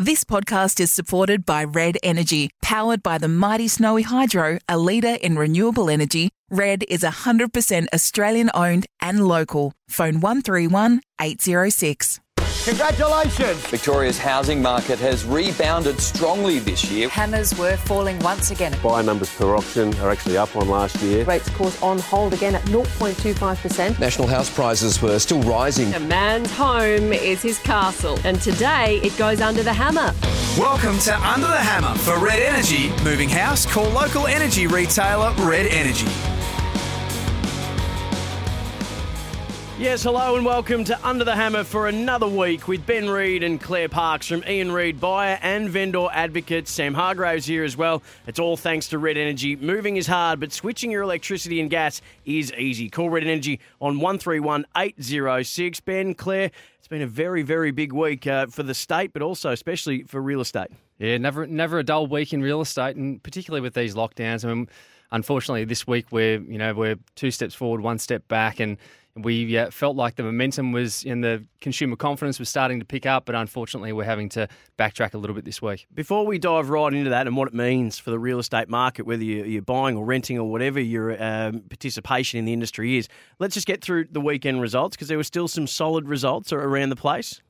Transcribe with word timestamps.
This 0.00 0.24
podcast 0.24 0.80
is 0.80 0.90
supported 0.90 1.44
by 1.44 1.62
Red 1.62 1.98
Energy, 2.02 2.48
powered 2.62 3.02
by 3.02 3.18
the 3.18 3.28
mighty 3.28 3.68
Snowy 3.68 4.00
Hydro, 4.00 4.56
a 4.66 4.78
leader 4.78 5.18
in 5.20 5.36
renewable 5.36 5.90
energy. 5.90 6.30
Red 6.48 6.84
is 6.88 7.02
100% 7.02 7.86
Australian 7.92 8.50
owned 8.54 8.86
and 9.02 9.28
local. 9.28 9.74
Phone 9.90 10.22
131 10.22 11.02
806. 11.20 12.18
Congratulations! 12.64 13.66
Victoria's 13.68 14.18
housing 14.18 14.60
market 14.60 14.98
has 14.98 15.24
rebounded 15.24 15.98
strongly 15.98 16.58
this 16.58 16.90
year. 16.90 17.08
Hammers 17.08 17.58
were 17.58 17.78
falling 17.78 18.18
once 18.18 18.50
again. 18.50 18.76
Buyer 18.82 19.02
numbers 19.02 19.34
per 19.34 19.56
auction 19.56 19.94
are 20.00 20.10
actually 20.10 20.36
up 20.36 20.54
on 20.54 20.68
last 20.68 21.00
year. 21.00 21.24
Rates, 21.24 21.48
of 21.48 21.54
course, 21.54 21.82
on 21.82 21.98
hold 22.00 22.34
again 22.34 22.54
at 22.54 22.62
0.25%. 22.64 23.98
National 23.98 24.28
house 24.28 24.50
prices 24.50 25.00
were 25.00 25.18
still 25.18 25.40
rising. 25.42 25.94
A 25.94 26.00
man's 26.00 26.52
home 26.52 27.14
is 27.14 27.40
his 27.40 27.58
castle, 27.60 28.18
and 28.24 28.38
today 28.42 29.00
it 29.02 29.16
goes 29.16 29.40
under 29.40 29.62
the 29.62 29.72
hammer. 29.72 30.12
Welcome 30.58 30.98
to 30.98 31.14
Under 31.26 31.46
the 31.46 31.56
Hammer 31.56 31.96
for 31.96 32.18
Red 32.18 32.40
Energy. 32.40 32.90
Moving 33.02 33.30
house, 33.30 33.64
call 33.64 33.88
local 33.88 34.26
energy 34.26 34.66
retailer 34.66 35.32
Red 35.38 35.66
Energy. 35.68 36.08
Yes, 39.80 40.02
hello 40.02 40.36
and 40.36 40.44
welcome 40.44 40.84
to 40.84 41.08
Under 41.08 41.24
the 41.24 41.34
Hammer 41.34 41.64
for 41.64 41.88
another 41.88 42.28
week 42.28 42.68
with 42.68 42.84
Ben 42.84 43.08
Reid 43.08 43.42
and 43.42 43.58
Claire 43.58 43.88
Parkes 43.88 44.26
from 44.26 44.44
Ian 44.46 44.72
Reid 44.72 45.00
Buyer 45.00 45.38
and 45.40 45.70
Vendor 45.70 46.08
Advocate. 46.12 46.68
Sam 46.68 46.92
Hargraves 46.92 47.46
here 47.46 47.64
as 47.64 47.78
well. 47.78 48.02
It's 48.26 48.38
all 48.38 48.58
thanks 48.58 48.88
to 48.88 48.98
Red 48.98 49.16
Energy. 49.16 49.56
Moving 49.56 49.96
is 49.96 50.06
hard, 50.06 50.38
but 50.38 50.52
switching 50.52 50.90
your 50.90 51.00
electricity 51.00 51.62
and 51.62 51.70
gas 51.70 52.02
is 52.26 52.52
easy. 52.58 52.90
Call 52.90 53.08
Red 53.08 53.22
Energy 53.22 53.58
on 53.80 54.00
131 54.00 54.66
806. 54.76 55.80
Ben, 55.80 56.12
Claire, 56.12 56.50
it's 56.78 56.88
been 56.88 57.00
a 57.00 57.06
very, 57.06 57.40
very 57.40 57.70
big 57.70 57.94
week 57.94 58.26
uh, 58.26 58.48
for 58.48 58.62
the 58.62 58.74
state, 58.74 59.14
but 59.14 59.22
also 59.22 59.50
especially 59.50 60.02
for 60.02 60.20
real 60.20 60.42
estate. 60.42 60.68
Yeah, 60.98 61.16
never 61.16 61.46
never 61.46 61.78
a 61.78 61.82
dull 61.82 62.06
week 62.06 62.34
in 62.34 62.42
real 62.42 62.60
estate, 62.60 62.96
and 62.96 63.22
particularly 63.22 63.62
with 63.62 63.72
these 63.72 63.94
lockdowns. 63.94 64.44
I 64.44 64.52
mean, 64.52 64.68
unfortunately, 65.10 65.64
this 65.64 65.86
week 65.86 66.12
we're 66.12 66.38
you 66.38 66.58
know 66.58 66.74
we're 66.74 66.96
two 67.14 67.30
steps 67.30 67.54
forward, 67.54 67.80
one 67.80 67.98
step 67.98 68.28
back, 68.28 68.60
and 68.60 68.76
we 69.16 69.58
uh, 69.58 69.70
felt 69.70 69.96
like 69.96 70.16
the 70.16 70.22
momentum 70.22 70.72
was 70.72 71.04
in 71.04 71.20
the 71.20 71.44
consumer 71.60 71.96
confidence 71.96 72.38
was 72.38 72.48
starting 72.48 72.78
to 72.78 72.84
pick 72.86 73.06
up, 73.06 73.24
but 73.24 73.34
unfortunately, 73.34 73.92
we're 73.92 74.04
having 74.04 74.28
to 74.30 74.48
backtrack 74.78 75.14
a 75.14 75.18
little 75.18 75.34
bit 75.34 75.44
this 75.44 75.60
week. 75.60 75.86
Before 75.92 76.24
we 76.24 76.38
dive 76.38 76.70
right 76.70 76.92
into 76.92 77.10
that 77.10 77.26
and 77.26 77.36
what 77.36 77.48
it 77.48 77.54
means 77.54 77.98
for 77.98 78.10
the 78.10 78.18
real 78.18 78.38
estate 78.38 78.68
market, 78.68 79.06
whether 79.06 79.24
you're 79.24 79.62
buying 79.62 79.96
or 79.96 80.04
renting 80.04 80.38
or 80.38 80.50
whatever 80.50 80.80
your 80.80 81.20
um, 81.22 81.60
participation 81.62 82.38
in 82.38 82.44
the 82.44 82.52
industry 82.52 82.96
is, 82.96 83.08
let's 83.38 83.54
just 83.54 83.66
get 83.66 83.82
through 83.82 84.06
the 84.10 84.20
weekend 84.20 84.60
results 84.60 84.96
because 84.96 85.08
there 85.08 85.18
were 85.18 85.24
still 85.24 85.48
some 85.48 85.66
solid 85.66 86.08
results 86.08 86.52
around 86.52 86.90
the 86.90 86.96
place. 86.96 87.40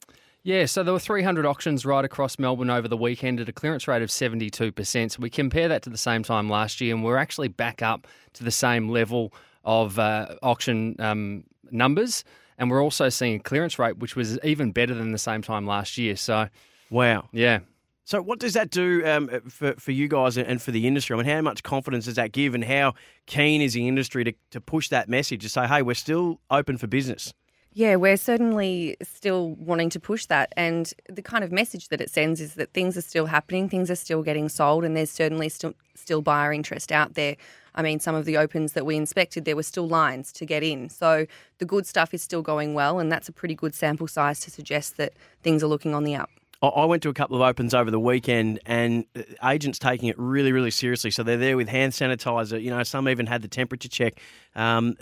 Yeah, 0.42 0.64
so 0.64 0.83
there 0.83 0.95
were 0.95 0.98
300 0.98 1.45
auctions 1.45 1.84
right 1.84 2.05
across 2.05 2.39
Melbourne 2.39 2.70
over 2.70 2.89
the 2.89 2.97
weekend 2.97 3.41
at 3.41 3.48
a 3.50 3.52
clearance 3.52 3.86
rate 3.86 4.00
of 4.00 4.08
72%. 4.08 5.11
So 5.11 5.19
we 5.20 5.28
compare 5.28 5.69
that 5.69 5.83
to 5.83 5.91
the 5.91 5.98
same 5.98 6.22
time 6.22 6.48
last 6.48 6.80
year, 6.80 6.95
and 6.95 7.05
we're 7.05 7.19
actually 7.19 7.48
back 7.48 7.83
up 7.83 8.06
to 8.34 8.45
the 8.45 8.50
same 8.50 8.89
level 8.89 9.34
of 9.64 9.98
uh, 9.98 10.36
auction 10.42 10.97
um, 10.98 11.45
numbers. 11.72 12.24
And 12.58 12.70
we're 12.70 12.82
also 12.82 13.08
seeing 13.08 13.36
a 13.36 13.38
clearance 13.38 13.78
rate 13.78 13.98
which 13.98 14.16
was 14.16 14.38
even 14.44 14.72
better 14.72 14.94
than 14.94 15.12
the 15.12 15.18
same 15.18 15.40
time 15.42 15.66
last 15.66 15.96
year. 15.96 16.16
So, 16.16 16.48
wow. 16.90 17.28
Yeah. 17.32 17.60
So, 18.04 18.20
what 18.20 18.40
does 18.40 18.54
that 18.54 18.70
do 18.70 19.06
um, 19.06 19.28
for, 19.48 19.74
for 19.74 19.92
you 19.92 20.08
guys 20.08 20.36
and 20.36 20.60
for 20.60 20.72
the 20.72 20.86
industry? 20.86 21.14
I 21.14 21.16
mean, 21.18 21.27
how 21.27 21.40
much 21.42 21.62
confidence 21.62 22.06
does 22.06 22.16
that 22.16 22.32
give, 22.32 22.56
and 22.56 22.64
how 22.64 22.94
keen 23.27 23.62
is 23.62 23.74
the 23.74 23.86
industry 23.86 24.24
to, 24.24 24.32
to 24.50 24.60
push 24.60 24.88
that 24.88 25.08
message 25.08 25.42
to 25.42 25.48
say, 25.48 25.66
hey, 25.68 25.82
we're 25.82 25.94
still 25.94 26.40
open 26.50 26.77
for 26.77 26.88
business? 26.88 27.32
Yeah, 27.72 27.94
we're 27.96 28.16
certainly 28.16 28.96
still 29.00 29.50
wanting 29.50 29.90
to 29.90 30.00
push 30.00 30.27
that. 30.27 30.52
And 30.56 30.92
the 31.08 31.22
kind 31.22 31.44
of 31.44 31.52
message 31.52 31.88
that 31.90 32.00
it 32.00 32.10
sends 32.10 32.40
is 32.40 32.55
that 32.55 32.72
things 32.72 32.96
are 32.96 33.02
still 33.02 33.27
happening, 33.27 33.68
things 33.68 33.92
are 33.92 33.96
still 33.96 34.24
getting 34.24 34.48
sold, 34.48 34.84
and 34.84 34.96
there's 34.96 35.10
certainly 35.10 35.48
still, 35.48 35.74
still 35.94 36.20
buyer 36.20 36.52
interest 36.52 36.90
out 36.90 37.14
there. 37.14 37.36
I 37.74 37.82
mean, 37.82 38.00
some 38.00 38.14
of 38.14 38.24
the 38.24 38.36
opens 38.36 38.72
that 38.72 38.86
we 38.86 38.96
inspected, 38.96 39.44
there 39.44 39.56
were 39.56 39.62
still 39.62 39.88
lines 39.88 40.32
to 40.32 40.46
get 40.46 40.62
in. 40.62 40.89
So 40.89 41.27
the 41.58 41.64
good 41.64 41.86
stuff 41.86 42.14
is 42.14 42.22
still 42.22 42.42
going 42.42 42.74
well, 42.74 42.98
and 42.98 43.11
that's 43.11 43.28
a 43.28 43.33
pretty 43.33 43.55
good 43.55 43.74
sample 43.74 44.08
size 44.08 44.40
to 44.40 44.50
suggest 44.50 44.96
that 44.96 45.12
things 45.42 45.62
are 45.62 45.68
looking 45.68 45.95
on 45.95 46.05
the 46.05 46.14
up. 46.14 46.30
I 46.62 46.84
went 46.84 47.02
to 47.05 47.08
a 47.08 47.14
couple 47.14 47.36
of 47.36 47.42
opens 47.42 47.72
over 47.72 47.90
the 47.90 47.98
weekend, 47.98 48.61
and 48.67 49.06
uh, 49.17 49.22
agents 49.45 49.78
taking 49.78 50.11
it 50.11 50.18
really, 50.18 50.52
really 50.52 50.70
seriously. 50.70 51.11
So 51.11 51.22
they're 51.22 51.39
there 51.39 51.56
with 51.56 51.68
hand 51.68 51.95
sanitizer. 51.95 52.62
You 52.62 52.68
know, 52.68 52.83
some 52.83 53.08
even 53.08 53.27
had 53.27 53.40
the 53.40 53.48
temperature 53.48 53.89
check. 53.89 54.20
Um, 54.55 54.96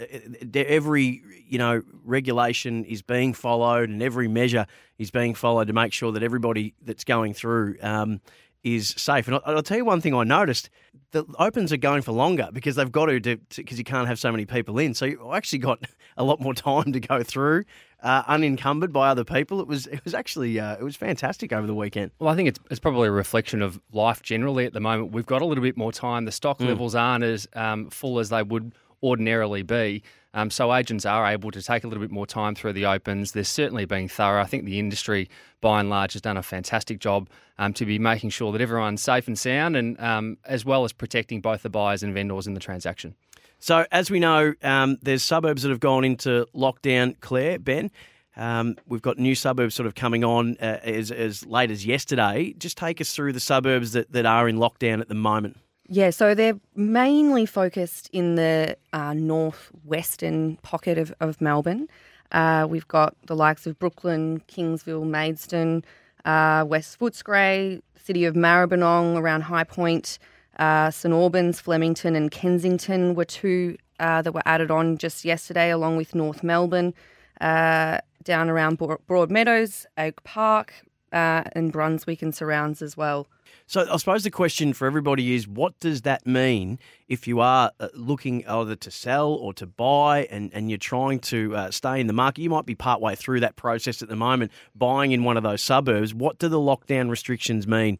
every 0.54 1.20
you 1.48 1.58
know 1.58 1.82
regulation 2.04 2.84
is 2.84 3.02
being 3.02 3.34
followed, 3.34 3.88
and 3.88 4.00
every 4.04 4.28
measure 4.28 4.66
is 4.98 5.10
being 5.10 5.34
followed 5.34 5.66
to 5.66 5.72
make 5.72 5.92
sure 5.92 6.12
that 6.12 6.22
everybody 6.22 6.74
that's 6.84 7.02
going 7.02 7.34
through 7.34 7.76
um, 7.82 8.20
is 8.64 8.88
safe. 8.96 9.26
And 9.28 9.36
I'll, 9.36 9.56
I'll, 9.56 9.62
tell 9.62 9.76
you 9.76 9.84
one 9.84 10.00
thing 10.00 10.14
I 10.14 10.24
noticed: 10.24 10.70
the 11.12 11.24
opens 11.38 11.72
are 11.72 11.76
going 11.76 12.02
for 12.02 12.12
longer 12.12 12.48
because 12.52 12.76
they've 12.76 12.90
got 12.90 13.06
to 13.06 13.38
because 13.56 13.78
you 13.78 13.84
can't 13.84 14.08
have 14.08 14.18
so 14.18 14.30
many 14.30 14.44
people 14.46 14.78
in. 14.78 14.94
So 14.94 15.06
I 15.30 15.36
actually 15.36 15.60
got 15.60 15.80
a 16.16 16.24
lot 16.24 16.40
more 16.40 16.54
time 16.54 16.92
to 16.92 17.00
go 17.00 17.22
through 17.22 17.64
uh, 18.02 18.22
unencumbered 18.26 18.92
by 18.92 19.08
other 19.08 19.24
people. 19.24 19.60
It 19.60 19.66
was 19.66 19.86
it 19.86 20.04
was 20.04 20.14
actually 20.14 20.58
uh, 20.58 20.76
it 20.76 20.82
was 20.82 20.96
fantastic 20.96 21.52
over 21.52 21.66
the 21.66 21.74
weekend. 21.74 22.12
Well, 22.18 22.30
I 22.30 22.36
think 22.36 22.48
it's 22.48 22.60
it's 22.70 22.80
probably 22.80 23.08
a 23.08 23.12
reflection 23.12 23.62
of 23.62 23.80
life 23.92 24.22
generally 24.22 24.66
at 24.66 24.72
the 24.72 24.80
moment. 24.80 25.12
We've 25.12 25.26
got 25.26 25.42
a 25.42 25.44
little 25.44 25.62
bit 25.62 25.76
more 25.76 25.92
time. 25.92 26.24
The 26.24 26.32
stock 26.32 26.58
mm. 26.58 26.68
levels 26.68 26.94
aren't 26.94 27.24
as 27.24 27.48
um, 27.54 27.90
full 27.90 28.18
as 28.18 28.28
they 28.28 28.42
would 28.42 28.74
ordinarily 29.02 29.62
be. 29.62 30.02
Um, 30.34 30.50
so 30.50 30.74
agents 30.74 31.06
are 31.06 31.26
able 31.26 31.50
to 31.50 31.62
take 31.62 31.84
a 31.84 31.88
little 31.88 32.02
bit 32.02 32.10
more 32.10 32.26
time 32.26 32.54
through 32.54 32.74
the 32.74 32.86
opens. 32.86 33.32
They're 33.32 33.44
certainly 33.44 33.86
being 33.86 34.08
thorough. 34.08 34.42
I 34.42 34.44
think 34.44 34.64
the 34.64 34.78
industry, 34.78 35.28
by 35.60 35.80
and 35.80 35.88
large, 35.88 36.12
has 36.12 36.22
done 36.22 36.36
a 36.36 36.42
fantastic 36.42 37.00
job 37.00 37.28
um, 37.58 37.72
to 37.74 37.86
be 37.86 37.98
making 37.98 38.30
sure 38.30 38.52
that 38.52 38.60
everyone's 38.60 39.02
safe 39.02 39.26
and 39.26 39.38
sound, 39.38 39.76
and 39.76 39.98
um, 40.00 40.36
as 40.44 40.64
well 40.64 40.84
as 40.84 40.92
protecting 40.92 41.40
both 41.40 41.62
the 41.62 41.70
buyers 41.70 42.02
and 42.02 42.12
vendors 42.14 42.46
in 42.46 42.54
the 42.54 42.60
transaction. 42.60 43.14
So, 43.58 43.86
as 43.90 44.10
we 44.10 44.20
know, 44.20 44.54
um, 44.62 44.98
there's 45.02 45.22
suburbs 45.22 45.62
that 45.62 45.70
have 45.70 45.80
gone 45.80 46.04
into 46.04 46.46
lockdown. 46.54 47.16
Claire, 47.20 47.58
Ben, 47.58 47.90
um, 48.36 48.76
we've 48.86 49.02
got 49.02 49.18
new 49.18 49.34
suburbs 49.34 49.74
sort 49.74 49.88
of 49.88 49.96
coming 49.96 50.22
on 50.22 50.56
uh, 50.60 50.78
as, 50.84 51.10
as 51.10 51.44
late 51.44 51.72
as 51.72 51.84
yesterday. 51.84 52.54
Just 52.56 52.78
take 52.78 53.00
us 53.00 53.12
through 53.12 53.32
the 53.32 53.40
suburbs 53.40 53.92
that, 53.92 54.12
that 54.12 54.26
are 54.26 54.48
in 54.48 54.58
lockdown 54.58 55.00
at 55.00 55.08
the 55.08 55.14
moment. 55.14 55.58
Yeah, 55.90 56.10
so 56.10 56.34
they're 56.34 56.60
mainly 56.76 57.46
focused 57.46 58.10
in 58.12 58.34
the 58.34 58.76
uh, 58.92 59.14
northwestern 59.14 60.56
pocket 60.56 60.98
of, 60.98 61.14
of 61.18 61.40
Melbourne. 61.40 61.88
Uh, 62.30 62.66
we've 62.68 62.86
got 62.88 63.16
the 63.26 63.34
likes 63.34 63.66
of 63.66 63.78
Brooklyn, 63.78 64.42
Kingsville, 64.48 65.06
Maidstone, 65.06 65.82
uh, 66.26 66.66
West 66.68 66.98
Footscray, 66.98 67.80
city 67.96 68.26
of 68.26 68.34
Maribyrnong 68.34 69.16
around 69.16 69.42
High 69.42 69.64
Point, 69.64 70.18
uh, 70.58 70.90
St 70.90 71.14
Albans, 71.14 71.58
Flemington, 71.58 72.14
and 72.14 72.30
Kensington 72.30 73.14
were 73.14 73.24
two 73.24 73.78
uh, 73.98 74.20
that 74.20 74.32
were 74.32 74.42
added 74.44 74.70
on 74.70 74.98
just 74.98 75.24
yesterday, 75.24 75.70
along 75.70 75.96
with 75.96 76.14
North 76.14 76.42
Melbourne, 76.42 76.92
uh, 77.40 77.98
down 78.24 78.50
around 78.50 78.78
Broadmeadows, 78.78 79.86
Oak 79.96 80.22
Park, 80.22 80.74
and 81.12 81.72
Brunswick 81.72 82.20
and 82.20 82.34
surrounds 82.34 82.82
as 82.82 82.94
well. 82.94 83.26
So 83.68 83.86
I 83.92 83.98
suppose 83.98 84.24
the 84.24 84.30
question 84.30 84.72
for 84.72 84.86
everybody 84.86 85.34
is, 85.34 85.46
what 85.46 85.78
does 85.78 86.00
that 86.02 86.26
mean 86.26 86.78
if 87.06 87.28
you 87.28 87.40
are 87.40 87.70
uh, 87.78 87.88
looking 87.92 88.46
either 88.48 88.74
to 88.74 88.90
sell 88.90 89.28
or 89.28 89.52
to 89.52 89.66
buy, 89.66 90.24
and, 90.30 90.50
and 90.54 90.70
you're 90.70 90.78
trying 90.78 91.18
to 91.20 91.54
uh, 91.54 91.70
stay 91.70 92.00
in 92.00 92.06
the 92.06 92.14
market? 92.14 92.40
You 92.40 92.48
might 92.48 92.64
be 92.64 92.74
partway 92.74 93.14
through 93.14 93.40
that 93.40 93.56
process 93.56 94.00
at 94.00 94.08
the 94.08 94.16
moment, 94.16 94.52
buying 94.74 95.12
in 95.12 95.22
one 95.22 95.36
of 95.36 95.42
those 95.42 95.60
suburbs. 95.60 96.14
What 96.14 96.38
do 96.38 96.48
the 96.48 96.58
lockdown 96.58 97.10
restrictions 97.10 97.66
mean? 97.66 97.98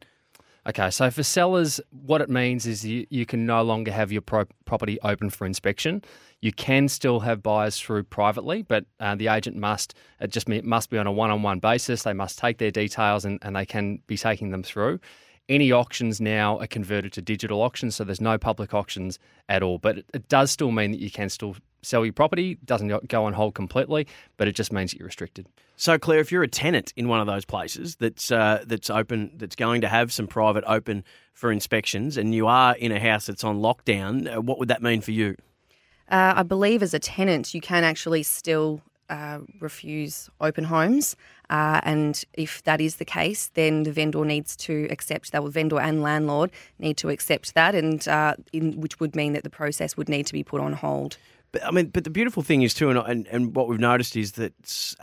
Okay, 0.66 0.88
so 0.88 1.10
for 1.10 1.22
sellers, 1.22 1.82
what 1.90 2.22
it 2.22 2.30
means 2.30 2.66
is 2.66 2.82
you, 2.86 3.06
you 3.10 3.26
can 3.26 3.44
no 3.44 3.62
longer 3.62 3.92
have 3.92 4.10
your 4.10 4.22
pro- 4.22 4.46
property 4.64 4.98
open 5.02 5.28
for 5.28 5.44
inspection. 5.44 6.02
You 6.40 6.52
can 6.52 6.88
still 6.88 7.20
have 7.20 7.42
buyers 7.42 7.78
through 7.78 8.04
privately, 8.04 8.62
but 8.62 8.86
uh, 9.00 9.16
the 9.16 9.28
agent 9.28 9.56
must 9.56 9.94
it 10.18 10.30
just 10.30 10.48
must 10.48 10.88
be 10.88 10.96
on 10.96 11.06
a 11.06 11.12
one-on-one 11.12 11.58
basis. 11.58 12.04
They 12.04 12.14
must 12.14 12.38
take 12.38 12.56
their 12.56 12.70
details 12.70 13.26
and, 13.26 13.38
and 13.42 13.54
they 13.54 13.66
can 13.66 14.00
be 14.06 14.16
taking 14.16 14.50
them 14.50 14.62
through. 14.62 15.00
Any 15.48 15.72
auctions 15.72 16.20
now 16.20 16.58
are 16.58 16.66
converted 16.66 17.12
to 17.14 17.22
digital 17.22 17.62
auctions, 17.62 17.96
so 17.96 18.04
there's 18.04 18.20
no 18.20 18.36
public 18.36 18.74
auctions 18.74 19.18
at 19.48 19.62
all. 19.62 19.78
But 19.78 19.98
it, 19.98 20.06
it 20.12 20.28
does 20.28 20.50
still 20.50 20.70
mean 20.70 20.90
that 20.90 21.00
you 21.00 21.10
can 21.10 21.30
still 21.30 21.56
sell 21.82 22.04
your 22.04 22.12
property. 22.12 22.58
Doesn't 22.64 23.08
go 23.08 23.24
on 23.24 23.32
hold 23.32 23.54
completely, 23.54 24.06
but 24.36 24.48
it 24.48 24.52
just 24.52 24.72
means 24.72 24.90
that 24.90 24.98
you're 24.98 25.06
restricted. 25.06 25.46
So, 25.76 25.98
Claire, 25.98 26.18
if 26.18 26.32
you're 26.32 26.42
a 26.42 26.48
tenant 26.48 26.92
in 26.96 27.08
one 27.08 27.20
of 27.20 27.26
those 27.26 27.44
places 27.44 27.96
that's 27.96 28.30
uh, 28.30 28.64
that's 28.66 28.90
open, 28.90 29.30
that's 29.36 29.56
going 29.56 29.80
to 29.80 29.88
have 29.88 30.12
some 30.12 30.26
private 30.26 30.64
open 30.66 31.04
for 31.32 31.52
inspections, 31.52 32.16
and 32.16 32.34
you 32.34 32.46
are 32.46 32.76
in 32.76 32.92
a 32.92 33.00
house 33.00 33.26
that's 33.26 33.44
on 33.44 33.60
lockdown, 33.60 34.36
uh, 34.36 34.40
what 34.40 34.58
would 34.58 34.68
that 34.68 34.82
mean 34.82 35.00
for 35.00 35.12
you? 35.12 35.36
Uh, 36.10 36.34
I 36.36 36.42
believe 36.42 36.82
as 36.82 36.94
a 36.94 36.98
tenant, 36.98 37.54
you 37.54 37.60
can 37.60 37.84
actually 37.84 38.22
still 38.22 38.80
uh, 39.08 39.38
refuse 39.60 40.30
open 40.40 40.64
homes. 40.64 41.16
Uh, 41.50 41.80
and 41.82 42.24
if 42.34 42.62
that 42.64 42.80
is 42.80 42.96
the 42.96 43.04
case, 43.04 43.50
then 43.54 43.84
the 43.84 43.92
vendor 43.92 44.24
needs 44.24 44.56
to 44.56 44.86
accept 44.90 45.32
that. 45.32 45.42
Well, 45.42 45.50
vendor 45.50 45.80
and 45.80 46.02
landlord 46.02 46.50
need 46.78 46.96
to 46.98 47.08
accept 47.08 47.54
that, 47.54 47.74
and 47.74 48.06
uh, 48.06 48.34
in, 48.52 48.80
which 48.80 49.00
would 49.00 49.16
mean 49.16 49.32
that 49.32 49.44
the 49.44 49.50
process 49.50 49.96
would 49.96 50.08
need 50.08 50.26
to 50.26 50.32
be 50.32 50.44
put 50.44 50.60
on 50.60 50.74
hold. 50.74 51.16
But, 51.50 51.64
I 51.64 51.70
mean, 51.70 51.86
but 51.86 52.04
the 52.04 52.10
beautiful 52.10 52.42
thing 52.42 52.60
is 52.60 52.74
too, 52.74 52.90
and, 52.90 52.98
and, 52.98 53.26
and 53.28 53.56
what 53.56 53.68
we've 53.68 53.80
noticed 53.80 54.16
is 54.16 54.32
that 54.32 54.52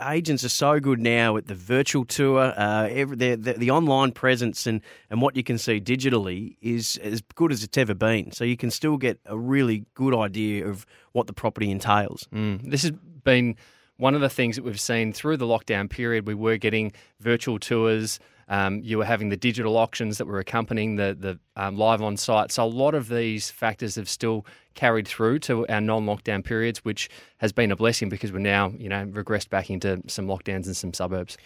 agents 0.00 0.44
are 0.44 0.48
so 0.48 0.78
good 0.78 1.00
now 1.00 1.36
at 1.36 1.48
the 1.48 1.56
virtual 1.56 2.04
tour, 2.04 2.54
uh, 2.56 2.88
every, 2.88 3.16
the, 3.16 3.34
the, 3.34 3.54
the 3.54 3.70
online 3.72 4.12
presence, 4.12 4.64
and, 4.64 4.80
and 5.10 5.20
what 5.20 5.34
you 5.34 5.42
can 5.42 5.58
see 5.58 5.80
digitally 5.80 6.56
is 6.60 6.98
as 6.98 7.20
good 7.34 7.50
as 7.50 7.64
it's 7.64 7.76
ever 7.76 7.94
been. 7.94 8.30
So 8.30 8.44
you 8.44 8.56
can 8.56 8.70
still 8.70 8.96
get 8.96 9.18
a 9.26 9.36
really 9.36 9.86
good 9.94 10.14
idea 10.14 10.68
of 10.68 10.86
what 11.10 11.26
the 11.26 11.32
property 11.32 11.68
entails. 11.68 12.28
Mm. 12.32 12.70
This 12.70 12.82
has 12.82 12.92
been 13.24 13.56
one 13.96 14.14
of 14.14 14.20
the 14.20 14.28
things 14.28 14.56
that 14.56 14.64
we've 14.64 14.80
seen 14.80 15.12
through 15.12 15.36
the 15.36 15.46
lockdown 15.46 15.88
period. 15.88 16.26
We 16.26 16.34
were 16.34 16.56
getting 16.56 16.92
virtual 17.20 17.58
tours. 17.58 18.18
Um, 18.48 18.80
you 18.84 18.98
were 18.98 19.04
having 19.04 19.30
the 19.30 19.36
digital 19.36 19.76
auctions 19.76 20.18
that 20.18 20.26
were 20.26 20.38
accompanying 20.38 20.96
the 20.96 21.16
the 21.18 21.38
um, 21.56 21.76
live 21.76 22.00
on 22.00 22.16
site. 22.16 22.52
So 22.52 22.64
a 22.64 22.66
lot 22.66 22.94
of 22.94 23.08
these 23.08 23.50
factors 23.50 23.96
have 23.96 24.08
still 24.08 24.46
carried 24.74 25.08
through 25.08 25.40
to 25.40 25.66
our 25.68 25.80
non-lockdown 25.80 26.44
periods, 26.44 26.84
which 26.84 27.08
has 27.38 27.52
been 27.52 27.72
a 27.72 27.76
blessing 27.76 28.08
because 28.08 28.32
we're 28.32 28.38
now 28.38 28.72
you 28.78 28.88
know 28.88 29.04
regressed 29.06 29.50
back 29.50 29.68
into 29.70 30.00
some 30.06 30.26
lockdowns 30.26 30.66
in 30.66 30.74
some 30.74 30.94
suburbs. 30.94 31.36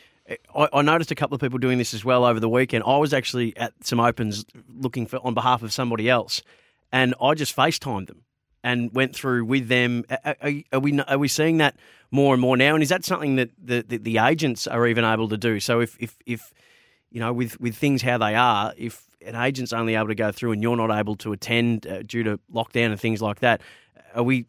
I, 0.54 0.68
I 0.72 0.82
noticed 0.82 1.10
a 1.10 1.14
couple 1.14 1.34
of 1.34 1.40
people 1.40 1.58
doing 1.58 1.78
this 1.78 1.94
as 1.94 2.04
well 2.04 2.24
over 2.24 2.38
the 2.38 2.48
weekend. 2.48 2.84
I 2.86 2.98
was 2.98 3.14
actually 3.14 3.56
at 3.56 3.72
some 3.82 3.98
opens 3.98 4.44
looking 4.68 5.06
for 5.06 5.18
on 5.24 5.32
behalf 5.32 5.62
of 5.62 5.72
somebody 5.72 6.08
else, 6.10 6.42
and 6.92 7.14
I 7.20 7.32
just 7.34 7.56
FaceTimed 7.56 8.08
them 8.08 8.24
and 8.62 8.92
went 8.94 9.14
through 9.14 9.44
with 9.44 9.68
them. 9.68 10.04
Are, 10.24 10.36
are, 10.72 10.80
we 10.80 11.00
are 11.00 11.18
we 11.18 11.28
seeing 11.28 11.58
that 11.58 11.76
more 12.10 12.34
and 12.34 12.40
more 12.40 12.56
now? 12.56 12.74
And 12.74 12.82
is 12.82 12.88
that 12.88 13.04
something 13.04 13.36
that 13.36 13.50
the, 13.62 13.84
the, 13.86 13.96
the 13.98 14.18
agents 14.18 14.66
are 14.66 14.86
even 14.86 15.04
able 15.04 15.28
to 15.28 15.36
do? 15.36 15.60
So 15.60 15.80
if 15.80 15.96
if 16.00 16.16
if 16.26 16.52
you 17.10 17.20
know, 17.20 17.32
with, 17.32 17.60
with 17.60 17.76
things 17.76 18.02
how 18.02 18.18
they 18.18 18.34
are, 18.34 18.72
if 18.76 19.04
an 19.26 19.34
agent's 19.34 19.72
only 19.72 19.96
able 19.96 20.08
to 20.08 20.14
go 20.14 20.32
through 20.32 20.52
and 20.52 20.62
you're 20.62 20.76
not 20.76 20.96
able 20.96 21.16
to 21.16 21.32
attend 21.32 21.86
uh, 21.86 22.02
due 22.02 22.22
to 22.22 22.38
lockdown 22.52 22.92
and 22.92 23.00
things 23.00 23.20
like 23.20 23.40
that, 23.40 23.60
are 24.14 24.22
we 24.22 24.46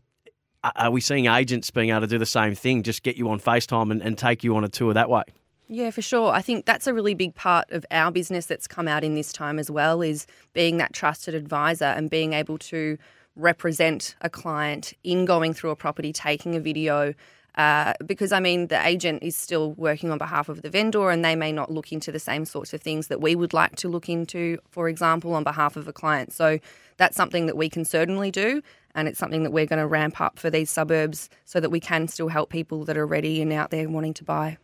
are 0.75 0.91
we 0.91 1.01
seeing 1.01 1.25
agents 1.25 1.71
being 1.71 1.89
able 1.89 2.01
to 2.01 2.07
do 2.07 2.19
the 2.19 2.25
same 2.25 2.53
thing, 2.53 2.83
just 2.83 3.01
get 3.01 3.17
you 3.17 3.27
on 3.31 3.39
FaceTime 3.39 3.91
and, 3.91 3.99
and 4.03 4.15
take 4.15 4.43
you 4.43 4.55
on 4.55 4.63
a 4.63 4.69
tour 4.69 4.93
that 4.93 5.09
way? 5.09 5.23
Yeah, 5.67 5.89
for 5.89 6.03
sure. 6.03 6.31
I 6.31 6.41
think 6.41 6.65
that's 6.65 6.85
a 6.85 6.93
really 6.93 7.15
big 7.15 7.33
part 7.33 7.71
of 7.71 7.83
our 7.89 8.11
business 8.11 8.45
that's 8.45 8.67
come 8.67 8.87
out 8.87 9.03
in 9.03 9.15
this 9.15 9.33
time 9.33 9.57
as 9.57 9.71
well 9.71 10.03
is 10.03 10.27
being 10.53 10.77
that 10.77 10.93
trusted 10.93 11.33
advisor 11.33 11.85
and 11.85 12.11
being 12.11 12.33
able 12.33 12.59
to 12.59 12.97
represent 13.35 14.15
a 14.21 14.29
client 14.29 14.93
in 15.03 15.25
going 15.25 15.53
through 15.53 15.71
a 15.71 15.75
property, 15.75 16.11
taking 16.13 16.55
a 16.55 16.59
video, 16.59 17.13
uh, 17.55 17.93
because 18.05 18.31
I 18.31 18.39
mean, 18.39 18.67
the 18.67 18.85
agent 18.85 19.23
is 19.23 19.35
still 19.35 19.73
working 19.73 20.09
on 20.09 20.17
behalf 20.17 20.47
of 20.47 20.61
the 20.61 20.69
vendor 20.69 21.09
and 21.09 21.23
they 21.23 21.35
may 21.35 21.51
not 21.51 21.71
look 21.71 21.91
into 21.91 22.11
the 22.11 22.19
same 22.19 22.45
sorts 22.45 22.73
of 22.73 22.81
things 22.81 23.07
that 23.07 23.19
we 23.19 23.35
would 23.35 23.53
like 23.53 23.75
to 23.77 23.89
look 23.89 24.07
into, 24.07 24.57
for 24.69 24.87
example, 24.87 25.33
on 25.33 25.43
behalf 25.43 25.75
of 25.75 25.87
a 25.87 25.93
client. 25.93 26.31
So 26.31 26.59
that's 26.97 27.17
something 27.17 27.47
that 27.47 27.57
we 27.57 27.69
can 27.69 27.83
certainly 27.83 28.31
do. 28.31 28.61
And 28.95 29.07
it's 29.07 29.19
something 29.19 29.43
that 29.43 29.51
we're 29.51 29.65
going 29.65 29.79
to 29.79 29.87
ramp 29.87 30.19
up 30.21 30.39
for 30.39 30.49
these 30.49 30.69
suburbs 30.69 31.29
so 31.45 31.59
that 31.59 31.69
we 31.69 31.79
can 31.79 32.07
still 32.07 32.29
help 32.29 32.49
people 32.49 32.85
that 32.85 32.97
are 32.97 33.07
ready 33.07 33.41
and 33.41 33.51
out 33.51 33.69
there 33.69 33.89
wanting 33.89 34.13
to 34.15 34.23
buy. 34.23 34.57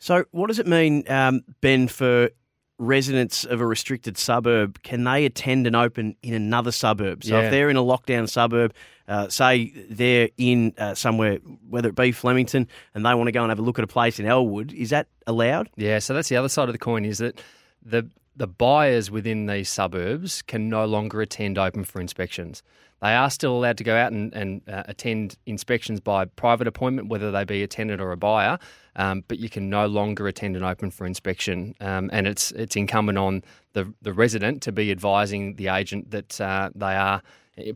So, 0.00 0.24
what 0.30 0.46
does 0.46 0.60
it 0.60 0.66
mean, 0.66 1.02
um, 1.10 1.42
Ben, 1.60 1.88
for 1.88 2.30
residents 2.78 3.44
of 3.44 3.60
a 3.60 3.66
restricted 3.66 4.16
suburb? 4.16 4.82
Can 4.82 5.04
they 5.04 5.24
attend 5.24 5.66
and 5.66 5.74
open 5.76 6.16
in 6.22 6.34
another 6.34 6.70
suburb? 6.72 7.24
So, 7.24 7.36
Yeah. 7.38 7.46
if 7.46 7.50
they're 7.50 7.70
in 7.70 7.76
a 7.76 7.82
lockdown 7.82 8.28
suburb, 8.28 8.72
uh, 9.08 9.28
say 9.28 9.72
they're 9.90 10.28
in 10.36 10.72
uh, 10.78 10.94
somewhere, 10.94 11.38
whether 11.68 11.88
it 11.88 11.94
be 11.96 12.12
Flemington, 12.12 12.68
and 12.94 13.04
they 13.04 13.14
want 13.14 13.26
to 13.28 13.32
go 13.32 13.42
and 13.42 13.50
have 13.50 13.58
a 13.58 13.62
look 13.62 13.78
at 13.78 13.84
a 13.84 13.88
place 13.88 14.20
in 14.20 14.26
Elwood, 14.26 14.72
is 14.72 14.90
that 14.90 15.08
allowed? 15.26 15.68
Yeah, 15.76 15.98
so 15.98 16.14
that's 16.14 16.28
the 16.28 16.36
other 16.36 16.48
side 16.48 16.68
of 16.68 16.72
the 16.72 16.78
coin 16.78 17.04
is 17.04 17.18
that 17.18 17.40
the 17.84 18.08
the 18.36 18.46
buyers 18.46 19.10
within 19.10 19.46
these 19.46 19.68
suburbs 19.68 20.42
can 20.42 20.68
no 20.68 20.84
longer 20.84 21.20
attend 21.20 21.58
open 21.58 21.82
for 21.82 22.00
inspections. 22.00 22.62
They 23.00 23.14
are 23.14 23.30
still 23.30 23.56
allowed 23.56 23.78
to 23.78 23.84
go 23.84 23.96
out 23.96 24.12
and, 24.12 24.34
and 24.34 24.62
uh, 24.68 24.82
attend 24.86 25.36
inspections 25.46 26.00
by 26.00 26.24
private 26.24 26.66
appointment, 26.66 27.08
whether 27.08 27.30
they 27.30 27.44
be 27.44 27.62
a 27.62 27.66
tenant 27.68 28.00
or 28.00 28.12
a 28.12 28.16
buyer, 28.16 28.58
um, 28.96 29.24
but 29.28 29.38
you 29.38 29.48
can 29.48 29.70
no 29.70 29.86
longer 29.86 30.26
attend 30.26 30.56
an 30.56 30.64
open 30.64 30.90
for 30.90 31.06
inspection. 31.06 31.74
Um, 31.80 32.10
and 32.12 32.26
it's 32.26 32.50
it's 32.52 32.76
incumbent 32.76 33.18
on 33.18 33.44
the, 33.72 33.92
the 34.02 34.12
resident 34.12 34.62
to 34.62 34.72
be 34.72 34.90
advising 34.90 35.54
the 35.54 35.68
agent 35.68 36.10
that 36.10 36.40
uh, 36.40 36.70
they 36.74 36.96
are 36.96 37.22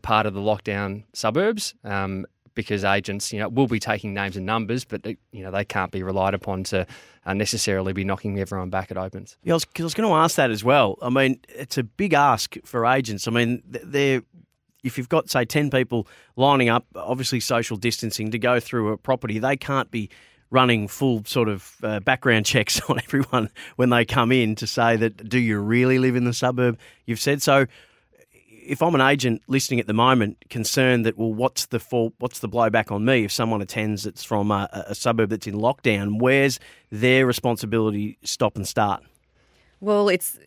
part 0.01 0.25
of 0.25 0.33
the 0.33 0.41
lockdown 0.41 1.03
suburbs. 1.13 1.73
Um, 1.83 2.25
because 2.55 2.83
agents, 2.83 3.33
you 3.33 3.39
know, 3.39 3.49
will 3.49 3.67
be 3.67 3.79
taking 3.79 4.13
names 4.13 4.37
and 4.37 4.45
numbers, 4.45 4.85
but 4.85 5.01
they, 5.01 5.17
you 5.31 5.43
know 5.43 5.49
they 5.49 5.65
can't 5.65 5.91
be 5.91 6.03
relied 6.03 6.33
upon 6.33 6.63
to 6.65 6.85
uh, 7.25 7.33
necessarily 7.33 7.93
be 7.93 8.03
knocking 8.03 8.39
everyone 8.39 8.69
back 8.69 8.91
at 8.91 8.97
opens. 8.97 9.37
Yeah, 9.43 9.53
I 9.53 9.55
was, 9.55 9.65
I 9.79 9.83
was 9.83 9.93
going 9.93 10.07
to 10.07 10.15
ask 10.15 10.35
that 10.35 10.51
as 10.51 10.63
well. 10.63 10.97
I 11.01 11.09
mean, 11.09 11.39
it's 11.49 11.77
a 11.77 11.83
big 11.83 12.13
ask 12.13 12.55
for 12.63 12.85
agents. 12.85 13.27
I 13.27 13.31
mean, 13.31 13.63
they're 13.65 14.21
if 14.83 14.97
you've 14.97 15.09
got 15.09 15.29
say 15.29 15.45
ten 15.45 15.69
people 15.69 16.07
lining 16.35 16.69
up, 16.69 16.85
obviously 16.95 17.39
social 17.39 17.77
distancing 17.77 18.31
to 18.31 18.39
go 18.39 18.59
through 18.59 18.91
a 18.91 18.97
property, 18.97 19.39
they 19.39 19.57
can't 19.57 19.89
be 19.91 20.09
running 20.49 20.87
full 20.87 21.23
sort 21.25 21.49
of 21.49 21.75
uh, 21.81 21.99
background 22.01 22.45
checks 22.47 22.79
on 22.89 22.99
everyone 22.99 23.49
when 23.75 23.89
they 23.89 24.05
come 24.05 24.31
in 24.31 24.55
to 24.55 24.67
say 24.67 24.95
that 24.95 25.27
do 25.27 25.39
you 25.39 25.57
really 25.57 25.97
live 25.97 26.15
in 26.15 26.25
the 26.25 26.33
suburb 26.33 26.77
you've 27.07 27.19
said 27.19 27.41
so 27.41 27.65
if 28.65 28.81
I'm 28.81 28.95
an 28.95 29.01
agent 29.01 29.41
listening 29.47 29.79
at 29.79 29.87
the 29.87 29.93
moment, 29.93 30.45
concerned 30.49 31.05
that 31.05 31.17
well, 31.17 31.33
what's 31.33 31.67
the 31.67 31.79
fault, 31.79 32.13
what's 32.19 32.39
the 32.39 32.49
blowback 32.49 32.91
on 32.91 33.05
me 33.05 33.25
if 33.25 33.31
someone 33.31 33.61
attends 33.61 34.03
that's 34.03 34.23
from 34.23 34.51
a, 34.51 34.69
a 34.87 34.95
suburb 34.95 35.29
that's 35.29 35.47
in 35.47 35.55
lockdown? 35.55 36.19
Where's 36.19 36.59
their 36.91 37.25
responsibility 37.25 38.17
stop 38.23 38.55
and 38.55 38.67
start? 38.67 39.03
Well, 39.83 40.07
it's 40.07 40.39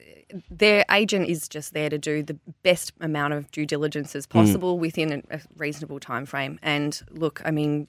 their 0.51 0.85
agent 0.91 1.29
is 1.29 1.47
just 1.47 1.75
there 1.75 1.91
to 1.91 1.99
do 1.99 2.23
the 2.23 2.39
best 2.63 2.93
amount 3.01 3.35
of 3.35 3.51
due 3.51 3.67
diligence 3.67 4.17
as 4.17 4.27
possible 4.27 4.77
mm. 4.77 4.81
within 4.81 5.13
a, 5.13 5.37
a 5.37 5.41
reasonable 5.59 6.01
time 6.01 6.25
frame. 6.25 6.59
And 6.63 7.01
look, 7.11 7.43
I 7.45 7.51
mean, 7.51 7.87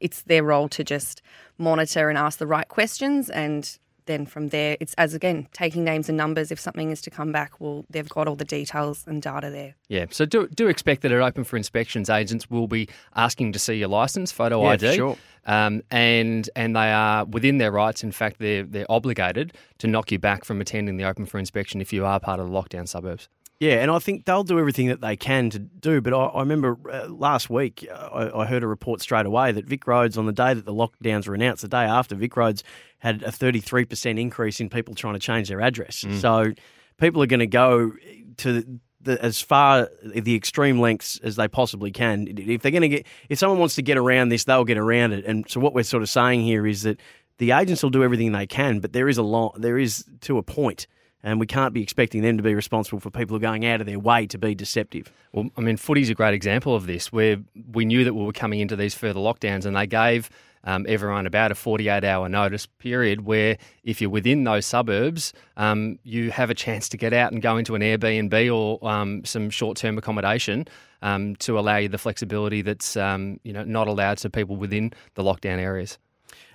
it's 0.00 0.22
their 0.22 0.42
role 0.42 0.68
to 0.70 0.82
just 0.82 1.20
monitor 1.58 2.08
and 2.08 2.16
ask 2.16 2.38
the 2.38 2.46
right 2.46 2.66
questions 2.66 3.28
and 3.28 3.78
then 4.08 4.26
from 4.26 4.48
there 4.48 4.76
it's 4.80 4.92
as 4.94 5.14
again 5.14 5.46
taking 5.52 5.84
names 5.84 6.08
and 6.08 6.18
numbers 6.18 6.50
if 6.50 6.58
something 6.58 6.90
is 6.90 7.00
to 7.00 7.10
come 7.10 7.30
back 7.30 7.60
well 7.60 7.84
they've 7.88 8.08
got 8.08 8.26
all 8.26 8.34
the 8.34 8.44
details 8.44 9.04
and 9.06 9.22
data 9.22 9.48
there 9.50 9.76
Yeah, 9.88 10.06
so 10.10 10.24
do 10.26 10.48
do 10.48 10.66
expect 10.66 11.02
that 11.02 11.12
at 11.12 11.20
open 11.20 11.44
for 11.44 11.56
inspections, 11.56 12.10
agents 12.10 12.50
will 12.50 12.66
be 12.66 12.88
asking 13.14 13.52
to 13.52 13.58
see 13.60 13.74
your 13.74 13.88
license, 13.88 14.32
photo 14.32 14.62
Yeah, 14.64 14.70
ID, 14.70 14.96
sure. 14.96 15.16
um, 15.46 15.82
and 15.92 16.50
and 16.56 16.74
they 16.74 16.90
are 16.92 17.24
within 17.24 17.58
their 17.58 17.70
rights. 17.70 18.02
In 18.02 18.10
fact, 18.12 18.38
they're 18.40 18.64
they're 18.64 18.90
obligated 18.90 19.52
to 19.78 19.86
knock 19.86 20.10
you 20.10 20.18
back 20.18 20.44
from 20.44 20.60
attending 20.60 20.96
the 20.96 21.04
open 21.04 21.24
for 21.26 21.38
inspection 21.38 21.80
if 21.80 21.92
you 21.92 22.04
are 22.04 22.18
part 22.18 22.40
of 22.40 22.50
the 22.50 22.52
lockdown 22.52 22.88
suburbs. 22.88 23.28
Yeah, 23.60 23.82
and 23.82 23.90
I 23.90 23.98
think 23.98 24.24
they'll 24.24 24.44
do 24.44 24.56
everything 24.60 24.86
that 24.86 25.00
they 25.00 25.16
can 25.16 25.50
to 25.50 25.58
do. 25.58 26.00
But 26.00 26.12
I, 26.14 26.26
I 26.26 26.40
remember 26.40 26.78
uh, 26.92 27.08
last 27.08 27.50
week 27.50 27.84
uh, 27.92 27.94
I, 28.20 28.42
I 28.42 28.46
heard 28.46 28.62
a 28.62 28.68
report 28.68 29.00
straight 29.00 29.26
away 29.26 29.50
that 29.50 29.64
Vic 29.64 29.84
Roads, 29.86 30.16
on 30.16 30.26
the 30.26 30.32
day 30.32 30.54
that 30.54 30.64
the 30.64 30.72
lockdowns 30.72 31.26
were 31.26 31.34
announced, 31.34 31.62
the 31.62 31.68
day 31.68 31.82
after, 31.82 32.14
Vic 32.14 32.36
Roads 32.36 32.62
had 32.98 33.22
a 33.22 33.30
33% 33.30 34.18
increase 34.18 34.60
in 34.60 34.68
people 34.68 34.94
trying 34.94 35.14
to 35.14 35.20
change 35.20 35.48
their 35.48 35.60
address. 35.60 36.04
Mm. 36.04 36.20
So 36.20 36.52
people 36.98 37.22
are 37.22 37.26
going 37.26 37.40
to 37.40 37.46
go 37.46 37.92
to 38.38 38.80
the, 39.00 39.22
as 39.24 39.40
far 39.40 39.88
the 40.04 40.34
extreme 40.34 40.80
lengths 40.80 41.18
as 41.22 41.36
they 41.36 41.48
possibly 41.48 41.90
can. 41.90 42.26
If 42.36 42.62
they're 42.62 42.72
going 42.72 42.82
to 42.82 42.88
get, 42.88 43.06
if 43.28 43.38
someone 43.38 43.58
wants 43.58 43.76
to 43.76 43.82
get 43.82 43.96
around 43.96 44.30
this, 44.30 44.44
they'll 44.44 44.64
get 44.64 44.78
around 44.78 45.12
it. 45.12 45.24
And 45.24 45.48
so 45.48 45.60
what 45.60 45.74
we're 45.74 45.84
sort 45.84 46.02
of 46.02 46.08
saying 46.08 46.42
here 46.42 46.66
is 46.66 46.82
that 46.82 47.00
the 47.38 47.52
agents 47.52 47.82
will 47.82 47.90
do 47.90 48.02
everything 48.02 48.32
they 48.32 48.46
can, 48.46 48.80
but 48.80 48.92
there 48.92 49.08
is 49.08 49.16
a 49.16 49.22
lot, 49.22 49.60
there 49.60 49.78
is 49.78 50.04
to 50.22 50.38
a 50.38 50.42
point 50.42 50.86
and 51.22 51.40
we 51.40 51.46
can't 51.46 51.74
be 51.74 51.82
expecting 51.82 52.22
them 52.22 52.36
to 52.36 52.42
be 52.42 52.54
responsible 52.54 53.00
for 53.00 53.10
people 53.10 53.34
who 53.34 53.36
are 53.36 53.48
going 53.50 53.66
out 53.66 53.80
of 53.80 53.86
their 53.86 53.98
way 53.98 54.26
to 54.26 54.38
be 54.38 54.54
deceptive. 54.54 55.12
Well, 55.32 55.50
I 55.56 55.60
mean, 55.60 55.76
footy's 55.76 56.10
a 56.10 56.14
great 56.14 56.34
example 56.34 56.74
of 56.74 56.86
this, 56.86 57.12
where 57.12 57.38
we 57.72 57.84
knew 57.84 58.04
that 58.04 58.14
we 58.14 58.24
were 58.24 58.32
coming 58.32 58.60
into 58.60 58.76
these 58.76 58.94
further 58.94 59.20
lockdowns, 59.20 59.66
and 59.66 59.76
they 59.76 59.86
gave 59.86 60.30
um, 60.64 60.86
everyone 60.88 61.26
about 61.26 61.50
a 61.50 61.54
48 61.54 62.04
hour 62.04 62.28
notice 62.28 62.66
period 62.66 63.24
where 63.24 63.58
if 63.84 64.00
you're 64.00 64.10
within 64.10 64.44
those 64.44 64.66
suburbs, 64.66 65.32
um, 65.56 65.98
you 66.02 66.30
have 66.30 66.50
a 66.50 66.54
chance 66.54 66.88
to 66.90 66.96
get 66.96 67.12
out 67.12 67.32
and 67.32 67.42
go 67.42 67.56
into 67.56 67.74
an 67.74 67.82
Airbnb 67.82 68.54
or 68.54 68.86
um, 68.88 69.24
some 69.24 69.50
short 69.50 69.76
term 69.76 69.98
accommodation 69.98 70.66
um, 71.02 71.36
to 71.36 71.58
allow 71.58 71.76
you 71.76 71.88
the 71.88 71.98
flexibility 71.98 72.62
that's 72.62 72.96
um, 72.96 73.40
you 73.44 73.52
know 73.52 73.64
not 73.64 73.88
allowed 73.88 74.18
to 74.18 74.30
people 74.30 74.56
within 74.56 74.92
the 75.14 75.22
lockdown 75.22 75.58
areas. 75.58 75.98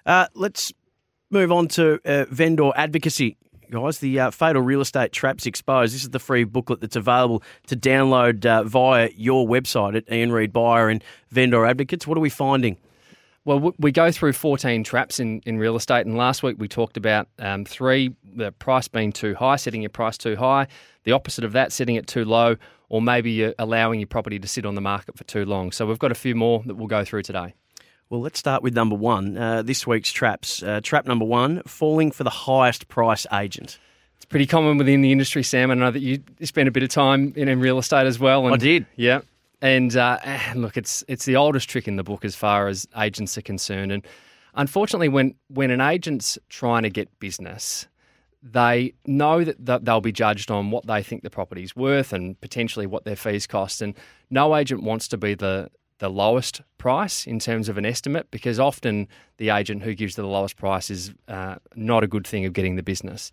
Uh, 0.06 0.28
let's 0.34 0.74
move 1.30 1.52
on 1.52 1.68
to 1.68 2.00
uh, 2.06 2.26
vendor 2.30 2.72
advocacy. 2.76 3.38
Guys, 3.72 3.98
the 3.98 4.20
uh, 4.20 4.30
Fatal 4.30 4.62
Real 4.62 4.82
Estate 4.82 5.12
Traps 5.14 5.48
Exposed. 5.48 5.96
This 5.96 6.04
is 6.04 6.12
the 6.12 6.20
free 6.20 6.44
booklet 6.44 6.80
that's 6.80 6.96
available 6.96 7.42
to 7.66 7.76
download 7.76 8.46
uh, 8.46 8.64
via 8.64 9.10
your 9.16 9.48
website 9.48 9.96
at 9.96 10.12
Ian 10.14 10.32
Reid 10.32 10.54
Buyer 10.54 10.90
and 10.90 11.04
Vendor 11.32 11.66
Advocates. 11.66 12.06
What 12.06 12.16
are 12.16 12.22
we 12.22 12.30
finding? 12.30 12.78
Well, 13.46 13.74
we 13.78 13.92
go 13.92 14.10
through 14.10 14.34
14 14.34 14.86
traps 14.86 15.20
in, 15.20 15.42
in 15.46 15.58
real 15.58 15.76
estate, 15.76 16.06
and 16.06 16.16
last 16.16 16.44
week 16.44 16.56
we 16.60 16.70
talked 16.70 16.96
about 16.96 17.28
um, 17.40 17.66
three 17.66 18.16
the 18.24 18.54
price 18.54 18.88
being 18.88 19.12
too 19.12 19.36
high, 19.36 19.58
setting 19.58 19.82
your 19.82 19.90
price 19.90 20.18
too 20.18 20.38
high, 20.38 20.68
the 21.04 21.12
opposite 21.12 21.44
of 21.44 21.52
that, 21.52 21.74
setting 21.74 21.96
it 21.96 22.08
too 22.08 22.24
low, 22.24 22.56
or 22.88 23.02
maybe 23.02 23.32
you're 23.32 23.54
allowing 23.60 24.00
your 24.00 24.08
property 24.08 24.40
to 24.40 24.48
sit 24.48 24.66
on 24.66 24.76
the 24.76 24.82
market 24.82 25.18
for 25.18 25.26
too 25.26 25.44
long. 25.44 25.74
So 25.74 25.86
we've 25.86 26.00
got 26.00 26.12
a 26.12 26.16
few 26.16 26.36
more 26.36 26.64
that 26.66 26.76
we'll 26.76 26.88
go 26.88 27.04
through 27.04 27.24
today. 27.24 27.54
Well, 28.10 28.22
let's 28.22 28.40
start 28.40 28.64
with 28.64 28.76
number 28.76 28.96
one. 28.96 29.38
Uh, 29.38 29.62
this 29.62 29.86
week's 29.86 30.12
traps. 30.12 30.64
Uh, 30.64 30.80
trap 30.82 31.06
number 31.06 31.26
one 31.26 31.64
falling 31.64 32.12
for 32.12 32.24
the 32.24 32.30
highest 32.30 32.88
price 32.88 33.26
agent. 33.34 33.78
It's 34.16 34.26
pretty 34.26 34.46
common 34.46 34.78
within 34.78 35.02
the 35.02 35.12
industry, 35.12 35.44
Sam. 35.44 35.70
I 35.70 35.74
know 35.74 35.92
that 35.92 36.00
you 36.00 36.24
spent 36.44 36.70
a 36.70 36.72
bit 36.72 36.84
of 36.84 36.90
time 36.90 37.34
in, 37.36 37.50
in 37.50 37.60
real 37.60 37.78
estate 37.78 38.08
as 38.08 38.20
well. 38.20 38.46
And, 38.46 38.54
I 38.54 38.58
did. 38.58 38.86
Yeah. 38.96 39.22
And 39.63 39.96
uh, 39.96 40.20
look, 40.55 40.77
it's 40.77 41.03
it's 41.08 41.25
the 41.25 41.38
oldest 41.38 41.67
trick 41.67 41.88
in 41.88 41.96
the 41.96 42.03
book 42.03 42.24
as 42.24 42.36
far 42.36 42.67
as 42.67 42.88
agents 42.96 43.36
are 43.38 43.41
concerned. 43.41 43.91
And 43.91 44.05
unfortunately, 44.53 45.10
when 45.10 45.34
when 45.48 45.72
an 45.72 45.82
agent's 45.82 46.38
trying 46.50 46.84
to 46.84 46.91
get 46.91 47.20
business, 47.20 47.88
they 48.43 48.93
know 49.08 49.43
that 49.43 49.86
they'll 49.86 50.01
be 50.01 50.12
judged 50.12 50.51
on 50.51 50.70
what 50.70 50.86
they 50.86 51.01
think 51.01 51.24
the 51.24 51.29
property's 51.29 51.75
worth 51.75 52.12
and 52.13 52.39
potentially 52.41 52.86
what 52.86 53.05
their 53.05 53.15
fees 53.15 53.48
cost. 53.48 53.82
And 53.82 53.96
no 54.29 54.55
agent 54.55 54.84
wants 54.84 55.08
to 55.08 55.17
be 55.17 55.34
the 55.34 55.72
the 56.00 56.10
lowest 56.10 56.62
price 56.77 57.25
in 57.25 57.39
terms 57.39 57.70
of 57.70 57.77
an 57.77 57.86
estimate 57.86 58.29
because 58.29 58.60
often 58.60 59.08
the 59.38 59.50
agent 59.50 59.84
who 59.84 59.93
gives 59.93 60.17
the 60.17 60.27
lowest 60.27 60.58
price 60.58 60.89
is 60.89 61.13
uh, 61.29 61.55
not 61.75 62.03
a 62.03 62.08
good 62.08 62.27
thing 62.27 62.43
of 62.46 62.51
getting 62.51 62.75
the 62.75 62.84
business. 62.84 63.32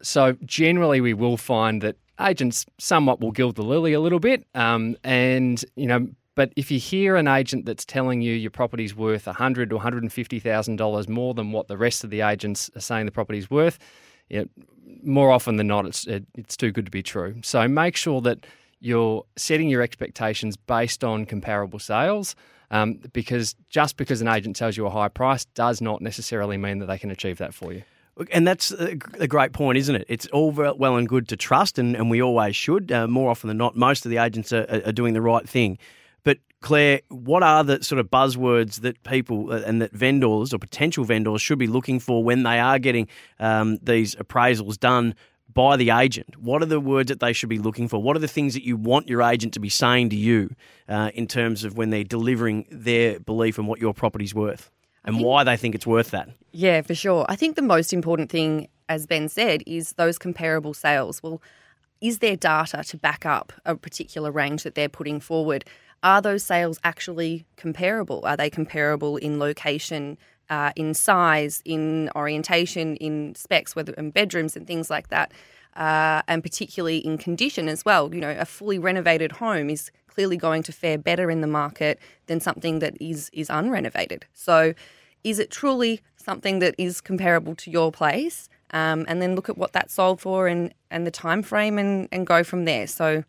So 0.00 0.38
generally, 0.46 1.02
we 1.02 1.12
will 1.12 1.36
find 1.36 1.82
that 1.82 1.96
agents 2.20 2.66
somewhat 2.78 3.20
will 3.20 3.32
gild 3.32 3.56
the 3.56 3.62
lily 3.62 3.92
a 3.92 4.00
little 4.00 4.20
bit, 4.20 4.44
um, 4.54 4.96
and 5.04 5.64
you 5.76 5.86
know. 5.86 6.08
But 6.34 6.52
if 6.54 6.70
you 6.70 6.78
hear 6.78 7.16
an 7.16 7.26
agent 7.26 7.66
that's 7.66 7.84
telling 7.84 8.22
you 8.22 8.32
your 8.32 8.52
property's 8.52 8.94
worth 8.94 9.26
a 9.26 9.32
hundred 9.32 9.72
or 9.72 9.76
one 9.76 9.82
hundred 9.82 10.04
and 10.04 10.12
fifty 10.12 10.38
thousand 10.38 10.76
dollars 10.76 11.08
more 11.08 11.34
than 11.34 11.50
what 11.50 11.66
the 11.66 11.76
rest 11.76 12.04
of 12.04 12.10
the 12.10 12.20
agents 12.20 12.70
are 12.76 12.80
saying 12.80 13.06
the 13.06 13.12
property's 13.12 13.50
worth, 13.50 13.78
you 14.28 14.40
know, 14.40 14.48
more 15.02 15.32
often 15.32 15.56
than 15.56 15.66
not, 15.66 15.84
it's 15.84 16.06
it, 16.06 16.24
it's 16.36 16.56
too 16.56 16.70
good 16.70 16.84
to 16.84 16.92
be 16.92 17.02
true. 17.02 17.40
So 17.42 17.66
make 17.66 17.96
sure 17.96 18.20
that 18.20 18.46
you're 18.78 19.24
setting 19.34 19.68
your 19.68 19.82
expectations 19.82 20.56
based 20.56 21.02
on 21.02 21.26
comparable 21.26 21.80
sales. 21.80 22.36
Um, 22.70 23.00
because 23.14 23.56
just 23.70 23.96
because 23.96 24.20
an 24.20 24.28
agent 24.28 24.54
tells 24.54 24.76
you 24.76 24.86
a 24.86 24.90
high 24.90 25.08
price 25.08 25.46
does 25.46 25.80
not 25.80 26.02
necessarily 26.02 26.58
mean 26.58 26.80
that 26.80 26.86
they 26.86 26.98
can 26.98 27.10
achieve 27.10 27.38
that 27.38 27.54
for 27.54 27.72
you. 27.72 27.82
And 28.32 28.46
that's 28.46 28.72
a 28.72 28.96
great 29.28 29.52
point, 29.52 29.78
isn't 29.78 29.94
it? 29.94 30.04
It's 30.08 30.26
all 30.28 30.50
well 30.50 30.96
and 30.96 31.08
good 31.08 31.28
to 31.28 31.36
trust, 31.36 31.78
and, 31.78 31.94
and 31.94 32.10
we 32.10 32.20
always 32.20 32.56
should. 32.56 32.90
Uh, 32.90 33.06
more 33.06 33.30
often 33.30 33.48
than 33.48 33.56
not, 33.56 33.76
most 33.76 34.04
of 34.04 34.10
the 34.10 34.18
agents 34.18 34.52
are, 34.52 34.82
are, 34.84 34.92
doing 34.92 35.14
the 35.14 35.22
right 35.22 35.48
thing. 35.48 35.78
But 36.24 36.38
Claire, 36.60 37.00
what 37.08 37.42
are 37.42 37.62
the 37.62 37.82
sort 37.82 38.00
of 38.00 38.10
buzzwords 38.10 38.80
that 38.80 39.02
people 39.04 39.52
uh, 39.52 39.62
and 39.64 39.80
that 39.80 39.92
vendors 39.92 40.52
or 40.52 40.58
potential 40.58 41.04
vendors 41.04 41.40
should 41.40 41.58
be 41.58 41.68
looking 41.68 42.00
for 42.00 42.24
when 42.24 42.42
they 42.42 42.58
are 42.58 42.78
getting 42.78 43.08
um, 43.38 43.78
these 43.82 44.16
appraisals 44.16 44.78
done 44.78 45.14
by 45.52 45.76
the 45.76 45.90
agent? 45.90 46.36
What 46.40 46.60
are 46.62 46.66
the 46.66 46.80
words 46.80 47.08
that 47.08 47.20
they 47.20 47.32
should 47.32 47.48
be 47.48 47.58
looking 47.58 47.86
for? 47.86 48.02
What 48.02 48.16
are 48.16 48.20
the 48.20 48.28
things 48.28 48.54
that 48.54 48.64
you 48.64 48.76
want 48.76 49.08
your 49.08 49.22
agent 49.22 49.54
to 49.54 49.60
be 49.60 49.68
saying 49.68 50.10
to 50.10 50.16
you 50.16 50.50
uh, 50.88 51.12
in 51.14 51.28
terms 51.28 51.62
of 51.62 51.76
when 51.76 51.90
they're 51.90 52.04
delivering 52.04 52.66
their 52.70 53.20
belief 53.20 53.58
in 53.58 53.66
what 53.66 53.78
your 53.78 53.94
property's 53.94 54.34
worth 54.34 54.70
and 55.08 55.16
think, 55.16 55.26
why 55.26 55.44
they 55.44 55.56
think 55.56 55.74
it's 55.74 55.86
worth 55.86 56.10
that? 56.12 56.28
Yeah, 56.52 56.82
for 56.82 56.94
sure. 56.94 57.26
I 57.28 57.36
think 57.36 57.56
the 57.56 57.62
most 57.62 57.92
important 57.92 58.30
thing, 58.30 58.68
as 58.88 59.06
Ben 59.06 59.28
said, 59.28 59.62
is 59.66 59.94
those 59.94 60.18
comparable 60.18 60.74
sales. 60.74 61.22
Well, 61.22 61.42
is 62.00 62.20
there 62.20 62.36
data 62.36 62.84
to 62.84 62.96
back 62.96 63.26
up 63.26 63.52
a 63.64 63.74
particular 63.74 64.30
range 64.30 64.62
that 64.62 64.74
they're 64.74 64.88
putting 64.88 65.18
forward? 65.18 65.64
Are 66.02 66.22
those 66.22 66.44
sales 66.44 66.78
actually 66.84 67.44
comparable? 67.56 68.24
Are 68.24 68.36
they 68.36 68.50
comparable 68.50 69.16
in 69.16 69.40
location, 69.40 70.16
uh, 70.48 70.72
in 70.76 70.94
size, 70.94 71.62
in 71.64 72.10
orientation, 72.14 72.96
in 72.96 73.34
specs, 73.34 73.74
whether 73.74 73.92
in 73.94 74.10
bedrooms 74.10 74.56
and 74.56 74.66
things 74.66 74.90
like 74.90 75.08
that, 75.08 75.32
uh, 75.76 76.22
and 76.28 76.42
particularly 76.42 76.98
in 76.98 77.18
condition 77.18 77.68
as 77.68 77.84
well. 77.84 78.14
You 78.14 78.20
know, 78.20 78.36
a 78.38 78.44
fully 78.44 78.78
renovated 78.78 79.32
home 79.32 79.70
is 79.70 79.90
clearly 80.06 80.36
going 80.36 80.62
to 80.64 80.72
fare 80.72 80.98
better 80.98 81.30
in 81.30 81.40
the 81.40 81.46
market 81.46 81.98
than 82.26 82.40
something 82.40 82.80
that 82.80 82.96
is 83.00 83.30
is 83.32 83.48
unrenovated. 83.48 84.22
So, 84.34 84.74
is 85.24 85.38
it 85.38 85.50
truly 85.50 86.00
something 86.16 86.58
that 86.60 86.74
is 86.78 87.00
comparable 87.00 87.54
to 87.56 87.70
your 87.70 87.92
place? 87.92 88.48
Um, 88.70 89.06
and 89.08 89.22
then 89.22 89.34
look 89.34 89.48
at 89.48 89.56
what 89.56 89.72
that 89.72 89.90
sold 89.90 90.20
for 90.20 90.46
and 90.46 90.74
and 90.90 91.06
the 91.06 91.10
time 91.10 91.42
frame 91.42 91.78
and 91.78 92.08
and 92.12 92.26
go 92.26 92.44
from 92.44 92.64
there. 92.64 92.86
So. 92.86 93.24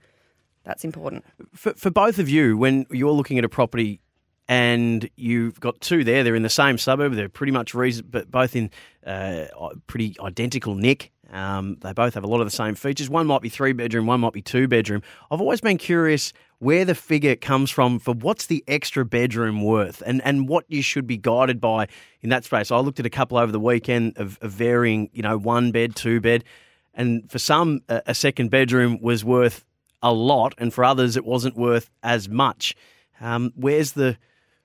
That's 0.65 0.83
important. 0.83 1.23
For, 1.55 1.73
for 1.73 1.89
both 1.89 2.19
of 2.19 2.29
you, 2.29 2.55
when 2.55 2.85
you're 2.91 3.13
looking 3.13 3.39
at 3.39 3.45
a 3.45 3.49
property 3.49 4.01
and 4.49 5.07
you've 5.15 5.59
got 5.59 5.79
two 5.79 6.03
there. 6.03 6.23
They're 6.23 6.35
in 6.35 6.41
the 6.41 6.49
same 6.49 6.79
suburb. 6.79 7.13
They're 7.13 7.29
pretty 7.29 7.51
much 7.51 7.75
reason, 7.75 8.07
but 8.09 8.31
both 8.31 8.55
in 8.55 8.71
uh, 9.05 9.45
pretty 9.85 10.17
identical 10.19 10.73
nick. 10.73 11.11
Um, 11.31 11.77
they 11.81 11.93
both 11.93 12.15
have 12.15 12.23
a 12.23 12.27
lot 12.27 12.41
of 12.41 12.47
the 12.47 12.51
same 12.51 12.75
features. 12.75 13.09
One 13.09 13.27
might 13.27 13.41
be 13.41 13.49
three 13.49 13.73
bedroom, 13.73 14.07
one 14.07 14.19
might 14.19 14.33
be 14.33 14.41
two 14.41 14.67
bedroom. 14.67 15.03
I've 15.29 15.41
always 15.41 15.61
been 15.61 15.77
curious 15.77 16.33
where 16.57 16.85
the 16.85 16.95
figure 16.95 17.35
comes 17.35 17.69
from 17.69 17.99
for 17.99 18.13
what's 18.13 18.47
the 18.47 18.63
extra 18.67 19.05
bedroom 19.05 19.63
worth 19.63 20.01
and, 20.05 20.21
and 20.25 20.49
what 20.49 20.65
you 20.67 20.81
should 20.81 21.07
be 21.07 21.17
guided 21.17 21.61
by 21.61 21.87
in 22.21 22.29
that 22.29 22.45
space. 22.45 22.71
I 22.71 22.79
looked 22.79 22.99
at 22.99 23.05
a 23.05 23.11
couple 23.11 23.37
over 23.37 23.51
the 23.51 23.59
weekend 23.59 24.17
of, 24.17 24.37
of 24.41 24.51
varying, 24.51 25.09
you 25.13 25.21
know, 25.21 25.37
one 25.37 25.71
bed, 25.71 25.95
two 25.95 26.19
bed. 26.19 26.43
And 26.93 27.29
for 27.31 27.39
some, 27.39 27.81
a, 27.87 28.01
a 28.07 28.13
second 28.13 28.49
bedroom 28.49 28.99
was 29.01 29.23
worth 29.23 29.63
a 30.01 30.13
lot, 30.13 30.53
and 30.57 30.73
for 30.73 30.83
others, 30.83 31.15
it 31.15 31.25
wasn't 31.25 31.55
worth 31.55 31.89
as 32.03 32.27
much. 32.29 32.75
Um, 33.21 33.51
where's 33.55 33.93
the 33.93 34.17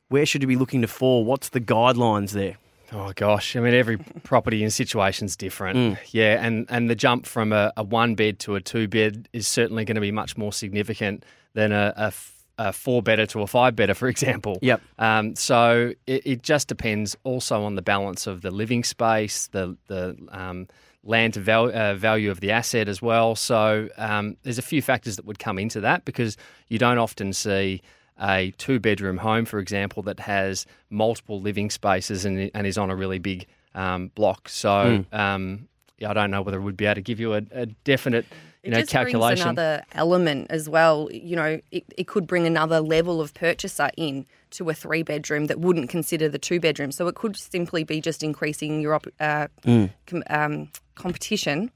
where 0.09 0.27
should 0.27 0.43
you 0.43 0.49
be 0.49 0.57
looking 0.57 0.83
to 0.83 0.89
fall? 0.89 1.25
What's 1.25 1.49
the 1.49 1.61
guidelines 1.61 2.31
there? 2.31 2.57
Oh 2.95 3.13
gosh, 3.15 3.57
I 3.57 3.61
mean 3.61 3.75
every 3.75 3.97
property 4.23 4.63
and 4.63 4.73
situation's 4.73 5.37
different. 5.37 5.77
Mm. 5.77 5.99
Yeah, 6.13 6.45
and 6.45 6.67
and 6.69 6.89
the 6.89 6.95
jump 6.95 7.27
from 7.27 7.53
a, 7.53 7.73
a, 7.77 7.83
one 7.83 8.15
bed 8.15 8.39
to 8.41 8.55
a 8.55 8.61
two 8.61 8.87
bed 8.87 9.29
is 9.33 9.49
certainly 9.49 9.85
going 9.85 9.97
to 9.97 10.01
be 10.01 10.13
much 10.13 10.37
more 10.37 10.53
significant 10.53 11.25
than 11.55 11.73
a, 11.73 11.93
a, 11.97 12.13
a 12.59 12.73
four 12.73 13.03
bedder 13.03 13.27
to 13.27 13.43
a 13.43 13.47
five 13.49 13.75
bedder, 13.75 13.95
for 13.95 14.09
example. 14.09 14.59
Yep. 14.63 14.81
Um, 14.99 15.35
so 15.35 15.93
it, 16.07 16.23
it, 16.25 16.43
just 16.43 16.69
depends 16.69 17.17
also 17.25 17.65
on 17.65 17.75
the 17.75 17.83
balance 17.83 18.27
of 18.29 18.43
the 18.43 18.53
living 18.53 18.85
space, 18.85 19.49
the 19.49 19.77
the 19.89 20.17
um, 20.31 20.69
land 21.03 21.35
to 21.35 21.41
val- 21.41 21.75
uh, 21.75 21.95
value 21.95 22.31
of 22.31 22.41
the 22.41 22.53
asset 22.53 22.89
as 22.89 23.03
well. 23.03 23.35
So 23.35 23.89
um, 23.97 24.37
there's 24.45 24.59
a 24.59 24.63
few 24.63 24.83
factors 24.83 25.17
that 25.17 25.25
would 25.25 25.41
come 25.41 25.59
into 25.59 25.81
that 25.81 26.05
because 26.05 26.37
you 26.69 26.79
don't 26.79 26.99
often 26.99 27.33
see 27.33 27.83
a 28.21 28.53
two 28.59 28.79
bedroom 28.79 29.19
home, 29.19 29.45
for 29.45 29.59
example, 29.59 30.03
that 30.05 30.21
has 30.21 30.67
multiple 30.91 31.41
living 31.41 31.71
spaces 31.71 32.25
and, 32.25 32.51
and 32.55 32.67
is 32.67 32.79
on 32.79 32.91
a 32.91 32.97
really 32.97 33.19
big 33.19 33.47
um, 33.75 34.09
block. 34.15 34.49
So 34.49 35.05
mm. 35.13 35.19
um, 35.19 35.69
yeah, 35.99 36.11
I 36.11 36.15
don't 36.15 36.31
know 36.31 36.43
whether 36.43 36.59
it 36.59 36.63
would 36.63 36.77
be 36.77 36.87
able 36.87 36.97
to 36.97 37.03
give 37.03 37.21
you 37.21 37.35
a, 37.35 37.43
a 37.53 37.67
definite 37.67 38.27
you 38.63 38.73
it 38.73 38.77
know, 38.77 38.85
calculation. 38.85 39.49
another 39.49 39.85
element 39.93 40.47
as 40.51 40.69
well. 40.69 41.09
You 41.13 41.37
know, 41.37 41.61
it, 41.71 41.85
it 41.97 42.07
could 42.07 42.27
bring 42.27 42.47
another 42.47 42.81
level 42.81 43.21
of 43.21 43.35
purchaser 43.35 43.91
in 43.97 44.27
to 44.51 44.69
a 44.71 44.75
three 44.75 45.03
bedroom 45.03 45.47
that 45.47 45.61
wouldn't 45.61 45.89
consider 45.89 46.29
the 46.29 46.39
two 46.39 46.61
bedroom. 46.61 46.93
So 46.93 47.09
it 47.09 47.15
could 47.15 47.37
simply 47.37 47.85
be 47.85 48.01
just 48.01 48.23
increasing 48.23 48.81
your 48.81 48.95
uh, 48.95 49.49
mm. 49.65 49.91
com, 50.07 50.23
um, 50.31 50.69
competition 50.95 51.71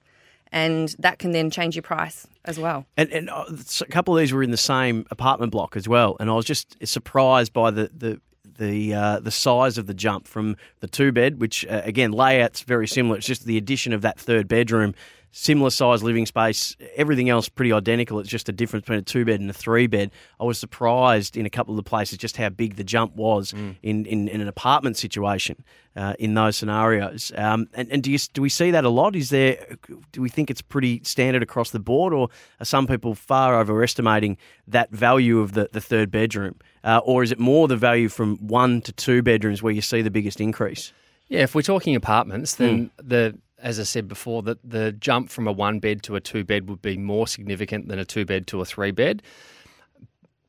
and 0.53 0.95
that 0.99 1.19
can 1.19 1.33
then 1.33 1.51
change 1.51 1.77
your 1.77 1.83
price 1.83 2.27
as 2.45 2.59
well. 2.59 2.87
And, 2.97 3.11
and 3.11 3.31
uh, 3.31 3.45
a 3.81 3.85
couple 3.87 4.17
of 4.17 4.21
these 4.21 4.33
were 4.33 4.43
in 4.43 4.51
the 4.51 4.57
same 4.57 5.07
apartment 5.11 5.53
block 5.53 5.77
as 5.77 5.89
well, 5.89 6.17
and 6.21 6.31
I 6.31 6.35
was 6.35 6.45
just 6.45 6.77
surprised 6.87 7.53
by 7.53 7.71
the 7.71 7.91
the 7.97 8.21
the 8.59 8.95
uh, 8.95 9.21
the 9.21 9.31
size 9.31 9.79
of 9.79 9.87
the 9.87 9.95
jump 9.95 10.27
from 10.27 10.57
the 10.81 10.89
two 10.89 11.13
bed, 11.13 11.41
which 11.41 11.65
uh, 11.67 11.83
again 11.85 12.13
layout's 12.13 12.63
very 12.63 12.87
similar. 12.87 13.17
It's 13.17 13.27
just 13.27 13.45
the 13.45 13.57
addition 13.57 13.93
of 13.93 14.03
that 14.03 14.19
third 14.19 14.49
bedroom 14.49 14.95
similar 15.39 15.71
size 15.71 16.03
living 16.03 16.27
space, 16.27 16.77
everything 16.97 17.29
else 17.29 17.49
pretty 17.49 17.73
identical. 17.73 18.19
It's 18.19 18.29
just 18.29 18.49
a 18.49 18.53
difference 18.53 18.83
between 18.83 18.99
a 18.99 19.03
two 19.03 19.25
bed 19.25 19.39
and 19.39 19.49
a 19.49 19.53
three 19.53 19.87
bed. 19.87 20.11
I 20.41 20.45
was 20.45 20.59
surprised 20.59 21.37
in 21.37 21.47
a 21.47 21.51
couple 21.51 21.73
of 21.73 21.77
the 21.77 21.89
places 21.89 22.19
just 22.19 22.37
how 22.37 22.49
big 22.49 22.75
the 22.75 22.83
jump 22.83 23.15
was 23.15 23.53
mm. 23.53 23.77
in, 23.81 24.05
in, 24.07 24.27
in, 24.27 24.41
an 24.41 24.49
apartment 24.49 24.97
situation 24.97 25.63
uh, 25.95 26.15
in 26.19 26.35
those 26.35 26.57
scenarios. 26.57 27.31
Um, 27.37 27.69
and 27.75 27.89
and 27.93 28.03
do, 28.03 28.11
you, 28.11 28.19
do 28.33 28.43
we 28.43 28.49
see 28.49 28.73
that 28.73 28.85
a 28.85 28.89
lot? 28.89 29.15
Is 29.15 29.31
there 29.31 29.77
do 30.11 30.21
we 30.21 30.29
think 30.29 30.51
it's 30.51 30.61
pretty 30.61 31.03
standard 31.05 31.45
across 31.45 31.71
the 31.71 31.79
board, 31.79 32.13
or 32.13 32.31
are 32.61 32.67
some 32.67 32.89
people 32.89 33.15
far 33.15 33.61
overestimating 33.61 34.39
that 34.67 34.91
value 34.91 35.39
of 35.39 35.53
the, 35.53 35.69
the 35.73 35.81
third 35.81 36.11
bedroom? 36.11 36.57
Uh, 36.83 37.01
or 37.05 37.23
is 37.23 37.31
it 37.31 37.39
more 37.39 37.69
the 37.69 37.77
value 37.77 38.09
from 38.09 38.39
one 38.39 38.81
to 38.83 38.93
two 38.93 39.23
bedrooms 39.23 39.63
where 39.63 39.73
you 39.73 39.83
see 39.83 40.03
the 40.03 40.11
biggest 40.11 40.41
increase? 40.41 40.93
Yeah, 41.29 41.43
if 41.43 41.55
we're 41.55 41.63
talking 41.63 41.95
apartments, 41.95 42.57
then 42.57 42.87
mm. 42.87 42.91
the 43.09 43.39
as 43.61 43.81
I 43.81 43.83
said 43.83 44.09
before, 44.09 44.43
that 44.43 44.59
the 44.69 44.93
jump 44.93 45.31
from 45.31 45.47
a 45.49 45.53
one 45.53 45.79
bed 45.81 46.03
to 46.05 46.17
a 46.17 46.21
two 46.21 46.45
bed 46.45 46.69
would 46.69 46.83
be 46.83 46.97
more 46.97 47.27
significant 47.27 47.89
than 47.89 47.99
a 47.99 48.05
two 48.05 48.25
bed 48.25 48.47
to 48.49 48.61
a 48.61 48.65
three 48.65 48.91
bed. 48.91 49.23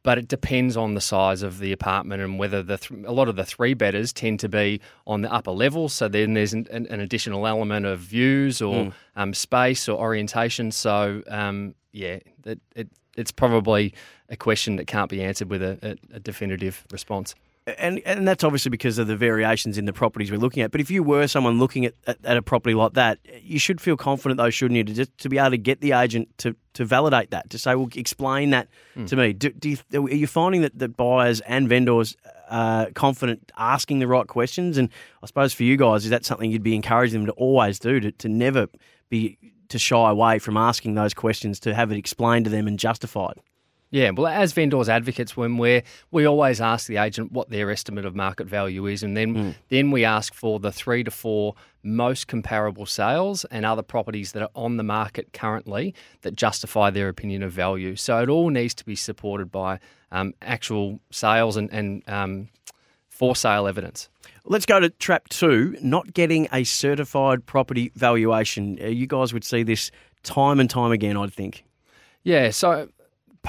But 0.02 0.18
it 0.18 0.28
depends 0.28 0.78
on 0.78 0.94
the 0.94 1.02
size 1.02 1.42
of 1.42 1.60
the 1.60 1.74
apartment 1.74 2.22
and 2.22 2.40
whether 2.40 2.64
the 2.64 2.78
th- 2.78 3.04
a 3.06 3.12
lot 3.12 3.28
of 3.28 3.36
the 3.36 3.44
three 3.44 3.74
bedders 3.74 4.14
tend 4.14 4.40
to 4.40 4.50
be 4.50 4.80
on 5.06 5.22
the 5.22 5.32
upper 5.32 5.52
level. 5.52 5.90
So 5.90 6.08
then 6.08 6.34
there's 6.34 6.54
an, 6.54 6.68
an 6.72 7.02
additional 7.02 7.46
element 7.46 7.86
of 7.86 8.00
views 8.00 8.62
or 8.62 8.86
mm. 8.86 8.94
um, 9.18 9.34
space 9.34 9.90
or 9.90 10.00
orientation. 10.00 10.72
So 10.72 11.22
um, 11.28 11.76
yeah, 11.92 12.20
it, 12.46 12.62
it, 12.76 12.88
it's 13.18 13.32
probably 13.32 13.94
a 14.30 14.38
question 14.38 14.78
that 14.78 14.88
can't 14.88 15.10
be 15.10 15.22
answered 15.22 15.50
with 15.50 15.62
a, 15.62 15.78
a, 15.82 16.16
a 16.16 16.20
definitive 16.20 16.86
response 16.92 17.36
and 17.78 18.02
and 18.06 18.28
that's 18.28 18.44
obviously 18.44 18.70
because 18.70 18.98
of 18.98 19.08
the 19.08 19.16
variations 19.16 19.78
in 19.78 19.86
the 19.86 19.94
properties 19.94 20.32
we're 20.32 20.38
looking 20.38 20.64
at. 20.64 20.72
But 20.72 20.82
if 20.82 20.90
you 20.90 21.04
were 21.04 21.28
someone 21.28 21.60
looking 21.60 21.86
at, 21.86 21.94
at, 22.08 22.18
at, 22.24 22.38
a 22.38 22.42
property 22.42 22.74
like 22.74 22.94
that, 22.94 23.20
you 23.42 23.60
should 23.60 23.80
feel 23.80 23.98
confident, 23.98 24.38
though, 24.38 24.50
shouldn't 24.50 24.78
you, 24.78 24.84
to 24.84 24.94
just 24.94 25.18
to 25.20 25.30
be 25.30 25.38
able 25.38 25.52
to 25.52 25.58
get 25.58 25.82
the 25.82 25.92
agent 25.92 26.30
to, 26.40 26.56
to 26.74 26.86
validate 26.86 27.32
that, 27.32 27.50
to 27.50 27.58
say, 27.58 27.76
well, 27.76 27.90
explain 27.96 28.52
that 28.52 28.68
mm. 28.96 29.08
to 29.08 29.16
me. 29.16 29.34
Do, 29.34 29.52
do 29.52 29.70
you, 29.70 29.78
are 29.94 30.10
you 30.10 30.28
finding 30.28 30.62
that, 30.62 30.78
that 30.80 30.96
buyers 30.98 31.42
and 31.42 31.68
vendors 31.68 32.16
are 32.50 32.90
confident 32.92 33.52
asking 33.58 34.00
the 34.00 34.08
right 34.08 34.28
questions? 34.28 34.78
And 34.78 34.90
I 35.22 35.26
suppose 35.26 35.54
for 35.54 35.64
you 35.64 35.78
guys, 35.78 36.04
is 36.04 36.10
that 36.10 36.26
something 36.26 36.52
you'd 36.52 36.64
be 36.64 36.76
encouraging 36.76 37.20
them 37.20 37.28
to 37.28 37.34
always 37.34 37.80
do, 37.80 38.00
to, 38.00 38.12
to 38.12 38.30
never 38.30 38.68
be 39.10 39.38
to 39.70 39.78
shy 39.78 40.10
away 40.10 40.40
from 40.40 40.58
asking 40.58 40.96
those 40.96 41.14
questions, 41.14 41.60
to 41.60 41.74
have 41.74 41.92
it 41.92 41.98
explained 41.98 42.46
to 42.46 42.52
them 42.52 42.68
and 42.68 42.80
justified? 42.80 43.36
Yeah, 43.92 44.12
well, 44.12 44.28
as 44.28 44.54
vendors 44.54 44.88
advocates, 44.88 45.36
when 45.36 45.58
we're 45.58 45.82
we 46.12 46.26
always 46.26 46.62
ask 46.62 46.86
the 46.88 46.98
agent 46.98 47.32
what 47.32 47.50
their 47.50 47.72
estimate 47.72 48.06
of 48.06 48.16
market 48.16 48.46
value 48.46 48.86
is, 48.86 49.02
and 49.02 49.18
then 49.18 49.34
Mm. 49.36 49.56
then 49.70 49.90
we 49.92 50.06
ask 50.06 50.34
for 50.34 50.60
the 50.60 50.72
three 50.72 51.04
to 51.04 51.10
four 51.12 51.56
most 51.82 52.28
comparable 52.28 52.86
sales 52.86 53.46
and 53.46 53.66
other 53.66 53.82
properties 53.82 54.34
that 54.34 54.44
are 54.44 54.50
on 54.54 54.78
the 54.78 54.84
market 54.84 55.34
currently 55.34 55.96
that 56.22 56.36
justify 56.36 56.90
their 56.92 57.10
opinion 57.10 57.42
of 57.42 57.52
value. 57.52 57.96
So 57.96 58.22
it 58.22 58.30
all 58.30 58.50
needs 58.50 58.76
to 58.76 58.86
be 58.86 58.96
supported 58.96 59.52
by 59.52 59.80
um, 60.12 60.34
actual 60.42 61.00
sales 61.10 61.58
and, 61.58 61.72
and 61.74 62.04
um, 62.08 62.50
for 63.10 63.36
sale 63.36 63.66
evidence. 63.68 64.08
Let's 64.46 64.66
go 64.66 64.80
to 64.80 64.90
trap 64.90 65.30
two 65.30 65.78
not 65.82 66.14
getting 66.14 66.48
a 66.54 66.64
certified 66.64 67.46
property 67.46 67.92
valuation. 67.96 68.78
Uh, 68.82 68.88
you 68.88 69.08
guys 69.08 69.34
would 69.34 69.44
see 69.44 69.64
this 69.64 69.90
time 70.24 70.60
and 70.60 70.70
time 70.70 70.92
again, 70.92 71.18
I'd 71.18 71.34
think. 71.34 71.64
Yeah, 72.24 72.50
so 72.52 72.90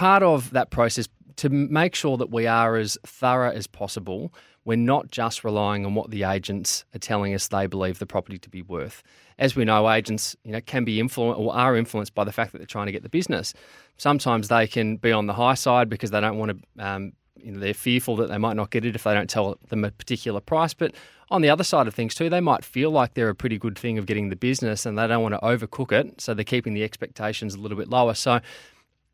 part 0.01 0.23
of 0.23 0.51
that 0.53 0.71
process 0.71 1.07
to 1.37 1.51
make 1.51 1.95
sure 1.95 2.17
that 2.17 2.31
we 2.31 2.47
are 2.47 2.79
as 2.79 2.97
thorough 3.05 3.51
as 3.51 3.67
possible, 3.67 4.33
we're 4.65 4.75
not 4.75 5.11
just 5.11 5.45
relying 5.45 5.85
on 5.85 5.95
what 5.95 6.11
the 6.11 6.23
agents 6.23 6.87
are 6.95 6.99
telling 6.99 7.35
us 7.35 7.49
they 7.49 7.67
believe 7.67 7.99
the 7.99 8.07
property 8.07 8.39
to 8.39 8.49
be 8.49 8.63
worth. 8.63 9.03
As 9.39 9.55
we 9.55 9.67
know, 9.67 9.91
agents 9.91 10.35
you 10.43 10.53
know 10.53 10.63
can 10.63 10.87
be 10.87 11.01
influenced 11.01 11.39
or 11.39 11.55
are 11.55 11.77
influenced 11.77 12.15
by 12.15 12.25
the 12.25 12.33
fact 12.33 12.53
that 12.53 12.59
they're 12.59 12.67
trying 12.67 12.87
to 12.87 12.93
get 12.93 13.03
the 13.03 13.11
business. 13.11 13.53
Sometimes 13.99 14.49
they 14.49 14.67
can 14.67 14.97
be 14.97 15.13
on 15.13 15.27
the 15.27 15.35
high 15.35 15.53
side 15.53 15.91
because 15.91 16.11
they 16.11 16.21
don't 16.21 16.39
want 16.39 16.51
to. 16.57 16.83
Um, 16.83 17.13
you 17.37 17.53
know, 17.53 17.61
they're 17.61 17.75
fearful 17.75 18.17
that 18.17 18.29
they 18.31 18.39
might 18.39 18.57
not 18.57 18.71
get 18.71 18.87
it 18.87 18.95
if 18.95 19.05
they 19.05 19.13
don't 19.13 19.29
tell 19.29 19.59
them 19.69 19.85
a 19.85 19.91
particular 19.91 20.41
price. 20.41 20.73
But 20.73 20.95
on 21.31 21.41
the 21.43 21.49
other 21.51 21.65
side 21.65 21.87
of 21.87 21.95
things 21.95 22.15
too, 22.15 22.29
they 22.29 22.41
might 22.41 22.65
feel 22.65 22.91
like 22.91 23.15
they're 23.15 23.31
a 23.31 23.35
pretty 23.35 23.59
good 23.59 23.79
thing 23.79 23.97
of 23.99 24.05
getting 24.07 24.31
the 24.31 24.37
business, 24.37 24.87
and 24.87 24.99
they 24.99 25.07
don't 25.07 25.23
want 25.23 25.35
to 25.35 25.41
overcook 25.41 25.93
it, 25.93 26.23
so 26.23 26.33
they're 26.33 26.45
keeping 26.45 26.73
the 26.73 26.85
expectations 26.85 27.55
a 27.55 27.59
little 27.59 27.77
bit 27.77 27.89
lower. 27.89 28.15
So 28.15 28.41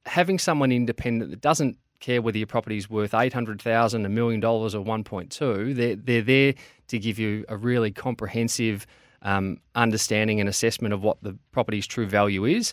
having 0.06 0.38
someone 0.38 0.72
independent 0.72 1.30
that 1.30 1.40
doesn't 1.40 1.78
care 2.00 2.20
whether 2.22 2.38
your 2.38 2.46
property 2.46 2.76
is 2.76 2.88
worth 2.88 3.14
eight 3.14 3.32
hundred 3.32 3.60
thousand, 3.60 4.06
a 4.06 4.08
million 4.08 4.40
dollars, 4.40 4.75
or 4.75 4.82
one 4.82 5.04
point 5.04 5.30
two, 5.30 5.75
they're 5.75 5.96
they're 5.96 6.22
there 6.22 6.54
to 6.88 6.98
give 6.98 7.18
you 7.18 7.44
a 7.48 7.56
really 7.56 7.90
comprehensive 7.90 8.86
um, 9.22 9.58
understanding 9.75 10.40
and 10.40 10.48
assessment 10.48 10.94
of 10.94 11.02
what 11.02 11.22
the 11.22 11.36
property's 11.52 11.86
true 11.86 12.06
value 12.06 12.44
is. 12.44 12.72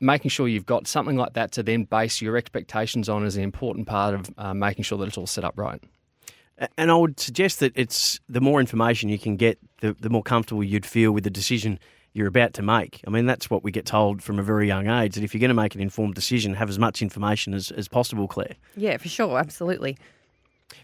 Making 0.00 0.30
sure 0.30 0.48
you've 0.48 0.66
got 0.66 0.86
something 0.86 1.16
like 1.16 1.34
that 1.34 1.52
to 1.52 1.62
then 1.62 1.84
base 1.84 2.22
your 2.22 2.36
expectations 2.36 3.08
on 3.08 3.24
is 3.24 3.36
an 3.36 3.42
important 3.42 3.86
part 3.86 4.14
of 4.14 4.30
uh, 4.38 4.54
making 4.54 4.84
sure 4.84 4.98
that 4.98 5.08
it's 5.08 5.18
all 5.18 5.26
set 5.26 5.44
up 5.44 5.58
right. 5.58 5.82
And 6.76 6.90
I 6.90 6.94
would 6.94 7.20
suggest 7.20 7.60
that 7.60 7.72
it's 7.74 8.20
the 8.28 8.40
more 8.40 8.60
information 8.60 9.08
you 9.08 9.18
can 9.18 9.36
get, 9.36 9.58
the, 9.80 9.94
the 10.00 10.10
more 10.10 10.22
comfortable 10.22 10.64
you'd 10.64 10.86
feel 10.86 11.12
with 11.12 11.24
the 11.24 11.30
decision 11.30 11.78
you're 12.12 12.26
about 12.26 12.54
to 12.54 12.62
make. 12.62 13.00
I 13.06 13.10
mean, 13.10 13.26
that's 13.26 13.48
what 13.48 13.62
we 13.62 13.70
get 13.70 13.86
told 13.86 14.22
from 14.22 14.38
a 14.38 14.42
very 14.42 14.66
young 14.66 14.88
age 14.88 15.14
that 15.14 15.24
if 15.24 15.32
you're 15.32 15.40
going 15.40 15.48
to 15.48 15.54
make 15.54 15.74
an 15.74 15.80
informed 15.80 16.14
decision, 16.14 16.54
have 16.54 16.68
as 16.68 16.78
much 16.78 17.02
information 17.02 17.54
as, 17.54 17.70
as 17.70 17.88
possible, 17.88 18.26
Claire. 18.26 18.56
Yeah, 18.76 18.96
for 18.96 19.08
sure, 19.08 19.38
absolutely. 19.38 19.96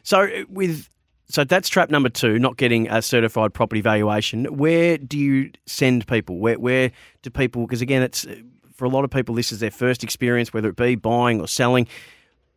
So 0.02 0.22
uh, 0.22 0.44
with 0.48 0.88
so 1.28 1.42
that's 1.42 1.68
trap 1.68 1.90
number 1.90 2.08
two, 2.08 2.38
not 2.38 2.56
getting 2.56 2.88
a 2.88 3.02
certified 3.02 3.52
property 3.52 3.80
valuation. 3.80 4.44
Where 4.56 4.96
do 4.96 5.18
you 5.18 5.50
send 5.66 6.06
people? 6.06 6.38
Where 6.38 6.58
where 6.58 6.92
do 7.22 7.30
people? 7.30 7.66
Because 7.66 7.82
again, 7.82 8.02
it's 8.02 8.26
for 8.74 8.84
a 8.84 8.88
lot 8.88 9.04
of 9.04 9.10
people, 9.10 9.34
this 9.34 9.50
is 9.50 9.60
their 9.60 9.70
first 9.70 10.04
experience, 10.04 10.52
whether 10.52 10.68
it 10.68 10.76
be 10.76 10.94
buying 10.94 11.40
or 11.40 11.48
selling. 11.48 11.88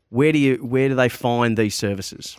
Where 0.10 0.32
do 0.32 0.40
you 0.40 0.58
where 0.58 0.90
do 0.90 0.96
they 0.96 1.10
find 1.10 1.58
these 1.58 1.76
services? 1.76 2.38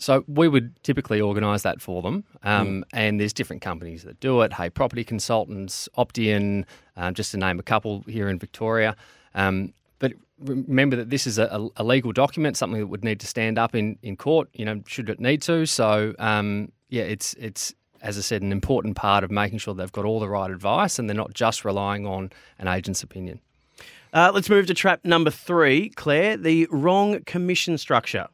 So 0.00 0.24
we 0.26 0.48
would 0.48 0.82
typically 0.82 1.20
organise 1.20 1.62
that 1.62 1.82
for 1.82 2.00
them, 2.00 2.24
um, 2.42 2.86
and 2.94 3.20
there's 3.20 3.34
different 3.34 3.60
companies 3.60 4.02
that 4.04 4.18
do 4.18 4.40
it. 4.40 4.54
Hey, 4.54 4.70
Property 4.70 5.04
Consultants, 5.04 5.90
Opteon, 5.98 6.64
um, 6.96 7.12
just 7.12 7.32
to 7.32 7.36
name 7.36 7.58
a 7.58 7.62
couple 7.62 8.02
here 8.08 8.30
in 8.30 8.38
Victoria. 8.38 8.96
Um, 9.34 9.74
but 9.98 10.14
remember 10.38 10.96
that 10.96 11.10
this 11.10 11.26
is 11.26 11.38
a, 11.38 11.68
a 11.76 11.84
legal 11.84 12.12
document, 12.12 12.56
something 12.56 12.80
that 12.80 12.86
would 12.86 13.04
need 13.04 13.20
to 13.20 13.26
stand 13.26 13.58
up 13.58 13.74
in, 13.74 13.98
in 14.02 14.16
court. 14.16 14.48
You 14.54 14.64
know, 14.64 14.82
should 14.86 15.10
it 15.10 15.20
need 15.20 15.42
to. 15.42 15.66
So 15.66 16.14
um, 16.18 16.72
yeah, 16.88 17.02
it's 17.02 17.34
it's 17.34 17.74
as 18.00 18.16
I 18.16 18.22
said, 18.22 18.40
an 18.40 18.52
important 18.52 18.96
part 18.96 19.22
of 19.22 19.30
making 19.30 19.58
sure 19.58 19.74
they've 19.74 19.92
got 19.92 20.06
all 20.06 20.18
the 20.18 20.28
right 20.30 20.50
advice 20.50 20.98
and 20.98 21.10
they're 21.10 21.14
not 21.16 21.34
just 21.34 21.64
relying 21.64 22.06
on 22.06 22.32
an 22.58 22.68
agent's 22.68 23.02
opinion. 23.02 23.40
Uh, 24.14 24.30
let's 24.32 24.48
move 24.48 24.66
to 24.66 24.74
trap 24.74 25.04
number 25.04 25.30
three, 25.30 25.90
Claire. 25.90 26.38
The 26.38 26.66
wrong 26.70 27.22
commission 27.24 27.76
structure. 27.76 28.28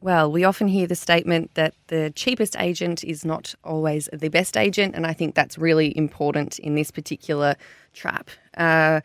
Well, 0.00 0.30
we 0.30 0.44
often 0.44 0.68
hear 0.68 0.86
the 0.86 0.94
statement 0.94 1.54
that 1.54 1.74
the 1.86 2.12
cheapest 2.14 2.56
agent 2.58 3.02
is 3.02 3.24
not 3.24 3.54
always 3.64 4.08
the 4.12 4.28
best 4.28 4.56
agent, 4.56 4.94
and 4.94 5.06
I 5.06 5.12
think 5.12 5.34
that's 5.34 5.58
really 5.58 5.96
important 5.96 6.58
in 6.58 6.74
this 6.74 6.90
particular 6.90 7.56
trap. 7.94 8.30
Uh, 8.56 9.00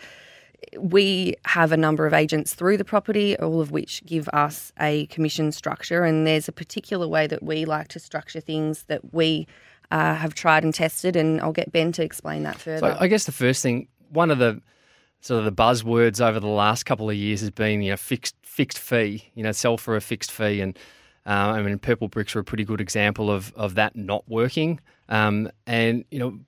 we 0.78 1.36
have 1.46 1.72
a 1.72 1.78
number 1.78 2.06
of 2.06 2.14
agents 2.14 2.54
through 2.54 2.78
the 2.78 2.86
property, 2.86 3.38
all 3.38 3.62
of 3.62 3.72
which 3.72 4.06
give 4.06 4.30
us 4.30 4.74
a 4.80 5.06
commission 5.08 5.52
structure, 5.52 6.04
and 6.04 6.28
there's 6.28 6.48
a 6.48 6.52
particular 6.52 7.08
way 7.08 7.26
that 7.26 7.42
we 7.42 7.66
like 7.66 7.88
to 7.90 8.00
structure 8.00 8.42
things 8.42 8.84
that 8.84 9.14
we 9.14 9.48
uh, 9.92 10.16
have 10.16 10.34
tried 10.34 10.64
and 10.64 10.74
tested, 10.74 11.16
and 11.16 11.42
I'll 11.42 11.52
get 11.52 11.72
Ben 11.72 11.92
to 11.94 12.04
explain 12.04 12.44
that 12.44 12.58
further. 12.58 12.92
So 12.92 12.98
I 13.00 13.08
guess 13.08 13.26
the 13.26 13.32
first 13.32 13.64
thing, 13.64 13.88
one 14.10 14.30
of 14.30 14.40
the 14.40 14.62
sort 15.22 15.40
of 15.40 15.46
the 15.46 15.52
buzzwords 15.52 16.20
over 16.20 16.40
the 16.40 16.48
last 16.48 16.84
couple 16.84 17.10
of 17.10 17.16
years 17.16 17.40
has 17.42 17.52
been 17.52 17.82
you 17.82 17.92
know 17.92 17.98
fixed 17.98 18.36
fixed 18.42 18.80
fee, 18.80 19.32
you 19.34 19.44
know 19.44 19.52
sell 19.52 19.78
for 19.78 19.96
a 19.96 20.02
fixed 20.02 20.32
fee, 20.32 20.60
and 20.60 20.78
uh, 21.26 21.30
I 21.30 21.62
mean 21.62 21.78
Purplebricks 21.80 22.36
are 22.36 22.40
a 22.40 22.44
pretty 22.44 22.66
good 22.66 22.82
example 22.82 23.32
of 23.32 23.54
of 23.56 23.76
that 23.76 23.96
not 23.96 24.28
working. 24.28 24.80
Um, 25.08 25.50
and 25.66 26.04
you 26.12 26.20
know, 26.20 26.40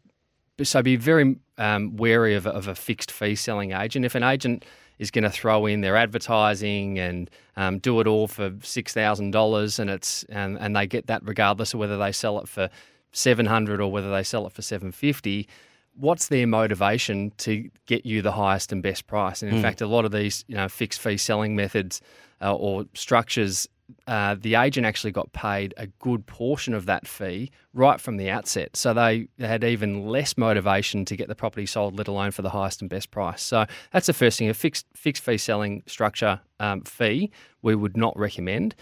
so 0.64 0.82
be 0.82 0.96
very 0.96 1.38
um, 1.58 1.96
wary 1.96 2.36
of, 2.36 2.48
of 2.48 2.68
a 2.68 2.76
fixed 2.76 3.12
fee 3.12 3.36
selling 3.36 3.72
agent. 3.72 4.06
If 4.06 4.16
an 4.16 4.24
agent 4.24 4.66
is 5.00 5.12
going 5.12 5.24
to 5.24 5.30
throw 5.30 5.66
in 5.66 5.82
their 5.82 5.96
advertising 5.96 7.00
and 7.00 7.30
um, 7.58 7.80
do 7.80 8.00
it 8.00 8.08
all 8.08 8.28
for 8.28 8.54
six 8.64 8.94
thousand 8.94 9.32
dollars, 9.32 9.80
and 9.80 9.90
it's 9.90 10.24
and, 10.30 10.58
and 10.60 10.76
they 10.76 10.88
get 10.88 11.08
that 11.08 11.22
regardless 11.24 11.74
of 11.74 11.80
whether 11.80 11.98
they 11.98 12.12
sell 12.12 12.40
it 12.40 12.48
for 12.48 12.70
seven 13.12 13.46
hundred 13.46 13.80
or 13.80 13.92
whether 13.92 14.12
they 14.12 14.24
sell 14.24 14.48
it 14.48 14.54
for 14.54 14.64
seven 14.64 14.92
fifty 14.92 15.48
what's 15.96 16.28
their 16.28 16.48
motivation 16.48 17.32
to 17.38 17.70
get 17.86 18.06
you 18.06 18.22
the 18.22 18.32
highest 18.32 18.72
and 18.72 18.82
best 18.82 19.08
price? 19.08 19.42
And 19.42 19.52
in 19.52 19.58
Mm. 19.60 19.62
fact, 19.62 19.82
a 19.82 19.88
lot 19.88 20.06
of 20.06 20.12
these, 20.12 20.44
you 20.48 20.56
know, 20.56 20.68
fixed 20.68 21.00
fee 21.02 21.18
selling 21.18 21.56
methods 21.56 22.02
uh, 22.42 22.54
or 22.54 22.86
structures, 22.94 23.70
uh, 24.08 24.36
the 24.40 24.56
agent 24.56 24.86
actually 24.86 25.12
got 25.12 25.32
paid 25.34 25.74
a 25.78 25.88
good 26.00 26.26
portion 26.26 26.74
of 26.74 26.86
that 26.88 27.08
fee 27.08 27.52
right 27.74 28.02
from 28.02 28.18
the 28.18 28.30
outset. 28.30 28.76
So 28.76 28.94
they 28.94 29.28
had 29.40 29.64
even 29.64 30.08
less 30.08 30.38
motivation 30.38 31.06
to 31.06 31.16
get 31.16 31.28
the 31.28 31.36
property 31.36 31.66
sold, 31.66 31.98
let 31.98 32.08
alone 32.08 32.32
for 32.32 32.42
the 32.42 32.50
highest 32.50 32.82
and 32.82 32.90
best 32.90 33.12
price. 33.12 33.42
So 33.42 33.66
that's 33.92 34.08
the 34.08 34.14
first 34.14 34.40
thing. 34.40 34.50
A 34.50 34.54
fixed 34.54 34.86
fixed 34.96 35.24
fee 35.24 35.38
selling 35.38 35.84
structure 35.86 36.42
um, 36.60 36.82
fee 36.82 37.32
we 37.62 37.76
would 37.76 37.96
not 37.96 38.18
recommend. 38.18 38.76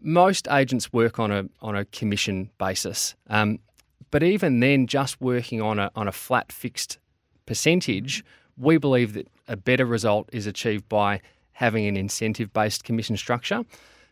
Most 0.00 0.48
agents 0.50 0.92
work 0.92 1.18
on 1.20 1.30
a 1.30 1.44
on 1.60 1.76
a 1.76 1.84
commission 1.86 2.50
basis. 2.58 3.14
Um, 3.30 3.58
but 4.10 4.22
even 4.22 4.60
then, 4.60 4.86
just 4.86 5.20
working 5.20 5.60
on 5.60 5.78
a 5.78 5.90
on 5.94 6.08
a 6.08 6.12
flat 6.12 6.50
fixed 6.52 6.98
percentage, 7.46 8.24
we 8.56 8.78
believe 8.78 9.14
that 9.14 9.28
a 9.48 9.56
better 9.56 9.86
result 9.86 10.28
is 10.32 10.46
achieved 10.46 10.88
by 10.88 11.20
having 11.52 11.86
an 11.86 11.96
incentive 11.96 12.52
based 12.52 12.84
commission 12.84 13.16
structure. 13.16 13.64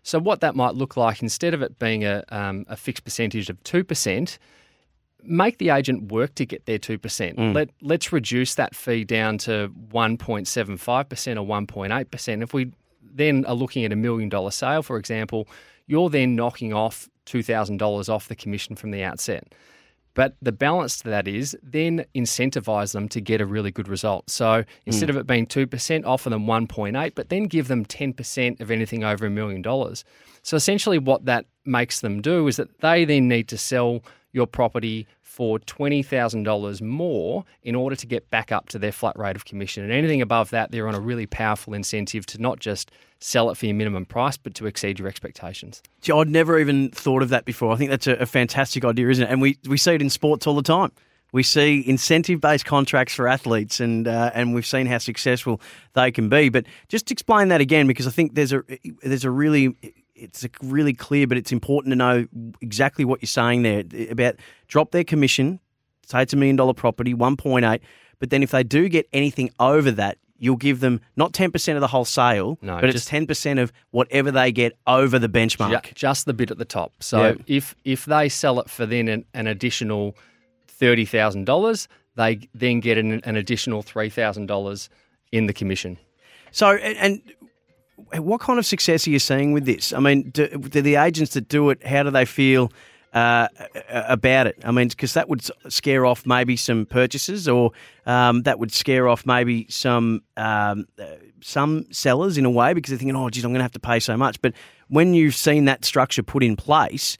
So 0.02 0.18
what 0.18 0.40
that 0.40 0.54
might 0.54 0.74
look 0.74 0.96
like, 0.96 1.22
instead 1.22 1.54
of 1.54 1.62
it 1.62 1.78
being 1.78 2.04
a 2.04 2.24
um, 2.28 2.64
a 2.68 2.76
fixed 2.76 3.04
percentage 3.04 3.50
of 3.50 3.62
two 3.64 3.84
percent, 3.84 4.38
make 5.22 5.58
the 5.58 5.70
agent 5.70 6.10
work 6.10 6.34
to 6.36 6.46
get 6.46 6.64
their 6.66 6.78
two 6.78 6.98
percent. 6.98 7.36
Mm. 7.36 7.54
Let 7.54 7.70
let's 7.82 8.12
reduce 8.12 8.54
that 8.54 8.74
fee 8.74 9.04
down 9.04 9.38
to 9.38 9.68
one 9.90 10.16
point 10.16 10.48
seven 10.48 10.76
five 10.76 11.08
percent 11.08 11.38
or 11.38 11.46
one 11.46 11.66
point 11.66 11.92
eight 11.92 12.10
percent. 12.10 12.42
If 12.42 12.54
we 12.54 12.72
then 13.02 13.44
are 13.46 13.54
looking 13.54 13.84
at 13.84 13.92
a 13.92 13.96
million 13.96 14.28
dollar 14.28 14.50
sale, 14.50 14.82
for 14.82 14.96
example, 14.96 15.48
you're 15.86 16.10
then 16.10 16.34
knocking 16.34 16.72
off 16.72 17.08
two 17.24 17.42
thousand 17.42 17.76
dollars 17.76 18.08
off 18.08 18.28
the 18.28 18.36
commission 18.36 18.76
from 18.76 18.90
the 18.90 19.02
outset. 19.02 19.52
But 20.14 20.34
the 20.42 20.52
balance 20.52 20.98
to 20.98 21.08
that 21.10 21.28
is 21.28 21.56
then 21.62 22.04
incentivize 22.14 22.92
them 22.92 23.08
to 23.10 23.20
get 23.20 23.40
a 23.40 23.46
really 23.46 23.70
good 23.70 23.88
result. 23.88 24.28
So 24.30 24.64
instead 24.86 25.08
Mm. 25.08 25.10
of 25.10 25.16
it 25.18 25.26
being 25.26 25.46
2%, 25.46 26.04
offer 26.04 26.30
them 26.30 26.46
1.8, 26.46 27.14
but 27.14 27.28
then 27.28 27.44
give 27.44 27.68
them 27.68 27.84
10% 27.84 28.60
of 28.60 28.70
anything 28.70 29.04
over 29.04 29.26
a 29.26 29.30
million 29.30 29.62
dollars. 29.62 30.04
So 30.42 30.56
essentially 30.56 30.98
what 30.98 31.26
that 31.26 31.46
makes 31.64 32.00
them 32.00 32.20
do 32.20 32.48
is 32.48 32.56
that 32.56 32.80
they 32.80 33.04
then 33.04 33.28
need 33.28 33.46
to 33.48 33.58
sell 33.58 34.02
your 34.32 34.46
property 34.46 35.06
for 35.30 35.60
$20,000 35.60 36.82
more 36.82 37.44
in 37.62 37.76
order 37.76 37.94
to 37.94 38.04
get 38.04 38.28
back 38.30 38.50
up 38.50 38.68
to 38.68 38.80
their 38.80 38.90
flat 38.90 39.16
rate 39.16 39.36
of 39.36 39.44
commission. 39.44 39.84
And 39.84 39.92
anything 39.92 40.20
above 40.20 40.50
that, 40.50 40.72
they're 40.72 40.88
on 40.88 40.96
a 40.96 41.00
really 41.00 41.24
powerful 41.24 41.72
incentive 41.72 42.26
to 42.26 42.42
not 42.42 42.58
just 42.58 42.90
sell 43.20 43.48
it 43.48 43.56
for 43.56 43.66
your 43.66 43.76
minimum 43.76 44.04
price, 44.06 44.36
but 44.36 44.54
to 44.56 44.66
exceed 44.66 44.98
your 44.98 45.06
expectations. 45.06 45.84
Gee, 46.00 46.12
I'd 46.12 46.28
never 46.28 46.58
even 46.58 46.90
thought 46.90 47.22
of 47.22 47.28
that 47.28 47.44
before. 47.44 47.72
I 47.72 47.76
think 47.76 47.90
that's 47.90 48.08
a, 48.08 48.14
a 48.14 48.26
fantastic 48.26 48.84
idea, 48.84 49.08
isn't 49.08 49.24
it? 49.24 49.30
And 49.30 49.40
we, 49.40 49.56
we 49.68 49.78
see 49.78 49.94
it 49.94 50.02
in 50.02 50.10
sports 50.10 50.48
all 50.48 50.56
the 50.56 50.62
time. 50.62 50.90
We 51.30 51.44
see 51.44 51.84
incentive 51.86 52.40
based 52.40 52.64
contracts 52.64 53.14
for 53.14 53.28
athletes, 53.28 53.78
and 53.78 54.08
uh, 54.08 54.32
and 54.34 54.52
we've 54.52 54.66
seen 54.66 54.86
how 54.86 54.98
successful 54.98 55.60
they 55.92 56.10
can 56.10 56.28
be. 56.28 56.48
But 56.48 56.66
just 56.88 57.12
explain 57.12 57.48
that 57.48 57.60
again, 57.60 57.86
because 57.86 58.08
I 58.08 58.10
think 58.10 58.34
there's 58.34 58.52
a 58.52 58.64
there's 59.04 59.24
a 59.24 59.30
really 59.30 59.76
it's 60.20 60.46
really 60.62 60.92
clear, 60.92 61.26
but 61.26 61.36
it's 61.38 61.52
important 61.52 61.92
to 61.92 61.96
know 61.96 62.26
exactly 62.60 63.04
what 63.04 63.20
you're 63.22 63.26
saying 63.26 63.62
there 63.62 63.84
about 64.10 64.36
drop 64.68 64.90
their 64.92 65.04
commission. 65.04 65.60
Say 66.06 66.22
it's 66.22 66.32
a 66.32 66.36
million 66.36 66.56
dollar 66.56 66.74
property, 66.74 67.14
one 67.14 67.36
point 67.36 67.64
eight. 67.64 67.82
But 68.18 68.30
then 68.30 68.42
if 68.42 68.50
they 68.50 68.62
do 68.62 68.88
get 68.88 69.08
anything 69.12 69.50
over 69.58 69.90
that, 69.92 70.18
you'll 70.38 70.56
give 70.56 70.80
them 70.80 71.00
not 71.16 71.32
10% 71.32 71.74
of 71.74 71.80
the 71.80 71.86
whole 71.86 72.04
sale, 72.04 72.58
No, 72.62 72.74
but 72.80 72.90
just- 72.90 73.10
it's 73.12 73.26
10% 73.26 73.58
of 73.62 73.72
whatever 73.90 74.30
they 74.30 74.50
get 74.52 74.76
over 74.86 75.18
the 75.18 75.28
benchmark. 75.28 75.82
Ju- 75.84 75.92
just 75.94 76.26
the 76.26 76.32
bit 76.34 76.50
at 76.50 76.58
the 76.58 76.64
top. 76.64 76.92
So 77.00 77.22
Yeah. 77.26 77.34
if 77.46 77.74
if 77.84 78.04
they 78.06 78.28
sell 78.28 78.58
it 78.60 78.68
for 78.70 78.86
then 78.86 79.08
an, 79.08 79.24
an 79.34 79.46
additional 79.46 80.16
thirty 80.66 81.04
thousand 81.04 81.44
dollars, 81.44 81.88
they 82.16 82.40
then 82.54 82.80
get 82.80 82.98
an, 82.98 83.20
an 83.24 83.36
additional 83.36 83.82
three 83.82 84.08
thousand 84.10 84.46
dollars 84.46 84.88
in 85.32 85.46
the 85.46 85.52
commission. 85.52 85.98
So, 86.52 86.70
and, 86.74 86.96
and 86.96 87.22
what 88.14 88.40
kind 88.40 88.58
of 88.58 88.66
success 88.66 89.06
are 89.06 89.10
you 89.10 89.18
seeing 89.18 89.52
with 89.52 89.64
this? 89.64 89.92
I 89.92 90.00
mean, 90.00 90.30
do, 90.30 90.48
do 90.48 90.82
the 90.82 90.96
agents 90.96 91.34
that 91.34 91.48
do 91.48 91.70
it, 91.70 91.86
how 91.86 92.02
do 92.02 92.10
they 92.10 92.24
feel 92.24 92.72
uh, 93.12 93.48
about 93.88 94.46
it? 94.46 94.58
I 94.64 94.70
mean, 94.70 94.88
because 94.88 95.14
that 95.14 95.28
would 95.28 95.42
scare 95.68 96.06
off 96.06 96.26
maybe 96.26 96.56
some 96.56 96.86
purchases, 96.86 97.48
or 97.48 97.72
um, 98.06 98.42
that 98.42 98.58
would 98.58 98.72
scare 98.72 99.08
off 99.08 99.26
maybe 99.26 99.66
some 99.68 100.22
um, 100.36 100.86
uh, 100.98 101.06
some 101.40 101.86
sellers 101.90 102.38
in 102.38 102.44
a 102.44 102.50
way 102.50 102.72
because 102.72 102.90
they're 102.90 102.98
thinking, 102.98 103.16
oh, 103.16 103.30
geez, 103.30 103.44
I'm 103.44 103.50
going 103.50 103.60
to 103.60 103.64
have 103.64 103.72
to 103.72 103.80
pay 103.80 104.00
so 104.00 104.16
much. 104.16 104.40
But 104.42 104.54
when 104.88 105.14
you've 105.14 105.34
seen 105.34 105.64
that 105.66 105.84
structure 105.84 106.22
put 106.22 106.42
in 106.42 106.56
place, 106.56 107.16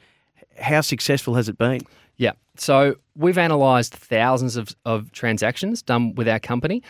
how 0.58 0.80
successful 0.80 1.34
has 1.34 1.48
it 1.48 1.56
been? 1.56 1.80
Yeah. 2.16 2.32
So 2.56 2.96
we've 3.16 3.38
analysed 3.38 3.94
thousands 3.94 4.56
of, 4.56 4.76
of 4.84 5.10
transactions 5.12 5.82
done 5.82 6.14
with 6.14 6.28
our 6.28 6.38
company, 6.38 6.82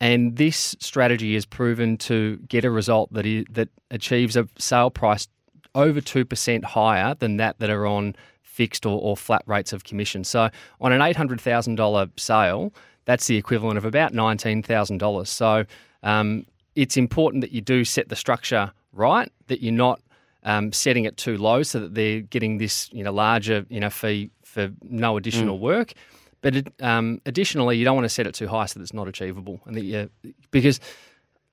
and 0.00 0.36
this 0.36 0.76
strategy 0.78 1.34
is 1.34 1.44
proven 1.44 1.96
to 1.98 2.36
get 2.48 2.64
a 2.64 2.70
result 2.70 3.12
that 3.12 3.26
is, 3.26 3.44
that 3.50 3.68
achieves 3.90 4.36
a 4.36 4.48
sale 4.58 4.90
price 4.90 5.28
over 5.74 6.00
two 6.00 6.24
percent 6.24 6.64
higher 6.64 7.14
than 7.14 7.36
that 7.36 7.58
that 7.58 7.70
are 7.70 7.86
on 7.86 8.14
fixed 8.42 8.86
or, 8.86 9.00
or 9.00 9.16
flat 9.16 9.42
rates 9.46 9.72
of 9.72 9.84
commission. 9.84 10.24
So 10.24 10.50
on 10.80 10.92
an 10.92 11.00
eight 11.00 11.16
hundred 11.16 11.40
thousand 11.40 11.76
dollar 11.76 12.08
sale, 12.16 12.72
that's 13.04 13.26
the 13.26 13.36
equivalent 13.36 13.78
of 13.78 13.84
about 13.84 14.12
nineteen 14.12 14.62
thousand 14.62 14.98
dollars. 14.98 15.30
So 15.30 15.64
um, 16.02 16.44
it's 16.74 16.96
important 16.96 17.40
that 17.42 17.52
you 17.52 17.60
do 17.60 17.84
set 17.84 18.08
the 18.08 18.16
structure 18.16 18.72
right, 18.92 19.30
that 19.48 19.62
you're 19.62 19.72
not 19.72 20.00
um, 20.44 20.72
setting 20.72 21.04
it 21.04 21.16
too 21.16 21.36
low 21.36 21.62
so 21.62 21.80
that 21.80 21.94
they're 21.94 22.20
getting 22.20 22.58
this 22.58 22.88
you 22.92 23.04
know 23.04 23.12
larger 23.12 23.64
you 23.68 23.80
know 23.80 23.90
fee 23.90 24.30
for 24.44 24.70
no 24.82 25.16
additional 25.16 25.58
work. 25.58 25.92
But 26.40 26.56
it, 26.56 26.72
um, 26.80 27.20
additionally, 27.26 27.76
you 27.76 27.84
don't 27.84 27.96
want 27.96 28.04
to 28.04 28.10
set 28.10 28.26
it 28.26 28.34
too 28.34 28.46
high 28.46 28.66
so 28.66 28.78
that 28.78 28.82
it's 28.82 28.94
not 28.94 29.08
achievable, 29.08 29.60
and 29.64 29.74
that 29.76 29.82
you, 29.82 30.10
because 30.50 30.80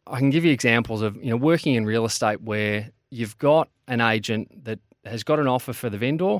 I 0.08 0.20
can 0.20 0.30
give 0.30 0.46
you 0.46 0.52
examples 0.52 1.02
of 1.02 1.16
you 1.18 1.30
know 1.30 1.38
working 1.38 1.76
in 1.76 1.86
real 1.86 2.06
estate 2.06 2.42
where 2.42 2.92
you've 3.10 3.38
got 3.38 3.70
an 3.88 4.02
agent 4.02 4.66
that 4.66 4.80
has 5.06 5.24
got 5.24 5.40
an 5.40 5.48
offer 5.48 5.74
for 5.74 5.90
the 5.90 5.98
vendor. 5.98 6.40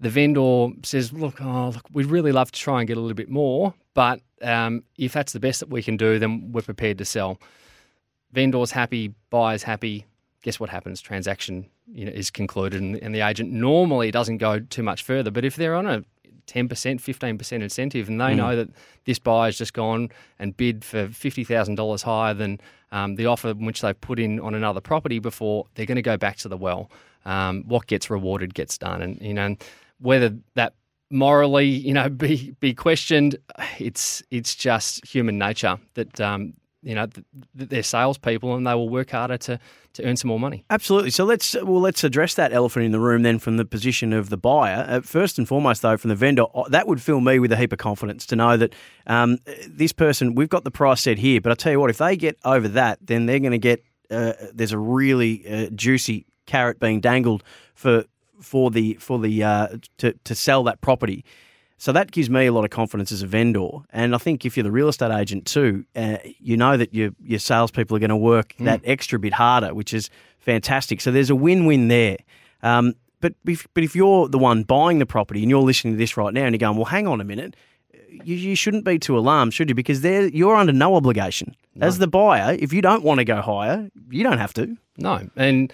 The 0.00 0.10
vendor 0.10 0.68
says, 0.82 1.12
"Look, 1.12 1.40
oh, 1.40 1.70
look, 1.70 1.86
we'd 1.92 2.06
really 2.06 2.32
love 2.32 2.50
to 2.52 2.58
try 2.58 2.80
and 2.80 2.88
get 2.88 2.96
a 2.96 3.00
little 3.00 3.14
bit 3.14 3.30
more, 3.30 3.74
but 3.92 4.20
um, 4.42 4.82
if 4.96 5.12
that's 5.12 5.32
the 5.32 5.40
best 5.40 5.60
that 5.60 5.68
we 5.68 5.82
can 5.82 5.96
do, 5.96 6.18
then 6.18 6.52
we're 6.52 6.62
prepared 6.62 6.98
to 6.98 7.04
sell." 7.04 7.38
Vendor's 8.32 8.72
happy, 8.72 9.14
buyer's 9.30 9.62
happy. 9.62 10.06
Guess 10.42 10.58
what 10.58 10.68
happens? 10.68 11.00
Transaction 11.00 11.70
you 11.92 12.04
know, 12.04 12.12
is 12.12 12.30
concluded, 12.30 12.80
and, 12.80 12.96
and 12.96 13.14
the 13.14 13.20
agent 13.20 13.52
normally 13.52 14.10
doesn't 14.10 14.38
go 14.38 14.58
too 14.58 14.82
much 14.82 15.02
further. 15.02 15.30
But 15.30 15.44
if 15.44 15.56
they're 15.56 15.74
on 15.74 15.86
a 15.86 16.04
10%, 16.46 16.68
15% 16.68 17.52
incentive, 17.52 18.08
and 18.08 18.20
they 18.20 18.34
know 18.34 18.56
that 18.56 18.68
this 19.04 19.18
buyer's 19.18 19.58
just 19.58 19.72
gone 19.72 20.10
and 20.38 20.56
bid 20.56 20.84
for 20.84 21.08
$50,000 21.08 22.02
higher 22.02 22.34
than 22.34 22.60
um, 22.92 23.16
the 23.16 23.26
offer 23.26 23.52
which 23.54 23.80
they've 23.80 24.00
put 24.00 24.18
in 24.18 24.38
on 24.40 24.54
another 24.54 24.80
property 24.80 25.18
before, 25.18 25.66
they're 25.74 25.86
going 25.86 25.96
to 25.96 26.02
go 26.02 26.16
back 26.16 26.36
to 26.38 26.48
the 26.48 26.56
well. 26.56 26.90
Um, 27.24 27.64
what 27.66 27.86
gets 27.86 28.10
rewarded 28.10 28.54
gets 28.54 28.78
done. 28.78 29.02
And, 29.02 29.20
you 29.20 29.34
know, 29.34 29.56
whether 29.98 30.36
that 30.54 30.74
morally, 31.10 31.66
you 31.66 31.92
know, 31.92 32.08
be, 32.10 32.54
be 32.60 32.74
questioned, 32.74 33.36
it's, 33.78 34.22
it's 34.30 34.54
just 34.54 35.04
human 35.06 35.38
nature 35.38 35.78
that, 35.94 36.20
um, 36.20 36.54
you 36.84 36.94
know, 36.94 37.06
th- 37.06 37.26
th- 37.56 37.70
they're 37.70 37.82
salespeople 37.82 38.54
and 38.54 38.66
they 38.66 38.74
will 38.74 38.88
work 38.88 39.10
harder 39.10 39.38
to, 39.38 39.58
to 39.94 40.04
earn 40.04 40.16
some 40.16 40.28
more 40.28 40.38
money. 40.38 40.64
Absolutely. 40.70 41.10
So 41.10 41.24
let's 41.24 41.54
well 41.54 41.80
let's 41.80 42.04
address 42.04 42.34
that 42.34 42.52
elephant 42.52 42.84
in 42.84 42.92
the 42.92 43.00
room 43.00 43.22
then 43.22 43.38
from 43.38 43.56
the 43.56 43.64
position 43.64 44.12
of 44.12 44.28
the 44.28 44.36
buyer. 44.36 44.84
Uh, 44.88 45.00
first 45.00 45.38
and 45.38 45.48
foremost, 45.48 45.82
though, 45.82 45.96
from 45.96 46.10
the 46.10 46.14
vendor, 46.14 46.44
uh, 46.54 46.68
that 46.68 46.86
would 46.86 47.00
fill 47.00 47.20
me 47.20 47.38
with 47.38 47.50
a 47.52 47.56
heap 47.56 47.72
of 47.72 47.78
confidence 47.78 48.26
to 48.26 48.36
know 48.36 48.56
that 48.56 48.74
um, 49.06 49.38
this 49.66 49.92
person 49.92 50.34
we've 50.34 50.48
got 50.48 50.64
the 50.64 50.70
price 50.70 51.00
set 51.00 51.18
here. 51.18 51.40
But 51.40 51.52
I 51.52 51.54
tell 51.54 51.72
you 51.72 51.80
what, 51.80 51.90
if 51.90 51.98
they 51.98 52.16
get 52.16 52.38
over 52.44 52.68
that, 52.68 52.98
then 53.02 53.26
they're 53.26 53.40
going 53.40 53.52
to 53.52 53.58
get 53.58 53.82
uh, 54.10 54.34
there's 54.52 54.72
a 54.72 54.78
really 54.78 55.48
uh, 55.48 55.70
juicy 55.70 56.26
carrot 56.46 56.78
being 56.78 57.00
dangled 57.00 57.42
for 57.74 58.04
for 58.40 58.70
the 58.70 58.94
for 58.94 59.18
the 59.18 59.42
uh, 59.42 59.68
to 59.98 60.12
to 60.24 60.34
sell 60.34 60.62
that 60.64 60.80
property. 60.80 61.24
So 61.84 61.92
that 61.92 62.12
gives 62.12 62.30
me 62.30 62.46
a 62.46 62.50
lot 62.50 62.64
of 62.64 62.70
confidence 62.70 63.12
as 63.12 63.20
a 63.20 63.26
vendor, 63.26 63.68
and 63.90 64.14
I 64.14 64.18
think 64.18 64.46
if 64.46 64.56
you're 64.56 64.64
the 64.64 64.72
real 64.72 64.88
estate 64.88 65.12
agent 65.12 65.44
too, 65.44 65.84
uh, 65.94 66.16
you 66.38 66.56
know 66.56 66.78
that 66.78 66.94
your 66.94 67.10
your 67.22 67.38
salespeople 67.38 67.94
are 67.94 68.00
going 68.00 68.08
to 68.08 68.16
work 68.16 68.54
that 68.60 68.80
extra 68.84 69.18
bit 69.18 69.34
harder, 69.34 69.74
which 69.74 69.92
is 69.92 70.08
fantastic. 70.38 71.02
So 71.02 71.10
there's 71.10 71.28
a 71.28 71.34
win-win 71.34 71.88
there. 71.88 72.16
Um, 72.62 72.94
but 73.20 73.34
if, 73.46 73.66
but 73.74 73.84
if 73.84 73.94
you're 73.94 74.28
the 74.28 74.38
one 74.38 74.62
buying 74.62 74.98
the 74.98 75.04
property 75.04 75.42
and 75.42 75.50
you're 75.50 75.60
listening 75.60 75.92
to 75.92 75.98
this 75.98 76.16
right 76.16 76.32
now 76.32 76.44
and 76.44 76.54
you're 76.54 76.66
going, 76.66 76.78
well, 76.78 76.86
hang 76.86 77.06
on 77.06 77.20
a 77.20 77.24
minute, 77.24 77.54
you, 78.08 78.34
you 78.34 78.56
shouldn't 78.56 78.86
be 78.86 78.98
too 78.98 79.18
alarmed, 79.18 79.52
should 79.52 79.68
you? 79.68 79.74
Because 79.74 80.02
you're 80.02 80.56
under 80.56 80.72
no 80.72 80.96
obligation 80.96 81.54
as 81.82 81.98
the 81.98 82.06
buyer. 82.06 82.56
If 82.58 82.72
you 82.72 82.80
don't 82.80 83.02
want 83.02 83.18
to 83.18 83.26
go 83.26 83.42
higher, 83.42 83.90
you 84.08 84.22
don't 84.22 84.38
have 84.38 84.54
to. 84.54 84.74
No, 84.96 85.28
and 85.36 85.70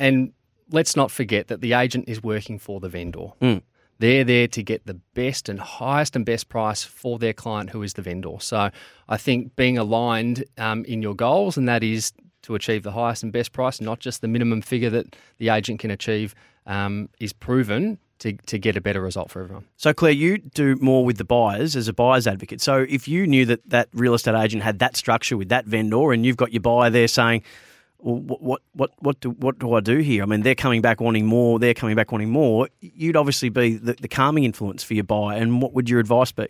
and 0.00 0.32
let's 0.70 0.96
not 0.96 1.10
forget 1.10 1.48
that 1.48 1.60
the 1.60 1.74
agent 1.74 2.06
is 2.08 2.22
working 2.22 2.58
for 2.58 2.80
the 2.80 2.88
vendor. 2.88 3.32
They're 3.98 4.24
there 4.24 4.48
to 4.48 4.62
get 4.62 4.86
the 4.86 4.94
best 5.14 5.48
and 5.48 5.58
highest 5.58 6.16
and 6.16 6.24
best 6.24 6.48
price 6.48 6.84
for 6.84 7.18
their 7.18 7.32
client, 7.32 7.70
who 7.70 7.82
is 7.82 7.94
the 7.94 8.02
vendor. 8.02 8.36
So 8.40 8.70
I 9.08 9.16
think 9.16 9.56
being 9.56 9.78
aligned 9.78 10.44
um, 10.58 10.84
in 10.84 11.02
your 11.02 11.14
goals, 11.14 11.56
and 11.56 11.68
that 11.68 11.82
is 11.82 12.12
to 12.42 12.54
achieve 12.54 12.82
the 12.82 12.92
highest 12.92 13.22
and 13.22 13.32
best 13.32 13.52
price, 13.52 13.80
not 13.80 13.98
just 13.98 14.20
the 14.20 14.28
minimum 14.28 14.62
figure 14.62 14.90
that 14.90 15.16
the 15.38 15.48
agent 15.48 15.80
can 15.80 15.90
achieve, 15.90 16.34
um, 16.66 17.08
is 17.18 17.32
proven 17.32 17.98
to, 18.18 18.32
to 18.32 18.58
get 18.58 18.76
a 18.76 18.80
better 18.80 19.00
result 19.00 19.30
for 19.30 19.42
everyone. 19.42 19.66
So, 19.76 19.92
Claire, 19.92 20.12
you 20.12 20.38
do 20.38 20.76
more 20.76 21.04
with 21.04 21.18
the 21.18 21.24
buyers 21.24 21.76
as 21.76 21.88
a 21.88 21.92
buyer's 21.92 22.26
advocate. 22.26 22.60
So, 22.60 22.86
if 22.88 23.08
you 23.08 23.26
knew 23.26 23.44
that 23.46 23.68
that 23.68 23.88
real 23.92 24.14
estate 24.14 24.34
agent 24.34 24.62
had 24.62 24.78
that 24.78 24.96
structure 24.96 25.36
with 25.36 25.48
that 25.50 25.66
vendor, 25.66 26.12
and 26.12 26.24
you've 26.24 26.36
got 26.36 26.52
your 26.52 26.62
buyer 26.62 26.90
there 26.90 27.08
saying, 27.08 27.42
well, 28.06 28.20
what, 28.20 28.40
what, 28.40 28.60
what, 28.72 28.90
what, 29.00 29.20
do, 29.20 29.30
what 29.30 29.58
do 29.58 29.74
I 29.74 29.80
do 29.80 29.98
here? 29.98 30.22
I 30.22 30.26
mean, 30.26 30.42
they're 30.42 30.54
coming 30.54 30.80
back 30.80 31.00
wanting 31.00 31.26
more, 31.26 31.58
they're 31.58 31.74
coming 31.74 31.96
back 31.96 32.12
wanting 32.12 32.30
more. 32.30 32.68
You'd 32.80 33.16
obviously 33.16 33.48
be 33.48 33.76
the, 33.76 33.94
the 33.94 34.06
calming 34.06 34.44
influence 34.44 34.84
for 34.84 34.94
your 34.94 35.02
buyer. 35.02 35.36
And 35.36 35.60
what 35.60 35.72
would 35.72 35.90
your 35.90 35.98
advice 35.98 36.30
be? 36.30 36.46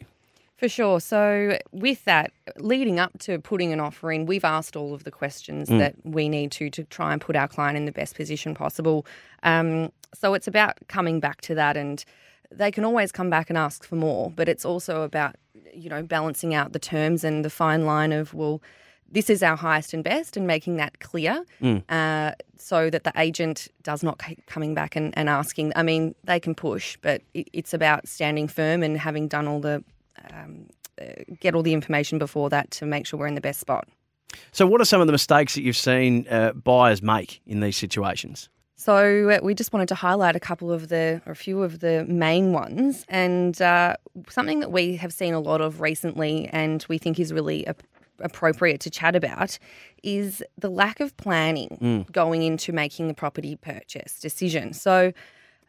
For 0.58 0.68
sure. 0.68 1.00
So, 1.00 1.58
with 1.72 2.04
that, 2.04 2.32
leading 2.58 2.98
up 2.98 3.18
to 3.20 3.38
putting 3.38 3.72
an 3.72 3.80
offer 3.80 4.12
in, 4.12 4.26
we've 4.26 4.44
asked 4.44 4.74
all 4.76 4.94
of 4.94 5.04
the 5.04 5.10
questions 5.10 5.68
that 5.68 5.94
we 6.04 6.30
need 6.30 6.50
to 6.52 6.70
to 6.70 6.84
try 6.84 7.12
and 7.12 7.20
put 7.20 7.36
our 7.36 7.46
client 7.46 7.76
in 7.76 7.84
the 7.84 7.92
best 7.92 8.14
position 8.16 8.54
possible. 8.54 9.06
Um, 9.42 9.92
so, 10.14 10.32
it's 10.32 10.48
about 10.48 10.76
coming 10.88 11.20
back 11.20 11.42
to 11.42 11.54
that, 11.56 11.76
and 11.76 12.02
they 12.50 12.70
can 12.70 12.84
always 12.86 13.12
come 13.12 13.28
back 13.28 13.50
and 13.50 13.58
ask 13.58 13.84
for 13.84 13.96
more, 13.96 14.30
but 14.34 14.48
it's 14.48 14.64
also 14.64 15.02
about 15.02 15.36
you 15.74 15.90
know 15.90 16.02
balancing 16.02 16.54
out 16.54 16.72
the 16.72 16.78
terms 16.78 17.22
and 17.22 17.44
the 17.44 17.50
fine 17.50 17.84
line 17.84 18.12
of 18.12 18.32
well. 18.32 18.62
This 19.10 19.30
is 19.30 19.42
our 19.42 19.56
highest 19.56 19.94
and 19.94 20.02
best, 20.02 20.36
and 20.36 20.46
making 20.46 20.76
that 20.76 21.00
clear 21.00 21.44
uh, 21.88 22.32
so 22.58 22.90
that 22.90 23.04
the 23.04 23.12
agent 23.16 23.68
does 23.82 24.02
not 24.02 24.18
keep 24.18 24.44
coming 24.46 24.74
back 24.74 24.96
and, 24.96 25.16
and 25.16 25.28
asking. 25.28 25.72
I 25.76 25.82
mean, 25.82 26.14
they 26.24 26.40
can 26.40 26.54
push, 26.54 26.96
but 27.02 27.22
it, 27.34 27.48
it's 27.52 27.72
about 27.72 28.08
standing 28.08 28.48
firm 28.48 28.82
and 28.82 28.98
having 28.98 29.28
done 29.28 29.46
all 29.46 29.60
the 29.60 29.84
um, 30.30 30.66
uh, 31.00 31.04
get 31.40 31.54
all 31.54 31.62
the 31.62 31.72
information 31.72 32.18
before 32.18 32.50
that 32.50 32.70
to 32.72 32.86
make 32.86 33.06
sure 33.06 33.20
we're 33.20 33.26
in 33.26 33.34
the 33.34 33.40
best 33.40 33.60
spot. 33.60 33.88
So, 34.52 34.66
what 34.66 34.80
are 34.80 34.84
some 34.84 35.00
of 35.00 35.06
the 35.06 35.12
mistakes 35.12 35.54
that 35.54 35.62
you've 35.62 35.76
seen 35.76 36.26
uh, 36.28 36.52
buyers 36.52 37.02
make 37.02 37.40
in 37.46 37.60
these 37.60 37.76
situations? 37.76 38.48
So 38.78 39.30
uh, 39.30 39.38
we 39.42 39.54
just 39.54 39.72
wanted 39.72 39.88
to 39.88 39.94
highlight 39.94 40.36
a 40.36 40.40
couple 40.40 40.70
of 40.70 40.88
the, 40.88 41.22
or 41.24 41.32
a 41.32 41.36
few 41.36 41.62
of 41.62 41.80
the 41.80 42.04
main 42.04 42.52
ones, 42.52 43.06
and 43.08 43.60
uh, 43.62 43.96
something 44.28 44.60
that 44.60 44.70
we 44.70 44.96
have 44.96 45.14
seen 45.14 45.32
a 45.32 45.40
lot 45.40 45.62
of 45.62 45.80
recently, 45.80 46.48
and 46.52 46.84
we 46.88 46.98
think 46.98 47.18
is 47.18 47.32
really 47.32 47.66
ap- 47.66 47.82
appropriate 48.20 48.80
to 48.80 48.90
chat 48.90 49.14
about, 49.14 49.58
is 50.02 50.42
the 50.58 50.70
lack 50.70 51.00
of 51.00 51.16
planning 51.16 52.04
going 52.12 52.42
into 52.42 52.72
making 52.72 53.08
the 53.08 53.14
property 53.14 53.56
purchase 53.56 54.20
decision. 54.20 54.72
So, 54.72 55.12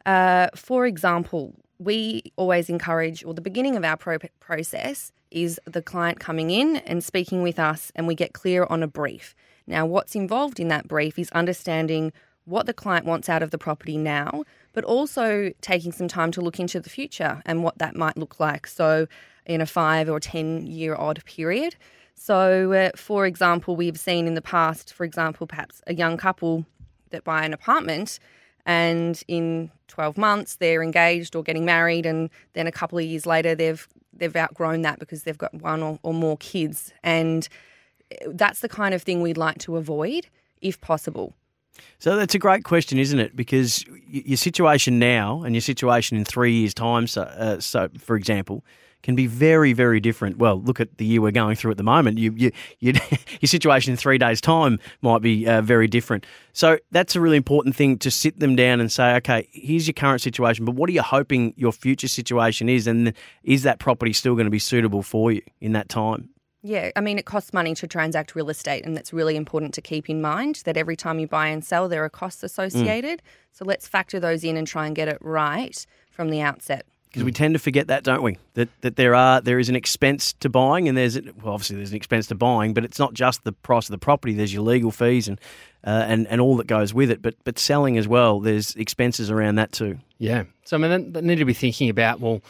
uh, 0.06 0.48
for 0.54 0.86
example, 0.86 1.54
we 1.78 2.22
always 2.36 2.68
encourage, 2.68 3.24
or 3.24 3.34
the 3.34 3.40
beginning 3.40 3.76
of 3.76 3.84
our 3.84 3.96
pro- 3.96 4.18
process 4.40 5.12
is 5.30 5.60
the 5.66 5.82
client 5.82 6.18
coming 6.18 6.50
in 6.50 6.76
and 6.76 7.04
speaking 7.04 7.42
with 7.42 7.58
us, 7.58 7.92
and 7.94 8.06
we 8.06 8.14
get 8.14 8.32
clear 8.32 8.66
on 8.70 8.82
a 8.82 8.88
brief. 8.88 9.34
Now, 9.66 9.84
what's 9.84 10.14
involved 10.14 10.58
in 10.58 10.68
that 10.68 10.88
brief 10.88 11.18
is 11.18 11.30
understanding 11.30 12.12
what 12.46 12.64
the 12.64 12.72
client 12.72 13.04
wants 13.04 13.28
out 13.28 13.42
of 13.42 13.50
the 13.50 13.58
property 13.58 13.98
now, 13.98 14.44
but 14.72 14.82
also 14.84 15.52
taking 15.60 15.92
some 15.92 16.08
time 16.08 16.30
to 16.32 16.40
look 16.40 16.58
into 16.58 16.80
the 16.80 16.88
future 16.88 17.42
and 17.44 17.62
what 17.62 17.76
that 17.78 17.94
might 17.94 18.16
look 18.16 18.40
like. 18.40 18.66
So, 18.66 19.06
in 19.48 19.60
a 19.60 19.66
five 19.66 20.08
or 20.08 20.20
10 20.20 20.66
year 20.66 20.94
odd 20.94 21.24
period. 21.24 21.74
So, 22.18 22.72
uh, 22.72 22.90
for 22.96 23.26
example, 23.26 23.76
we've 23.76 23.98
seen 23.98 24.26
in 24.26 24.34
the 24.34 24.42
past, 24.42 24.92
for 24.92 25.04
example, 25.04 25.46
perhaps 25.46 25.82
a 25.86 25.94
young 25.94 26.16
couple 26.16 26.66
that 27.10 27.22
buy 27.22 27.44
an 27.44 27.54
apartment 27.54 28.18
and 28.66 29.22
in 29.28 29.70
12 29.86 30.18
months 30.18 30.56
they're 30.56 30.82
engaged 30.82 31.34
or 31.34 31.42
getting 31.42 31.64
married 31.64 32.04
and 32.04 32.28
then 32.52 32.66
a 32.66 32.72
couple 32.72 32.98
of 32.98 33.04
years 33.04 33.24
later 33.24 33.54
they've 33.54 33.88
they've 34.12 34.36
outgrown 34.36 34.82
that 34.82 34.98
because 34.98 35.22
they've 35.22 35.38
got 35.38 35.54
one 35.54 35.82
or, 35.82 35.98
or 36.02 36.12
more 36.12 36.36
kids 36.36 36.92
and 37.02 37.48
that's 38.26 38.60
the 38.60 38.68
kind 38.68 38.94
of 38.94 39.02
thing 39.02 39.22
we'd 39.22 39.38
like 39.38 39.58
to 39.58 39.76
avoid 39.76 40.26
if 40.60 40.80
possible. 40.80 41.34
So 41.98 42.16
that's 42.16 42.34
a 42.34 42.38
great 42.38 42.64
question, 42.64 42.98
isn't 42.98 43.20
it? 43.20 43.36
Because 43.36 43.84
your 44.08 44.36
situation 44.36 44.98
now 44.98 45.42
and 45.42 45.54
your 45.54 45.62
situation 45.62 46.16
in 46.16 46.24
three 46.24 46.52
years' 46.52 46.74
time, 46.74 47.06
so, 47.06 47.22
uh, 47.22 47.60
so 47.60 47.88
for 47.98 48.16
example, 48.16 48.64
can 49.02 49.14
be 49.14 49.26
very, 49.26 49.72
very 49.72 50.00
different. 50.00 50.38
Well, 50.38 50.60
look 50.60 50.80
at 50.80 50.98
the 50.98 51.04
year 51.04 51.20
we're 51.20 51.30
going 51.30 51.56
through 51.56 51.70
at 51.70 51.76
the 51.76 51.82
moment. 51.82 52.18
You, 52.18 52.32
you, 52.36 52.52
you 52.80 52.92
your 53.40 53.46
situation 53.46 53.92
in 53.92 53.96
three 53.96 54.18
days' 54.18 54.40
time 54.40 54.78
might 55.02 55.22
be 55.22 55.46
uh, 55.46 55.62
very 55.62 55.86
different. 55.86 56.26
So 56.52 56.78
that's 56.90 57.14
a 57.14 57.20
really 57.20 57.36
important 57.36 57.76
thing 57.76 57.98
to 57.98 58.10
sit 58.10 58.40
them 58.40 58.56
down 58.56 58.80
and 58.80 58.90
say, 58.90 59.14
okay, 59.16 59.48
here's 59.52 59.86
your 59.86 59.94
current 59.94 60.20
situation, 60.20 60.64
but 60.64 60.74
what 60.74 60.90
are 60.90 60.92
you 60.92 61.02
hoping 61.02 61.54
your 61.56 61.72
future 61.72 62.08
situation 62.08 62.68
is, 62.68 62.86
and 62.86 63.12
is 63.44 63.62
that 63.62 63.78
property 63.78 64.12
still 64.12 64.34
going 64.34 64.46
to 64.46 64.50
be 64.50 64.58
suitable 64.58 65.02
for 65.02 65.30
you 65.30 65.42
in 65.60 65.72
that 65.72 65.88
time? 65.88 66.30
Yeah, 66.60 66.90
I 66.96 67.00
mean, 67.00 67.18
it 67.18 67.24
costs 67.24 67.52
money 67.52 67.74
to 67.76 67.86
transact 67.86 68.34
real 68.34 68.50
estate, 68.50 68.84
and 68.84 68.98
it's 68.98 69.12
really 69.12 69.36
important 69.36 69.74
to 69.74 69.80
keep 69.80 70.10
in 70.10 70.20
mind 70.20 70.62
that 70.64 70.76
every 70.76 70.96
time 70.96 71.20
you 71.20 71.28
buy 71.28 71.46
and 71.46 71.64
sell, 71.64 71.88
there 71.88 72.04
are 72.04 72.08
costs 72.08 72.42
associated. 72.42 73.20
Mm. 73.20 73.24
So 73.52 73.64
let's 73.64 73.86
factor 73.86 74.18
those 74.18 74.42
in 74.42 74.56
and 74.56 74.66
try 74.66 74.86
and 74.86 74.96
get 74.96 75.06
it 75.06 75.18
right 75.20 75.86
from 76.10 76.30
the 76.30 76.40
outset 76.40 76.84
because 77.08 77.24
we 77.24 77.32
tend 77.32 77.54
to 77.54 77.58
forget 77.58 77.88
that, 77.88 78.04
don't 78.04 78.22
we? 78.22 78.36
That 78.54 78.68
that 78.82 78.96
there 78.96 79.14
are 79.14 79.40
there 79.40 79.58
is 79.58 79.68
an 79.68 79.76
expense 79.76 80.34
to 80.34 80.48
buying, 80.48 80.88
and 80.88 80.96
there's 80.96 81.18
well, 81.42 81.54
obviously 81.54 81.76
there's 81.76 81.90
an 81.90 81.96
expense 81.96 82.26
to 82.28 82.34
buying, 82.34 82.74
but 82.74 82.84
it's 82.84 82.98
not 82.98 83.14
just 83.14 83.44
the 83.44 83.52
price 83.52 83.86
of 83.86 83.92
the 83.92 83.98
property. 83.98 84.34
There's 84.34 84.52
your 84.52 84.62
legal 84.62 84.90
fees 84.90 85.26
and 85.26 85.40
uh, 85.84 86.04
and 86.06 86.26
and 86.28 86.40
all 86.40 86.56
that 86.58 86.66
goes 86.66 86.92
with 86.92 87.10
it. 87.10 87.22
But 87.22 87.34
but 87.44 87.58
selling 87.58 87.96
as 87.96 88.06
well, 88.06 88.40
there's 88.40 88.74
expenses 88.76 89.30
around 89.30 89.56
that 89.56 89.72
too. 89.72 89.98
Yeah. 90.18 90.44
So 90.64 90.76
I 90.76 90.80
mean, 90.80 91.12
they 91.12 91.20
need 91.20 91.38
to 91.38 91.44
be 91.44 91.54
thinking 91.54 91.88
about 91.88 92.20
well, 92.20 92.42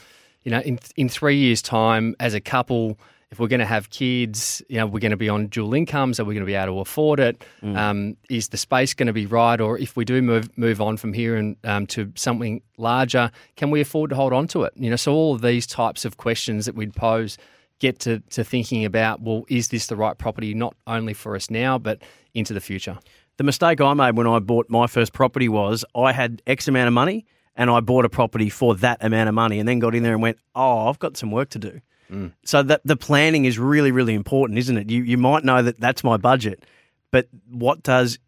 you 0.43 0.51
know, 0.51 0.61
in 0.61 0.79
in 0.97 1.09
three 1.09 1.37
years' 1.37 1.63
time, 1.63 2.17
as 2.19 2.35
a 2.35 2.41
couple 2.41 2.99
if 3.31 3.39
we're 3.39 3.49
going 3.49 3.61
to 3.61 3.67
have 3.67 3.91
kids, 3.91 4.63
you 4.69 4.79
know, 4.79 4.87
we're 4.87 5.01
going 5.01 5.11
to 5.11 5.17
be 5.17 5.29
on 5.29 5.49
dual 5.49 5.75
incomes, 5.75 6.19
are 6.19 6.25
we 6.25 6.35
going 6.35 6.45
to 6.45 6.47
be 6.47 6.55
able 6.55 6.75
to 6.75 6.81
afford 6.81 7.21
it? 7.21 7.45
Mm. 7.63 7.77
Um, 7.77 8.17
is 8.31 8.49
the 8.49 8.57
space 8.57 8.95
going 8.95 9.07
to 9.09 9.13
be 9.13 9.27
right? 9.27 9.61
Or 9.61 9.79
if 9.79 9.97
we 9.97 10.05
do 10.05 10.23
move 10.23 10.57
move 10.57 10.81
on 10.81 10.97
from 10.97 11.13
here 11.13 11.37
and 11.37 11.57
um, 11.65 11.87
to 11.89 12.11
something 12.15 12.63
larger, 12.79 13.31
can 13.57 13.71
we 13.71 13.81
afford 13.81 14.11
to 14.11 14.17
hold 14.17 14.33
on 14.33 14.47
to 14.49 14.63
it? 14.63 14.73
You 14.77 14.89
know, 14.89 14.97
so 14.97 15.13
all 15.13 15.35
of 15.35 15.43
these 15.43 15.67
types 15.67 16.05
of 16.05 16.17
questions 16.17 16.65
that 16.67 16.75
we'd 16.75 16.95
pose 16.95 17.37
get 17.81 17.99
to, 18.01 18.21
to 18.31 18.43
thinking 18.43 18.85
about, 18.85 19.21
well, 19.21 19.45
is 19.49 19.69
this 19.69 19.87
the 19.87 19.97
right 19.97 20.17
property 20.17 20.55
not 20.55 20.75
only 20.87 21.15
for 21.15 21.37
us 21.37 21.51
now, 21.51 21.79
but 21.79 22.03
into 22.35 22.55
the 22.55 22.61
future? 22.61 22.99
The 23.37 23.45
mistake 23.45 23.81
I 23.81 23.95
made 23.95 24.17
when 24.17 24.27
I 24.27 24.41
bought 24.41 24.69
my 24.69 24.87
first 24.87 25.13
property 25.13 25.49
was 25.49 25.85
I 25.95 26.13
had 26.13 26.43
X 26.47 26.67
amount 26.67 26.89
of 26.89 26.95
money 26.95 27.25
and 27.55 27.71
I 27.71 27.81
bought 27.81 28.05
a 28.05 28.09
property 28.09 28.49
for 28.49 28.75
that 28.77 29.05
amount 29.05 29.29
of 29.29 29.35
money 29.35 29.59
and 29.59 29.69
then 29.69 29.79
got 29.79 29.95
in 29.95 30.03
there 30.03 30.15
and 30.15 30.23
went, 30.23 30.39
oh, 30.55 30.89
I've 30.89 30.99
got 30.99 31.17
some 31.17 31.31
work 31.31 31.51
to 31.51 31.59
do. 31.59 31.81
Mm. 32.11 32.33
So 32.45 32.63
that 32.63 32.81
the 32.85 32.97
planning 32.97 33.45
is 33.45 33.59
really, 33.59 33.93
really 33.93 34.15
important, 34.15 34.59
isn't 34.59 34.77
it? 34.77 34.91
You 34.91 35.03
you 35.03 35.19
might 35.19 35.45
know 35.45 35.63
that 35.63 35.79
that's 35.79 36.03
my 36.03 36.17
budget, 36.17 36.65
but 37.11 37.29
what 37.51 37.83
does 37.83 38.19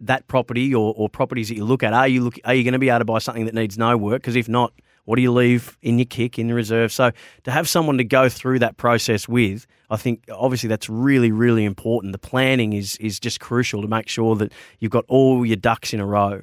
that 0.00 0.26
property 0.26 0.74
or, 0.74 0.92
or 0.96 1.08
properties 1.08 1.48
that 1.48 1.54
you 1.54 1.64
look 1.64 1.82
at 1.82 1.92
are 1.92 2.08
you 2.08 2.22
look 2.22 2.38
are 2.44 2.54
you 2.54 2.64
going 2.64 2.72
to 2.72 2.78
be 2.78 2.88
able 2.88 2.98
to 2.98 3.04
buy 3.04 3.18
something 3.18 3.46
that 3.46 3.54
needs 3.54 3.78
no 3.78 3.96
work? 3.96 4.20
Because 4.20 4.36
if 4.36 4.48
not, 4.48 4.72
what 5.04 5.16
do 5.16 5.22
you 5.22 5.32
leave 5.32 5.78
in 5.82 5.98
your 5.98 6.06
kick 6.06 6.38
in 6.38 6.48
the 6.48 6.54
reserve? 6.54 6.92
So 6.92 7.12
to 7.44 7.50
have 7.50 7.68
someone 7.68 7.98
to 7.98 8.04
go 8.04 8.28
through 8.28 8.58
that 8.60 8.76
process 8.76 9.28
with, 9.28 9.66
I 9.90 9.96
think 9.96 10.24
obviously 10.30 10.68
that's 10.68 10.88
really, 10.88 11.32
really 11.32 11.64
important. 11.64 12.12
The 12.12 12.18
planning 12.18 12.72
is 12.72 12.96
is 12.96 13.18
just 13.18 13.40
crucial 13.40 13.82
to 13.82 13.88
make 13.88 14.08
sure 14.08 14.36
that 14.36 14.52
you've 14.78 14.92
got 14.92 15.04
all 15.08 15.46
your 15.46 15.56
ducks 15.56 15.92
in 15.92 16.00
a 16.00 16.06
row. 16.06 16.42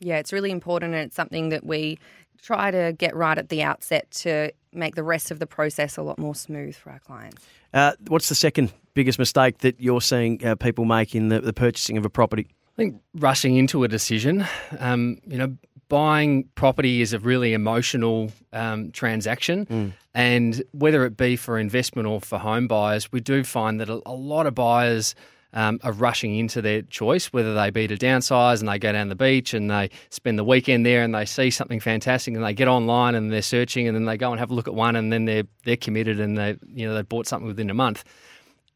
Yeah, 0.00 0.18
it's 0.18 0.32
really 0.32 0.50
important, 0.50 0.94
and 0.94 1.04
it's 1.04 1.16
something 1.16 1.50
that 1.50 1.64
we 1.64 1.98
try 2.42 2.70
to 2.70 2.94
get 2.96 3.14
right 3.14 3.38
at 3.38 3.48
the 3.48 3.62
outset 3.62 4.10
to 4.10 4.52
make 4.72 4.94
the 4.94 5.02
rest 5.02 5.30
of 5.30 5.38
the 5.38 5.46
process 5.46 5.96
a 5.96 6.02
lot 6.02 6.18
more 6.18 6.34
smooth 6.34 6.74
for 6.74 6.90
our 6.90 6.98
clients. 6.98 7.46
Uh, 7.72 7.92
what's 8.08 8.28
the 8.28 8.34
second 8.34 8.72
biggest 8.94 9.18
mistake 9.18 9.58
that 9.58 9.80
you're 9.80 10.00
seeing 10.00 10.44
uh, 10.44 10.54
people 10.54 10.84
make 10.84 11.14
in 11.14 11.28
the, 11.28 11.40
the, 11.40 11.52
purchasing 11.52 11.96
of 11.96 12.04
a 12.04 12.10
property? 12.10 12.46
I 12.74 12.76
think 12.76 13.00
rushing 13.14 13.56
into 13.56 13.84
a 13.84 13.88
decision. 13.88 14.46
Um, 14.78 15.18
you 15.26 15.38
know, 15.38 15.56
buying 15.88 16.44
property 16.54 17.02
is 17.02 17.12
a 17.12 17.18
really 17.18 17.52
emotional 17.52 18.32
um, 18.52 18.90
transaction, 18.92 19.66
mm. 19.66 19.92
and 20.14 20.62
whether 20.72 21.04
it 21.04 21.16
be 21.16 21.36
for 21.36 21.58
investment 21.58 22.08
or 22.08 22.20
for 22.20 22.38
home 22.38 22.66
buyers, 22.66 23.12
we 23.12 23.20
do 23.20 23.44
find 23.44 23.80
that 23.80 23.88
a, 23.88 24.00
a 24.06 24.14
lot 24.14 24.46
of 24.46 24.54
buyers 24.54 25.14
um, 25.54 25.78
are 25.84 25.92
rushing 25.92 26.36
into 26.36 26.60
their 26.60 26.82
choice, 26.82 27.26
whether 27.26 27.54
they 27.54 27.70
be 27.70 27.86
to 27.86 27.96
downsize 27.96 28.60
and 28.60 28.68
they 28.68 28.78
go 28.78 28.92
down 28.92 29.08
the 29.08 29.14
beach 29.14 29.54
and 29.54 29.70
they 29.70 29.88
spend 30.10 30.38
the 30.38 30.44
weekend 30.44 30.84
there 30.84 31.02
and 31.02 31.14
they 31.14 31.24
see 31.24 31.48
something 31.48 31.80
fantastic 31.80 32.34
and 32.34 32.44
they 32.44 32.52
get 32.52 32.68
online 32.68 33.14
and 33.14 33.32
they're 33.32 33.40
searching 33.40 33.86
and 33.86 33.94
then 33.94 34.04
they 34.04 34.16
go 34.16 34.32
and 34.32 34.40
have 34.40 34.50
a 34.50 34.54
look 34.54 34.68
at 34.68 34.74
one 34.74 34.96
and 34.96 35.12
then 35.12 35.24
they're 35.24 35.44
they're 35.64 35.76
committed 35.76 36.18
and 36.20 36.36
they 36.36 36.56
you 36.66 36.86
know 36.86 36.94
they 36.94 37.02
bought 37.02 37.26
something 37.26 37.46
within 37.46 37.70
a 37.70 37.74
month. 37.74 38.04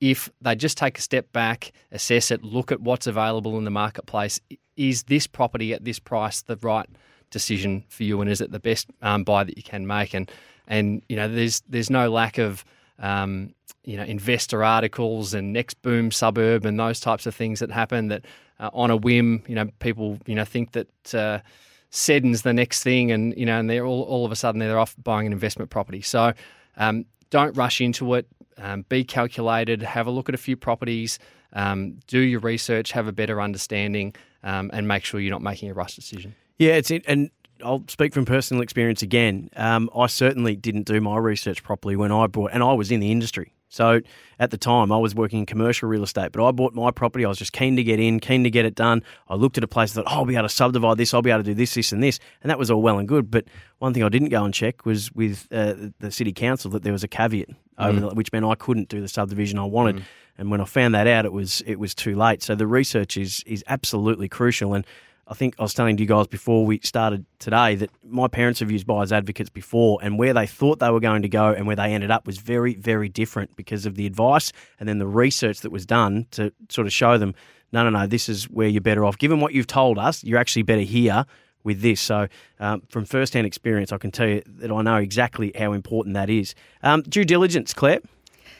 If 0.00 0.30
they 0.40 0.54
just 0.54 0.78
take 0.78 0.96
a 0.96 1.02
step 1.02 1.32
back, 1.32 1.72
assess 1.90 2.30
it, 2.30 2.44
look 2.44 2.70
at 2.70 2.80
what's 2.80 3.08
available 3.08 3.58
in 3.58 3.64
the 3.64 3.70
marketplace, 3.70 4.40
is 4.76 5.02
this 5.04 5.26
property 5.26 5.74
at 5.74 5.84
this 5.84 5.98
price 5.98 6.42
the 6.42 6.56
right 6.62 6.88
decision 7.30 7.84
for 7.88 8.04
you, 8.04 8.20
and 8.20 8.30
is 8.30 8.40
it 8.40 8.52
the 8.52 8.60
best 8.60 8.88
um, 9.02 9.24
buy 9.24 9.42
that 9.42 9.56
you 9.56 9.64
can 9.64 9.86
make? 9.86 10.14
And 10.14 10.30
and 10.68 11.02
you 11.08 11.16
know, 11.16 11.26
there's 11.26 11.62
there's 11.68 11.90
no 11.90 12.08
lack 12.08 12.38
of 12.38 12.64
um, 12.98 13.54
you 13.84 13.96
know 13.96 14.04
investor 14.04 14.62
articles 14.62 15.34
and 15.34 15.52
next 15.52 15.80
boom 15.82 16.10
suburb 16.10 16.64
and 16.64 16.78
those 16.78 17.00
types 17.00 17.26
of 17.26 17.34
things 17.34 17.60
that 17.60 17.70
happen 17.70 18.08
that 18.08 18.24
uh, 18.60 18.70
on 18.72 18.90
a 18.90 18.96
whim 18.96 19.42
you 19.46 19.54
know 19.54 19.68
people 19.78 20.18
you 20.26 20.34
know 20.34 20.44
think 20.44 20.72
that 20.72 21.14
uh, 21.14 21.38
Seddon's 21.90 22.42
the 22.42 22.52
next 22.52 22.82
thing 22.82 23.10
and 23.10 23.34
you 23.36 23.46
know 23.46 23.58
and 23.58 23.70
they're 23.70 23.86
all, 23.86 24.02
all 24.02 24.26
of 24.26 24.32
a 24.32 24.36
sudden 24.36 24.58
they're 24.58 24.78
off 24.78 24.94
buying 25.02 25.26
an 25.26 25.32
investment 25.32 25.70
property. 25.70 26.02
So 26.02 26.32
um, 26.76 27.06
don't 27.30 27.56
rush 27.56 27.80
into 27.80 28.14
it. 28.14 28.26
Um, 28.58 28.84
be 28.88 29.04
calculated 29.04 29.82
have 29.82 30.06
a 30.06 30.10
look 30.10 30.28
at 30.28 30.34
a 30.34 30.38
few 30.38 30.56
properties 30.56 31.18
um, 31.52 31.98
do 32.06 32.18
your 32.18 32.40
research 32.40 32.92
have 32.92 33.06
a 33.06 33.12
better 33.12 33.40
understanding 33.40 34.14
um, 34.42 34.70
and 34.72 34.86
make 34.86 35.04
sure 35.04 35.20
you're 35.20 35.30
not 35.30 35.42
making 35.42 35.70
a 35.70 35.74
rush 35.74 35.94
decision. 35.94 36.34
Yeah 36.58 36.74
it's 36.74 36.90
it, 36.90 37.04
and 37.06 37.30
I'll 37.62 37.84
speak 37.88 38.14
from 38.14 38.24
personal 38.24 38.62
experience 38.62 39.02
again. 39.02 39.50
Um, 39.56 39.90
I 39.94 40.06
certainly 40.06 40.56
didn't 40.56 40.84
do 40.84 41.00
my 41.00 41.18
research 41.18 41.62
properly 41.62 41.96
when 41.96 42.12
I 42.12 42.26
bought, 42.26 42.50
and 42.52 42.62
I 42.62 42.72
was 42.72 42.90
in 42.90 43.00
the 43.00 43.10
industry. 43.10 43.54
So 43.68 44.00
at 44.38 44.50
the 44.50 44.56
time, 44.56 44.90
I 44.90 44.96
was 44.96 45.14
working 45.14 45.40
in 45.40 45.46
commercial 45.46 45.88
real 45.88 46.02
estate, 46.02 46.32
but 46.32 46.46
I 46.46 46.50
bought 46.52 46.74
my 46.74 46.90
property. 46.90 47.24
I 47.24 47.28
was 47.28 47.38
just 47.38 47.52
keen 47.52 47.76
to 47.76 47.82
get 47.82 48.00
in, 48.00 48.18
keen 48.18 48.44
to 48.44 48.50
get 48.50 48.64
it 48.64 48.74
done. 48.74 49.02
I 49.28 49.34
looked 49.34 49.58
at 49.58 49.64
a 49.64 49.68
place 49.68 49.92
that 49.92 50.04
oh, 50.06 50.10
I'll 50.10 50.24
be 50.24 50.36
able 50.36 50.48
to 50.48 50.54
subdivide 50.54 50.96
this, 50.96 51.12
I'll 51.12 51.22
be 51.22 51.30
able 51.30 51.42
to 51.42 51.50
do 51.50 51.54
this, 51.54 51.74
this, 51.74 51.92
and 51.92 52.02
this, 52.02 52.18
and 52.42 52.50
that 52.50 52.58
was 52.58 52.70
all 52.70 52.80
well 52.80 52.98
and 52.98 53.06
good. 53.06 53.30
But 53.30 53.44
one 53.78 53.92
thing 53.92 54.02
I 54.02 54.08
didn't 54.08 54.30
go 54.30 54.44
and 54.44 54.54
check 54.54 54.86
was 54.86 55.12
with 55.12 55.46
uh, 55.52 55.74
the 56.00 56.10
city 56.10 56.32
council 56.32 56.70
that 56.72 56.82
there 56.82 56.92
was 56.92 57.04
a 57.04 57.08
caveat 57.08 57.50
over 57.78 57.98
mm. 57.98 58.08
the, 58.08 58.14
which 58.14 58.32
meant 58.32 58.44
I 58.44 58.54
couldn't 58.54 58.88
do 58.88 59.00
the 59.00 59.08
subdivision 59.08 59.58
I 59.58 59.64
wanted. 59.64 59.96
Mm. 59.96 60.02
And 60.38 60.50
when 60.50 60.60
I 60.60 60.64
found 60.64 60.94
that 60.94 61.06
out, 61.06 61.24
it 61.24 61.32
was 61.32 61.62
it 61.66 61.80
was 61.80 61.94
too 61.94 62.14
late. 62.14 62.42
So 62.42 62.54
the 62.54 62.66
research 62.66 63.16
is 63.16 63.42
is 63.44 63.64
absolutely 63.66 64.28
crucial. 64.28 64.72
And 64.72 64.86
I 65.30 65.34
think 65.34 65.56
I 65.58 65.62
was 65.62 65.74
telling 65.74 65.98
you 65.98 66.06
guys 66.06 66.26
before 66.26 66.64
we 66.64 66.80
started 66.82 67.26
today 67.38 67.74
that 67.74 67.90
my 68.02 68.28
parents 68.28 68.60
have 68.60 68.70
used 68.70 68.86
buyers 68.86 69.12
advocates 69.12 69.50
before, 69.50 69.98
and 70.02 70.18
where 70.18 70.32
they 70.32 70.46
thought 70.46 70.78
they 70.78 70.90
were 70.90 71.00
going 71.00 71.22
to 71.22 71.28
go 71.28 71.52
and 71.52 71.66
where 71.66 71.76
they 71.76 71.92
ended 71.92 72.10
up 72.10 72.26
was 72.26 72.38
very, 72.38 72.74
very 72.74 73.10
different 73.10 73.54
because 73.54 73.84
of 73.84 73.96
the 73.96 74.06
advice 74.06 74.52
and 74.80 74.88
then 74.88 74.98
the 74.98 75.06
research 75.06 75.60
that 75.60 75.70
was 75.70 75.84
done 75.84 76.26
to 76.30 76.52
sort 76.70 76.86
of 76.86 76.92
show 76.92 77.18
them, 77.18 77.34
no, 77.72 77.84
no, 77.84 77.90
no, 77.90 78.06
this 78.06 78.28
is 78.28 78.44
where 78.48 78.68
you're 78.68 78.80
better 78.80 79.04
off. 79.04 79.18
Given 79.18 79.40
what 79.40 79.52
you've 79.52 79.66
told 79.66 79.98
us, 79.98 80.24
you're 80.24 80.38
actually 80.38 80.62
better 80.62 80.80
here 80.80 81.26
with 81.62 81.82
this. 81.82 82.00
So, 82.00 82.28
um, 82.58 82.82
from 82.88 83.04
first-hand 83.04 83.46
experience, 83.46 83.92
I 83.92 83.98
can 83.98 84.10
tell 84.10 84.28
you 84.28 84.42
that 84.46 84.70
I 84.70 84.80
know 84.80 84.96
exactly 84.96 85.52
how 85.58 85.72
important 85.72 86.14
that 86.14 86.30
is. 86.30 86.54
Um, 86.82 87.02
due 87.02 87.26
diligence, 87.26 87.74
Claire. 87.74 88.00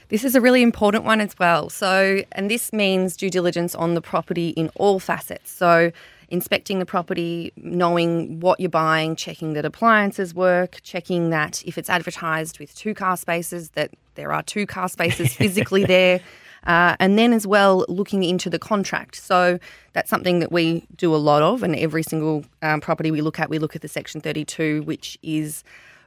This 0.09 0.24
is 0.24 0.35
a 0.35 0.40
really 0.40 0.62
important 0.62 1.04
one 1.04 1.20
as 1.20 1.38
well. 1.38 1.70
So, 1.70 2.22
and 2.33 2.50
this 2.50 2.72
means 2.72 3.16
due 3.16 3.31
diligence 3.31 3.74
on 3.74 3.94
the 3.94 4.02
property 4.02 4.50
in 4.50 4.70
all 4.74 4.98
facets. 4.98 5.50
So, 5.50 5.92
inspecting 6.31 6.79
the 6.79 6.87
property, 6.87 7.53
knowing 7.57 8.41
what 8.41 8.61
you're 8.61 8.69
buying, 8.69 9.17
checking 9.17 9.55
that 9.55 9.64
appliances 9.64 10.35
work, 10.35 10.79
checking 10.83 11.31
that 11.31 11.62
if 11.64 11.79
it's 11.79 11.88
advertised 11.88 12.59
with 12.59 12.75
two 12.75 12.95
car 12.95 13.17
spaces, 13.17 13.71
that 13.71 13.91
there 14.14 14.33
are 14.33 14.43
two 14.43 14.67
car 14.67 14.88
spaces 14.88 15.35
physically 15.35 15.85
there. 15.85 16.21
Uh, 16.67 16.97
and 17.01 17.19
then 17.19 17.33
as 17.33 17.47
well 17.47 17.87
looking 17.88 18.23
into 18.23 18.51
the 18.51 18.59
contract. 18.59 19.14
So 19.14 19.59
that's 19.93 20.11
something 20.11 20.41
that 20.41 20.53
we 20.53 20.87
do 20.97 21.14
a 21.14 21.17
lot 21.17 21.41
of, 21.41 21.62
and 21.62 21.75
every 21.77 22.03
single 22.03 22.45
um, 22.62 22.81
property 22.81 23.11
we 23.11 23.23
look 23.23 23.38
at, 23.38 23.49
we 23.49 23.59
look 23.59 23.75
at 23.75 23.81
the 23.81 23.88
Section 23.88 24.21
32, 24.21 24.83
which 24.83 25.19
is 25.23 25.64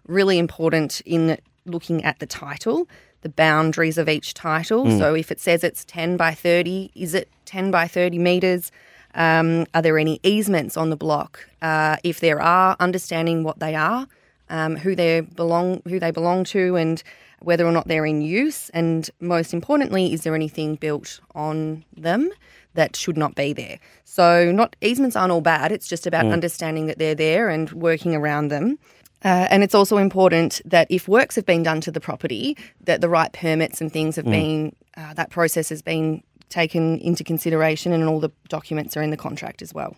really 0.08 0.38
important 0.38 1.02
in 1.02 1.38
looking 1.66 2.04
at 2.04 2.20
the 2.20 2.26
title, 2.26 2.88
the 3.22 3.30
boundaries 3.30 3.98
of 3.98 4.10
each 4.10 4.34
title. 4.34 4.86
Mm. 4.86 5.00
So 5.00 5.16
if 5.16 5.32
it 5.32 5.40
says 5.40 5.64
it's 5.64 5.86
10 5.86 6.18
by 6.18 6.34
30, 6.34 6.92
is 6.96 7.14
it 7.14 7.30
10 7.46 7.72
by 7.72 7.88
30 7.88 8.20
metres? 8.20 8.72
Um, 9.14 9.66
are 9.74 9.82
there 9.82 9.98
any 9.98 10.20
easements 10.24 10.78
on 10.78 10.90
the 10.90 10.96
block? 10.96 11.48
Uh, 11.62 11.98
if 12.04 12.20
there 12.20 12.42
are, 12.42 12.76
understanding 12.80 13.44
what 13.44 13.60
they 13.60 13.76
are, 13.76 14.08
um, 14.50 14.76
who 14.76 14.96
they 14.96 15.22
belong, 15.22 15.82
who 15.88 16.00
they 16.00 16.12
belong 16.12 16.44
to, 16.46 16.76
and 16.76 17.04
whether 17.40 17.66
or 17.66 17.72
not 17.72 17.88
they're 17.88 18.06
in 18.06 18.22
use. 18.22 18.70
And 18.70 19.10
most 19.20 19.54
importantly, 19.54 20.14
is 20.14 20.24
there 20.24 20.36
anything 20.36 20.76
built 20.76 21.20
on 21.34 21.84
them 21.96 22.30
that 22.74 22.96
should 22.96 23.18
not 23.18 23.36
be 23.36 23.54
there? 23.54 23.80
So, 24.06 24.52
not 24.52 24.76
easements 24.82 25.16
aren't 25.16 25.32
all 25.32 25.42
bad. 25.42 25.72
It's 25.72 25.88
just 25.88 26.06
about 26.06 26.26
mm. 26.26 26.34
understanding 26.34 26.88
that 26.88 27.00
they're 27.00 27.16
there 27.16 27.50
and 27.50 27.72
working 27.72 28.16
around 28.16 28.50
them. 28.50 28.78
Uh, 29.24 29.48
and 29.52 29.64
it's 29.64 29.76
also 29.76 29.98
important 29.98 30.62
that 30.66 30.88
if 30.90 31.08
works 31.08 31.36
have 31.36 31.46
been 31.46 31.62
done 31.62 31.80
to 31.82 31.92
the 31.92 32.02
property, 32.02 32.58
that 32.82 33.02
the 33.02 33.10
right 33.10 33.32
permits 33.34 33.80
and 33.80 33.92
things 33.92 34.16
have 34.16 34.26
mm. 34.26 34.32
been, 34.32 34.76
uh, 34.98 35.14
that 35.14 35.30
process 35.30 35.70
has 35.70 35.82
been 35.82 36.24
taken 36.52 37.00
into 37.00 37.24
consideration, 37.24 37.92
and 37.94 38.04
all 38.04 38.20
the 38.20 38.30
documents 38.50 38.96
are 38.96 39.02
in 39.02 39.10
the 39.10 39.18
contract 39.18 39.62
as 39.64 39.74
well. 39.74 39.96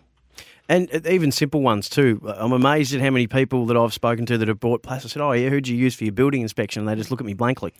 And 0.70 0.89
uh, 0.96 1.02
even 1.10 1.32
simple 1.32 1.62
ones 1.62 1.89
too. 1.89 2.22
I'm 2.38 2.54
amazed 2.54 2.94
at 2.96 3.02
how 3.02 3.10
many 3.10 3.28
people 3.28 3.66
that 3.66 3.76
I've 3.76 3.94
spoken 3.94 4.26
to 4.28 4.38
that 4.38 4.48
have 4.48 4.62
bought 4.62 4.82
places. 4.84 5.12
I 5.12 5.13
said, 5.13 5.22
"Oh, 5.22 5.32
yeah, 5.34 5.50
who'd 5.50 5.68
you 5.68 5.76
use 5.76 5.94
for 5.96 6.06
your 6.06 6.13
building 6.13 6.42
inspection?" 6.42 6.80
And 6.82 6.88
they 6.88 6.96
just 6.96 7.12
look 7.12 7.20
at 7.20 7.26
me 7.26 7.34
blankly. 7.34 7.74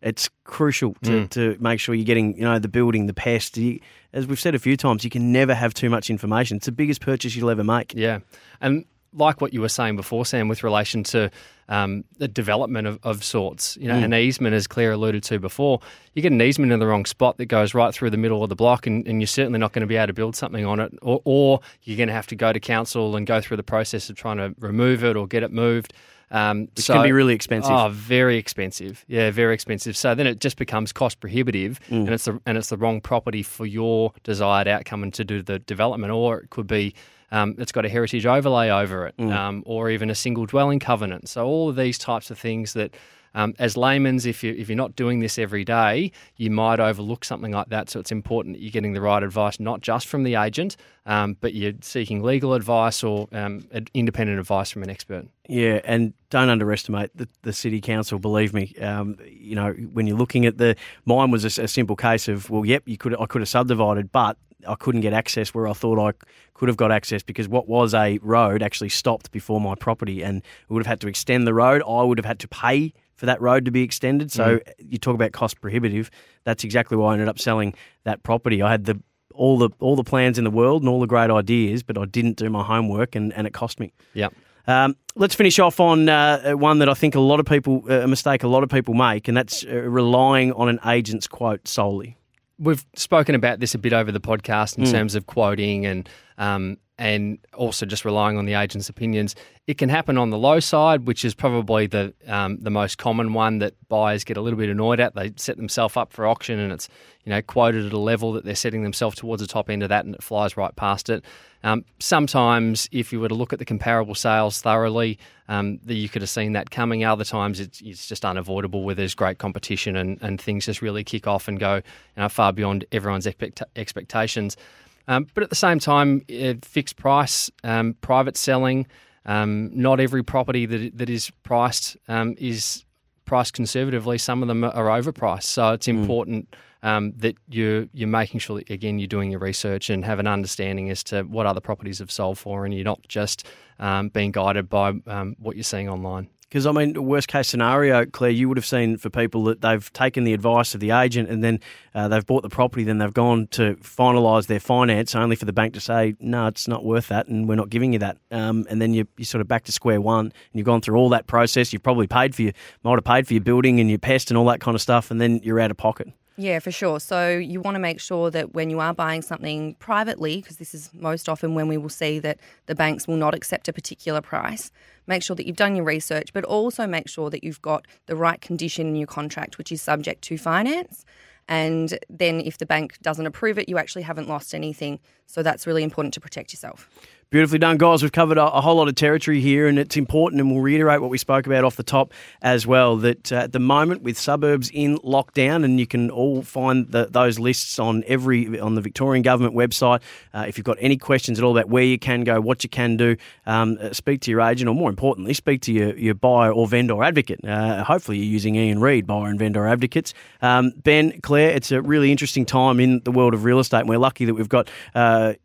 It's 0.00 0.28
crucial 0.44 0.94
to, 1.02 1.10
Mm. 1.10 1.30
to 1.30 1.56
make 1.60 1.80
sure 1.80 1.94
you're 1.94 2.04
getting, 2.04 2.36
you 2.36 2.42
know, 2.44 2.58
the 2.58 2.68
building, 2.68 3.06
the 3.06 3.14
pest. 3.14 3.56
You, 3.56 3.80
as 4.12 4.26
we've 4.26 4.38
said 4.38 4.54
a 4.54 4.58
few 4.58 4.76
times, 4.76 5.02
you 5.02 5.08
can 5.10 5.32
never 5.32 5.54
have 5.54 5.72
too 5.72 5.88
much 5.88 6.10
information. 6.10 6.58
It's 6.58 6.66
the 6.66 6.72
biggest 6.72 7.00
purchase 7.00 7.34
you'll 7.34 7.48
ever 7.48 7.64
make. 7.64 7.94
Yeah. 7.96 8.18
And 8.60 8.84
like 9.14 9.40
what 9.40 9.54
you 9.54 9.60
were 9.60 9.68
saying 9.68 9.96
before, 9.96 10.26
Sam, 10.26 10.48
with 10.48 10.62
relation 10.64 11.02
to 11.04 11.30
um, 11.68 12.04
the 12.18 12.28
development 12.28 12.86
of, 12.86 12.98
of 13.02 13.24
sorts, 13.24 13.78
you 13.80 13.88
know, 13.88 13.94
Mm. 13.94 14.04
an 14.04 14.14
easement, 14.14 14.54
as 14.54 14.66
Claire 14.66 14.92
alluded 14.92 15.22
to 15.24 15.38
before, 15.38 15.80
you 16.12 16.20
get 16.20 16.32
an 16.32 16.42
easement 16.42 16.72
in 16.72 16.78
the 16.80 16.86
wrong 16.86 17.06
spot 17.06 17.38
that 17.38 17.46
goes 17.46 17.72
right 17.74 17.94
through 17.94 18.10
the 18.10 18.16
middle 18.18 18.42
of 18.42 18.48
the 18.50 18.56
block, 18.56 18.86
and, 18.86 19.06
and 19.06 19.20
you're 19.20 19.26
certainly 19.26 19.58
not 19.58 19.72
going 19.72 19.80
to 19.80 19.86
be 19.86 19.96
able 19.96 20.08
to 20.08 20.12
build 20.12 20.36
something 20.36 20.66
on 20.66 20.78
it, 20.80 20.92
or, 21.00 21.20
or 21.24 21.60
you're 21.84 21.96
going 21.96 22.08
to 22.08 22.12
have 22.14 22.26
to 22.26 22.36
go 22.36 22.52
to 22.52 22.60
council 22.60 23.16
and 23.16 23.26
go 23.26 23.40
through 23.40 23.56
the 23.56 23.62
process 23.62 24.10
of 24.10 24.16
trying 24.16 24.36
to 24.36 24.54
remove 24.58 25.02
it 25.04 25.16
or 25.16 25.26
get 25.26 25.42
it 25.42 25.52
moved. 25.52 25.94
Um, 26.34 26.68
Which 26.76 26.86
can 26.86 27.02
be 27.04 27.12
really 27.12 27.34
expensive. 27.34 27.70
Oh, 27.70 27.88
very 27.90 28.36
expensive. 28.38 29.04
Yeah, 29.06 29.30
very 29.30 29.54
expensive. 29.54 29.96
So 29.96 30.14
then 30.16 30.26
it 30.26 30.40
just 30.40 30.56
becomes 30.58 30.92
cost 30.92 31.20
prohibitive, 31.20 31.78
Mm. 31.90 31.96
and 32.06 32.08
it's 32.10 32.24
the 32.24 32.40
and 32.44 32.58
it's 32.58 32.68
the 32.70 32.76
wrong 32.76 33.00
property 33.00 33.42
for 33.44 33.64
your 33.66 34.12
desired 34.24 34.66
outcome 34.66 35.02
and 35.04 35.14
to 35.14 35.24
do 35.24 35.42
the 35.42 35.60
development, 35.60 36.12
or 36.12 36.40
it 36.40 36.50
could 36.50 36.66
be. 36.66 36.94
Um, 37.32 37.54
it's 37.58 37.72
got 37.72 37.84
a 37.84 37.88
heritage 37.88 38.26
overlay 38.26 38.68
over 38.68 39.06
it, 39.06 39.16
Mm. 39.16 39.32
um, 39.32 39.62
or 39.66 39.90
even 39.90 40.10
a 40.10 40.14
single 40.14 40.44
dwelling 40.46 40.78
covenant. 40.80 41.28
So 41.28 41.46
all 41.46 41.68
of 41.68 41.76
these 41.76 41.98
types 41.98 42.30
of 42.30 42.38
things 42.38 42.74
that, 42.74 42.94
um, 43.34 43.54
as 43.58 43.76
laymen's, 43.76 44.26
if 44.26 44.44
you 44.44 44.54
if 44.56 44.68
you're 44.68 44.76
not 44.76 44.94
doing 44.96 45.20
this 45.20 45.38
every 45.38 45.64
day, 45.64 46.12
you 46.36 46.50
might 46.50 46.80
overlook 46.80 47.24
something 47.24 47.52
like 47.52 47.68
that. 47.68 47.90
So 47.90 48.00
it's 48.00 48.12
important 48.12 48.56
that 48.56 48.62
you're 48.62 48.70
getting 48.70 48.92
the 48.92 49.00
right 49.00 49.22
advice, 49.22 49.58
not 49.58 49.80
just 49.80 50.06
from 50.06 50.22
the 50.22 50.36
agent, 50.36 50.76
um, 51.06 51.36
but 51.40 51.54
you're 51.54 51.72
seeking 51.80 52.22
legal 52.22 52.54
advice 52.54 53.02
or 53.02 53.28
um, 53.32 53.66
independent 53.92 54.38
advice 54.38 54.70
from 54.70 54.82
an 54.82 54.90
expert. 54.90 55.26
Yeah, 55.48 55.80
and 55.84 56.14
don't 56.30 56.48
underestimate 56.48 57.16
the, 57.16 57.28
the 57.42 57.52
city 57.52 57.80
council. 57.80 58.18
Believe 58.18 58.54
me, 58.54 58.74
um, 58.80 59.16
you 59.26 59.56
know 59.56 59.72
when 59.72 60.06
you're 60.06 60.16
looking 60.16 60.46
at 60.46 60.58
the 60.58 60.76
mine 61.04 61.30
was 61.30 61.44
a 61.44 61.68
simple 61.68 61.96
case 61.96 62.28
of 62.28 62.50
well, 62.50 62.64
yep, 62.64 62.84
you 62.86 62.96
could 62.96 63.20
I 63.20 63.26
could 63.26 63.42
have 63.42 63.48
subdivided, 63.48 64.12
but 64.12 64.36
I 64.66 64.74
couldn't 64.76 65.00
get 65.00 65.12
access 65.12 65.52
where 65.52 65.66
I 65.66 65.72
thought 65.72 65.98
I 65.98 66.12
could 66.54 66.68
have 66.68 66.76
got 66.76 66.90
access 66.90 67.22
because 67.22 67.48
what 67.48 67.68
was 67.68 67.94
a 67.94 68.18
road 68.22 68.62
actually 68.62 68.88
stopped 68.88 69.30
before 69.32 69.60
my 69.60 69.74
property, 69.74 70.22
and 70.22 70.42
we 70.68 70.74
would 70.74 70.86
have 70.86 70.90
had 70.90 71.00
to 71.02 71.08
extend 71.08 71.46
the 71.46 71.54
road. 71.54 71.82
I 71.86 72.02
would 72.02 72.18
have 72.18 72.24
had 72.24 72.38
to 72.40 72.48
pay 72.48 72.92
for 73.16 73.26
that 73.26 73.40
road 73.40 73.64
to 73.64 73.70
be 73.70 73.82
extended. 73.82 74.30
So 74.32 74.60
you 74.78 74.98
talk 74.98 75.14
about 75.14 75.32
cost 75.32 75.60
prohibitive. 75.60 76.10
That's 76.44 76.64
exactly 76.64 76.96
why 76.96 77.10
I 77.10 77.12
ended 77.14 77.28
up 77.28 77.38
selling 77.38 77.74
that 78.04 78.22
property. 78.22 78.62
I 78.62 78.70
had 78.70 78.84
the 78.84 79.00
all 79.34 79.58
the 79.58 79.70
all 79.80 79.96
the 79.96 80.04
plans 80.04 80.38
in 80.38 80.44
the 80.44 80.50
world 80.50 80.82
and 80.82 80.88
all 80.88 81.00
the 81.00 81.06
great 81.06 81.30
ideas, 81.30 81.82
but 81.82 81.98
I 81.98 82.04
didn't 82.04 82.36
do 82.36 82.48
my 82.50 82.62
homework, 82.62 83.14
and, 83.16 83.32
and 83.32 83.46
it 83.46 83.52
cost 83.52 83.80
me. 83.80 83.92
Yep. 84.14 84.32
Um, 84.66 84.96
let's 85.16 85.34
finish 85.34 85.58
off 85.58 85.78
on 85.80 86.08
uh, 86.08 86.52
one 86.52 86.78
that 86.78 86.88
I 86.88 86.94
think 86.94 87.14
a 87.14 87.20
lot 87.20 87.38
of 87.40 87.44
people, 87.46 87.82
uh, 87.90 88.00
a 88.00 88.06
mistake 88.08 88.44
a 88.44 88.48
lot 88.48 88.62
of 88.62 88.70
people 88.70 88.94
make, 88.94 89.28
and 89.28 89.36
that's 89.36 89.64
uh, 89.64 89.74
relying 89.74 90.52
on 90.52 90.68
an 90.68 90.78
agent's 90.86 91.26
quote 91.26 91.66
solely. 91.68 92.16
We've 92.58 92.84
spoken 92.94 93.34
about 93.34 93.58
this 93.60 93.74
a 93.74 93.78
bit 93.78 93.92
over 93.92 94.10
the 94.12 94.20
podcast 94.20 94.78
in 94.78 94.84
Mm. 94.84 94.90
terms 94.92 95.14
of 95.16 95.26
quoting 95.26 95.84
and 95.84 96.08
um, 96.38 96.78
and 96.96 97.38
also 97.54 97.86
just 97.86 98.04
relying 98.04 98.38
on 98.38 98.44
the 98.44 98.54
agent's 98.54 98.88
opinions. 98.88 99.34
It 99.66 99.78
can 99.78 99.88
happen 99.88 100.16
on 100.16 100.30
the 100.30 100.38
low 100.38 100.60
side, 100.60 101.06
which 101.06 101.24
is 101.24 101.34
probably 101.34 101.86
the 101.86 102.14
um, 102.28 102.58
the 102.60 102.70
most 102.70 102.98
common 102.98 103.32
one 103.32 103.58
that 103.58 103.74
buyers 103.88 104.22
get 104.22 104.36
a 104.36 104.40
little 104.40 104.58
bit 104.58 104.68
annoyed 104.68 105.00
at. 105.00 105.14
They 105.14 105.32
set 105.36 105.56
themselves 105.56 105.96
up 105.96 106.12
for 106.12 106.26
auction, 106.26 106.58
and 106.58 106.72
it's 106.72 106.88
you 107.24 107.30
know 107.30 107.42
quoted 107.42 107.86
at 107.86 107.92
a 107.92 107.98
level 107.98 108.32
that 108.32 108.44
they're 108.44 108.54
setting 108.54 108.82
themselves 108.82 109.16
towards 109.16 109.42
the 109.42 109.48
top 109.48 109.70
end 109.70 109.82
of 109.82 109.88
that, 109.88 110.04
and 110.04 110.14
it 110.14 110.22
flies 110.22 110.56
right 110.56 110.74
past 110.76 111.08
it. 111.08 111.24
Um, 111.64 111.84
sometimes, 111.98 112.88
if 112.92 113.10
you 113.10 113.20
were 113.20 113.28
to 113.28 113.34
look 113.34 113.54
at 113.54 113.58
the 113.58 113.64
comparable 113.64 114.14
sales 114.14 114.60
thoroughly, 114.60 115.18
um, 115.48 115.78
that 115.84 115.94
you 115.94 116.10
could 116.10 116.20
have 116.20 116.28
seen 116.28 116.52
that 116.52 116.70
coming. 116.70 117.04
Other 117.04 117.24
times, 117.24 117.58
it's, 117.58 117.80
it's 117.80 118.06
just 118.06 118.24
unavoidable 118.24 118.84
where 118.84 118.94
there's 118.94 119.14
great 119.14 119.38
competition 119.38 119.96
and, 119.96 120.18
and 120.20 120.38
things 120.38 120.66
just 120.66 120.82
really 120.82 121.02
kick 121.02 121.26
off 121.26 121.48
and 121.48 121.58
go 121.58 121.76
you 121.76 121.82
know, 122.18 122.28
far 122.28 122.52
beyond 122.52 122.84
everyone's 122.92 123.26
expect- 123.26 123.62
expectations. 123.76 124.58
Um, 125.06 125.26
but 125.34 125.42
at 125.42 125.50
the 125.50 125.56
same 125.56 125.78
time, 125.78 126.22
uh, 126.30 126.54
fixed 126.62 126.96
price, 126.96 127.50
um, 127.62 127.94
private 128.00 128.36
selling, 128.36 128.86
um, 129.26 129.70
not 129.74 130.00
every 130.00 130.22
property 130.22 130.66
that 130.66 130.98
that 130.98 131.10
is 131.10 131.30
priced 131.42 131.96
um, 132.08 132.34
is 132.38 132.84
priced 133.24 133.54
conservatively. 133.54 134.18
Some 134.18 134.42
of 134.42 134.48
them 134.48 134.64
are 134.64 134.86
overpriced, 134.86 135.44
so 135.44 135.72
it's 135.72 135.88
important 135.88 136.54
um, 136.82 137.12
that 137.16 137.36
you're 137.48 137.86
you're 137.92 138.08
making 138.08 138.40
sure 138.40 138.58
that 138.58 138.70
again 138.70 138.98
you're 138.98 139.08
doing 139.08 139.30
your 139.30 139.40
research 139.40 139.90
and 139.90 140.04
have 140.04 140.18
an 140.18 140.26
understanding 140.26 140.90
as 140.90 141.02
to 141.04 141.22
what 141.22 141.46
other 141.46 141.60
properties 141.60 141.98
have 141.98 142.10
sold 142.10 142.38
for, 142.38 142.64
and 142.64 142.74
you're 142.74 142.84
not 142.84 143.00
just 143.08 143.46
um, 143.78 144.08
being 144.10 144.30
guided 144.30 144.68
by 144.68 144.92
um, 145.06 145.34
what 145.38 145.56
you're 145.56 145.64
seeing 145.64 145.88
online. 145.88 146.28
Because 146.54 146.66
I 146.66 146.70
mean, 146.70 147.04
worst 147.04 147.26
case 147.26 147.48
scenario, 147.48 148.06
Claire, 148.06 148.30
you 148.30 148.48
would 148.48 148.56
have 148.56 148.64
seen 148.64 148.96
for 148.96 149.10
people 149.10 149.42
that 149.46 149.60
they've 149.60 149.92
taken 149.92 150.22
the 150.22 150.32
advice 150.34 150.72
of 150.72 150.78
the 150.78 150.92
agent 150.92 151.28
and 151.28 151.42
then 151.42 151.58
uh, 151.96 152.06
they've 152.06 152.24
bought 152.24 152.44
the 152.44 152.48
property, 152.48 152.84
then 152.84 152.98
they've 152.98 153.12
gone 153.12 153.48
to 153.48 153.74
finalise 153.78 154.46
their 154.46 154.60
finance, 154.60 155.16
only 155.16 155.34
for 155.34 155.46
the 155.46 155.52
bank 155.52 155.74
to 155.74 155.80
say, 155.80 156.14
"No, 156.20 156.46
it's 156.46 156.68
not 156.68 156.84
worth 156.84 157.08
that, 157.08 157.26
and 157.26 157.48
we're 157.48 157.56
not 157.56 157.70
giving 157.70 157.92
you 157.92 157.98
that." 157.98 158.18
Um, 158.30 158.68
and 158.70 158.80
then 158.80 158.94
you 158.94 159.08
you're 159.16 159.24
sort 159.24 159.40
of 159.40 159.48
back 159.48 159.64
to 159.64 159.72
square 159.72 160.00
one, 160.00 160.26
and 160.26 160.32
you've 160.52 160.64
gone 160.64 160.80
through 160.80 160.94
all 160.94 161.08
that 161.08 161.26
process. 161.26 161.72
You've 161.72 161.82
probably 161.82 162.06
paid 162.06 162.36
for 162.36 162.42
your 162.42 162.52
might 162.84 162.94
have 162.94 163.02
paid 163.02 163.26
for 163.26 163.34
your 163.34 163.42
building 163.42 163.80
and 163.80 163.90
your 163.90 163.98
pest 163.98 164.30
and 164.30 164.38
all 164.38 164.46
that 164.46 164.60
kind 164.60 164.76
of 164.76 164.80
stuff, 164.80 165.10
and 165.10 165.20
then 165.20 165.40
you're 165.42 165.58
out 165.58 165.72
of 165.72 165.76
pocket. 165.76 166.12
Yeah, 166.36 166.58
for 166.58 166.72
sure. 166.72 166.98
So 166.98 167.30
you 167.30 167.60
want 167.60 167.76
to 167.76 167.78
make 167.78 168.00
sure 168.00 168.28
that 168.30 168.54
when 168.54 168.68
you 168.68 168.80
are 168.80 168.92
buying 168.92 169.22
something 169.22 169.74
privately, 169.74 170.40
because 170.40 170.56
this 170.56 170.74
is 170.74 170.90
most 170.92 171.28
often 171.28 171.54
when 171.54 171.68
we 171.68 171.76
will 171.76 171.88
see 171.88 172.18
that 172.18 172.40
the 172.66 172.74
banks 172.74 173.06
will 173.06 173.16
not 173.16 173.34
accept 173.34 173.68
a 173.68 173.72
particular 173.72 174.20
price, 174.20 174.72
make 175.06 175.22
sure 175.22 175.36
that 175.36 175.46
you've 175.46 175.56
done 175.56 175.76
your 175.76 175.84
research, 175.84 176.32
but 176.32 176.44
also 176.44 176.88
make 176.88 177.08
sure 177.08 177.30
that 177.30 177.44
you've 177.44 177.62
got 177.62 177.86
the 178.06 178.16
right 178.16 178.40
condition 178.40 178.88
in 178.88 178.96
your 178.96 179.06
contract, 179.06 179.58
which 179.58 179.70
is 179.70 179.80
subject 179.80 180.22
to 180.22 180.36
finance. 180.36 181.04
And 181.46 181.98
then 182.08 182.40
if 182.40 182.58
the 182.58 182.66
bank 182.66 182.98
doesn't 183.00 183.26
approve 183.26 183.58
it, 183.58 183.68
you 183.68 183.78
actually 183.78 184.02
haven't 184.02 184.28
lost 184.28 184.54
anything. 184.54 184.98
So 185.26 185.42
that's 185.42 185.66
really 185.66 185.84
important 185.84 186.14
to 186.14 186.20
protect 186.20 186.52
yourself. 186.52 186.88
Beautifully 187.34 187.58
done, 187.58 187.78
guys. 187.78 188.00
We've 188.00 188.12
covered 188.12 188.38
a, 188.38 188.44
a 188.44 188.60
whole 188.60 188.76
lot 188.76 188.86
of 188.86 188.94
territory 188.94 189.40
here, 189.40 189.66
and 189.66 189.76
it's 189.76 189.96
important, 189.96 190.40
and 190.40 190.52
we'll 190.52 190.62
reiterate 190.62 191.00
what 191.00 191.10
we 191.10 191.18
spoke 191.18 191.48
about 191.48 191.64
off 191.64 191.74
the 191.74 191.82
top 191.82 192.12
as 192.42 192.64
well. 192.64 192.96
That 192.96 193.32
uh, 193.32 193.38
at 193.38 193.50
the 193.50 193.58
moment, 193.58 194.02
with 194.02 194.16
suburbs 194.16 194.70
in 194.72 194.98
lockdown, 194.98 195.64
and 195.64 195.80
you 195.80 195.86
can 195.88 196.10
all 196.10 196.42
find 196.42 196.88
the, 196.92 197.06
those 197.06 197.40
lists 197.40 197.80
on 197.80 198.04
every 198.06 198.60
on 198.60 198.76
the 198.76 198.80
Victorian 198.80 199.22
government 199.22 199.56
website. 199.56 200.00
Uh, 200.32 200.44
if 200.46 200.56
you've 200.56 200.64
got 200.64 200.76
any 200.78 200.96
questions 200.96 201.36
at 201.40 201.44
all 201.44 201.58
about 201.58 201.68
where 201.68 201.82
you 201.82 201.98
can 201.98 202.22
go, 202.22 202.40
what 202.40 202.62
you 202.62 202.70
can 202.70 202.96
do, 202.96 203.16
um, 203.46 203.78
uh, 203.80 203.92
speak 203.92 204.20
to 204.20 204.30
your 204.30 204.40
agent, 204.40 204.68
or 204.68 204.74
more 204.76 204.88
importantly, 204.88 205.34
speak 205.34 205.60
to 205.62 205.72
your, 205.72 205.96
your 205.96 206.14
buyer 206.14 206.52
or 206.52 206.68
vendor 206.68 207.02
advocate. 207.02 207.44
Uh, 207.44 207.82
hopefully, 207.82 208.18
you're 208.18 208.32
using 208.32 208.54
Ian 208.54 208.80
Reid, 208.80 209.08
buyer 209.08 209.28
and 209.28 209.40
vendor 209.40 209.66
advocates. 209.66 210.14
Um, 210.40 210.70
ben, 210.84 211.20
Claire, 211.22 211.50
it's 211.50 211.72
a 211.72 211.82
really 211.82 212.12
interesting 212.12 212.46
time 212.46 212.78
in 212.78 213.00
the 213.00 213.10
world 213.10 213.34
of 213.34 213.42
real 213.42 213.58
estate, 213.58 213.80
and 213.80 213.88
we're 213.88 213.98
lucky 213.98 214.24
that 214.24 214.34
we've 214.34 214.48
got. 214.48 214.70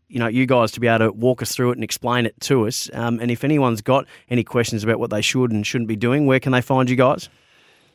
You 0.09 0.19
know, 0.19 0.27
you 0.27 0.45
guys 0.45 0.71
to 0.71 0.79
be 0.79 0.87
able 0.87 1.05
to 1.05 1.11
walk 1.11 1.41
us 1.41 1.55
through 1.55 1.71
it 1.71 1.77
and 1.77 1.83
explain 1.83 2.25
it 2.25 2.39
to 2.41 2.67
us. 2.67 2.89
Um, 2.93 3.19
and 3.19 3.31
if 3.31 3.43
anyone's 3.43 3.81
got 3.81 4.05
any 4.29 4.43
questions 4.43 4.83
about 4.83 4.99
what 4.99 5.11
they 5.11 5.21
should 5.21 5.51
and 5.51 5.65
shouldn't 5.65 5.87
be 5.87 5.95
doing, 5.95 6.25
where 6.25 6.39
can 6.39 6.51
they 6.51 6.61
find 6.61 6.89
you 6.89 6.95
guys? 6.95 7.29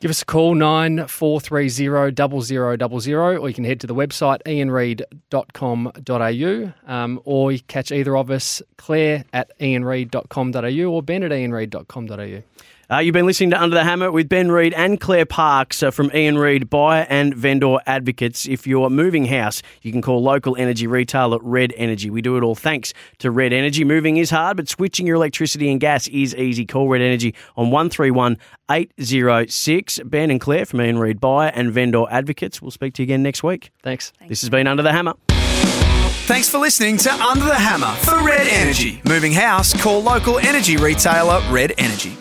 Give 0.01 0.11
us 0.11 0.23
a 0.23 0.27
call, 0.27 0.55
9430 0.55 2.15
0000, 2.15 3.15
or 3.15 3.49
you 3.49 3.55
can 3.55 3.65
head 3.65 3.81
to 3.81 3.87
the 3.87 3.95
website 3.95 4.43
ianreid.com.au, 4.45 6.93
um, 6.93 7.21
or 7.25 7.53
you 7.53 7.61
catch 7.61 7.91
either 7.91 8.15
of 8.17 8.31
us, 8.31 8.61
Claire 8.77 9.25
at 9.33 9.59
ianreid.com.au 9.59 10.93
or 10.93 11.03
Ben 11.03 11.23
at 11.23 11.31
ianreid.com.au. 11.31 12.43
Uh, 12.91 12.99
you've 12.99 13.15
been 13.15 13.27
listening 13.27 13.51
to 13.51 13.61
Under 13.61 13.75
the 13.75 13.85
Hammer 13.85 14.13
with 14.13 14.29
Ben 14.29 14.51
Reid 14.51 14.75
and 14.75 15.01
Claire 15.01 15.25
Parkes 15.25 15.83
uh, 15.83 15.91
from 15.91 16.11
Ian 16.15 16.37
Reid 16.37 16.69
Buyer 16.69 17.07
and 17.09 17.35
Vendor 17.35 17.79
Advocates. 17.87 18.47
If 18.47 18.67
you're 18.67 18.91
moving 18.91 19.25
house, 19.25 19.63
you 19.83 19.91
can 19.91 20.03
call 20.03 20.23
local 20.23 20.55
energy 20.57 20.87
retailer 20.87 21.39
Red 21.41 21.73
Energy. 21.77 22.11
We 22.11 22.21
do 22.21 22.37
it 22.37 22.43
all 22.43 22.55
thanks 22.55 22.93
to 23.19 23.31
Red 23.31 23.53
Energy. 23.53 23.85
Moving 23.85 24.19
is 24.19 24.31
hard, 24.31 24.59
but 24.59 24.69
switching 24.69 25.07
your 25.07 25.17
electricity 25.17 25.71
and 25.71 25.81
gas 25.81 26.09
is 26.09 26.35
easy. 26.35 26.67
Call 26.67 26.89
Red 26.89 27.01
Energy 27.01 27.35
on 27.57 27.71
131 27.71 28.37
806. 28.71 30.01
Ben 30.05 30.31
and 30.31 30.41
Claire 30.41 30.67
from 30.67 30.83
Ian 30.83 30.99
Reid 30.99 31.21
Buyer 31.21 31.53
and 31.55 31.73
Vendor 31.73 32.05
Advocates. 32.11 32.61
We'll 32.61 32.71
speak 32.71 32.95
to 32.95 33.03
you 33.03 33.05
again 33.05 33.23
next 33.23 33.43
week. 33.43 33.71
Thanks. 33.83 34.13
This 34.29 34.43
has 34.43 34.51
been 34.51 34.67
Under 34.67 34.83
the 34.83 34.93
Hammer. 34.93 35.15
Thanks 36.27 36.49
for 36.49 36.59
listening 36.59 36.97
to 36.99 37.13
Under 37.13 37.45
the 37.45 37.55
Hammer 37.55 37.95
for 37.97 38.23
Red 38.27 38.47
Energy. 38.47 39.01
Moving 39.05 39.33
house, 39.33 39.79
call 39.83 40.03
local 40.03 40.39
energy 40.39 40.77
retailer 40.77 41.43
Red 41.51 41.75
Energy. 41.77 42.17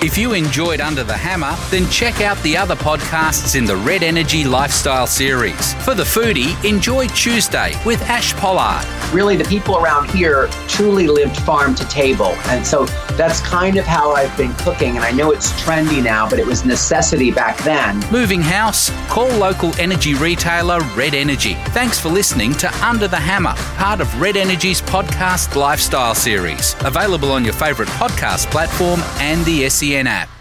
If 0.00 0.16
you 0.16 0.32
enjoyed 0.32 0.80
Under 0.80 1.02
the 1.02 1.16
Hammer, 1.16 1.56
then 1.70 1.90
check 1.90 2.20
out 2.20 2.40
the 2.44 2.56
other 2.56 2.76
podcasts 2.76 3.56
in 3.56 3.64
the 3.64 3.74
Red 3.74 4.04
Energy 4.04 4.44
Lifestyle 4.44 5.08
series. 5.08 5.74
For 5.84 5.92
the 5.92 6.04
foodie, 6.04 6.54
enjoy 6.64 7.08
Tuesday 7.08 7.72
with 7.84 8.00
Ash 8.02 8.32
Pollard. 8.34 8.86
Really, 9.12 9.34
the 9.34 9.44
people 9.46 9.76
around 9.76 10.08
here 10.08 10.46
truly 10.68 11.08
lived 11.08 11.36
farm 11.38 11.74
to 11.74 11.88
table. 11.88 12.36
And 12.46 12.64
so 12.64 12.86
that's 13.16 13.40
kind 13.40 13.76
of 13.76 13.86
how 13.86 14.12
I've 14.12 14.34
been 14.36 14.54
cooking. 14.54 14.94
And 14.94 15.04
I 15.04 15.10
know 15.10 15.32
it's 15.32 15.50
trendy 15.60 16.00
now, 16.00 16.30
but 16.30 16.38
it 16.38 16.46
was 16.46 16.64
necessity 16.64 17.32
back 17.32 17.58
then. 17.64 17.98
Moving 18.12 18.40
house? 18.40 18.90
Call 19.08 19.28
local 19.36 19.74
energy 19.80 20.14
retailer 20.14 20.78
Red 20.94 21.14
Energy. 21.14 21.54
Thanks 21.70 21.98
for 21.98 22.08
listening 22.08 22.52
to 22.54 22.72
Under 22.86 23.08
the 23.08 23.16
Hammer, 23.16 23.54
part 23.74 24.00
of 24.00 24.20
Red 24.20 24.36
Energy's 24.36 24.80
podcast 24.80 25.56
lifestyle 25.56 26.14
series. 26.14 26.76
Available 26.84 27.32
on 27.32 27.42
your 27.42 27.54
favourite 27.54 27.90
podcast 27.92 28.48
platform 28.52 29.00
and 29.18 29.44
the 29.44 29.68
SEN 29.68 29.87
TNR. 29.88 30.37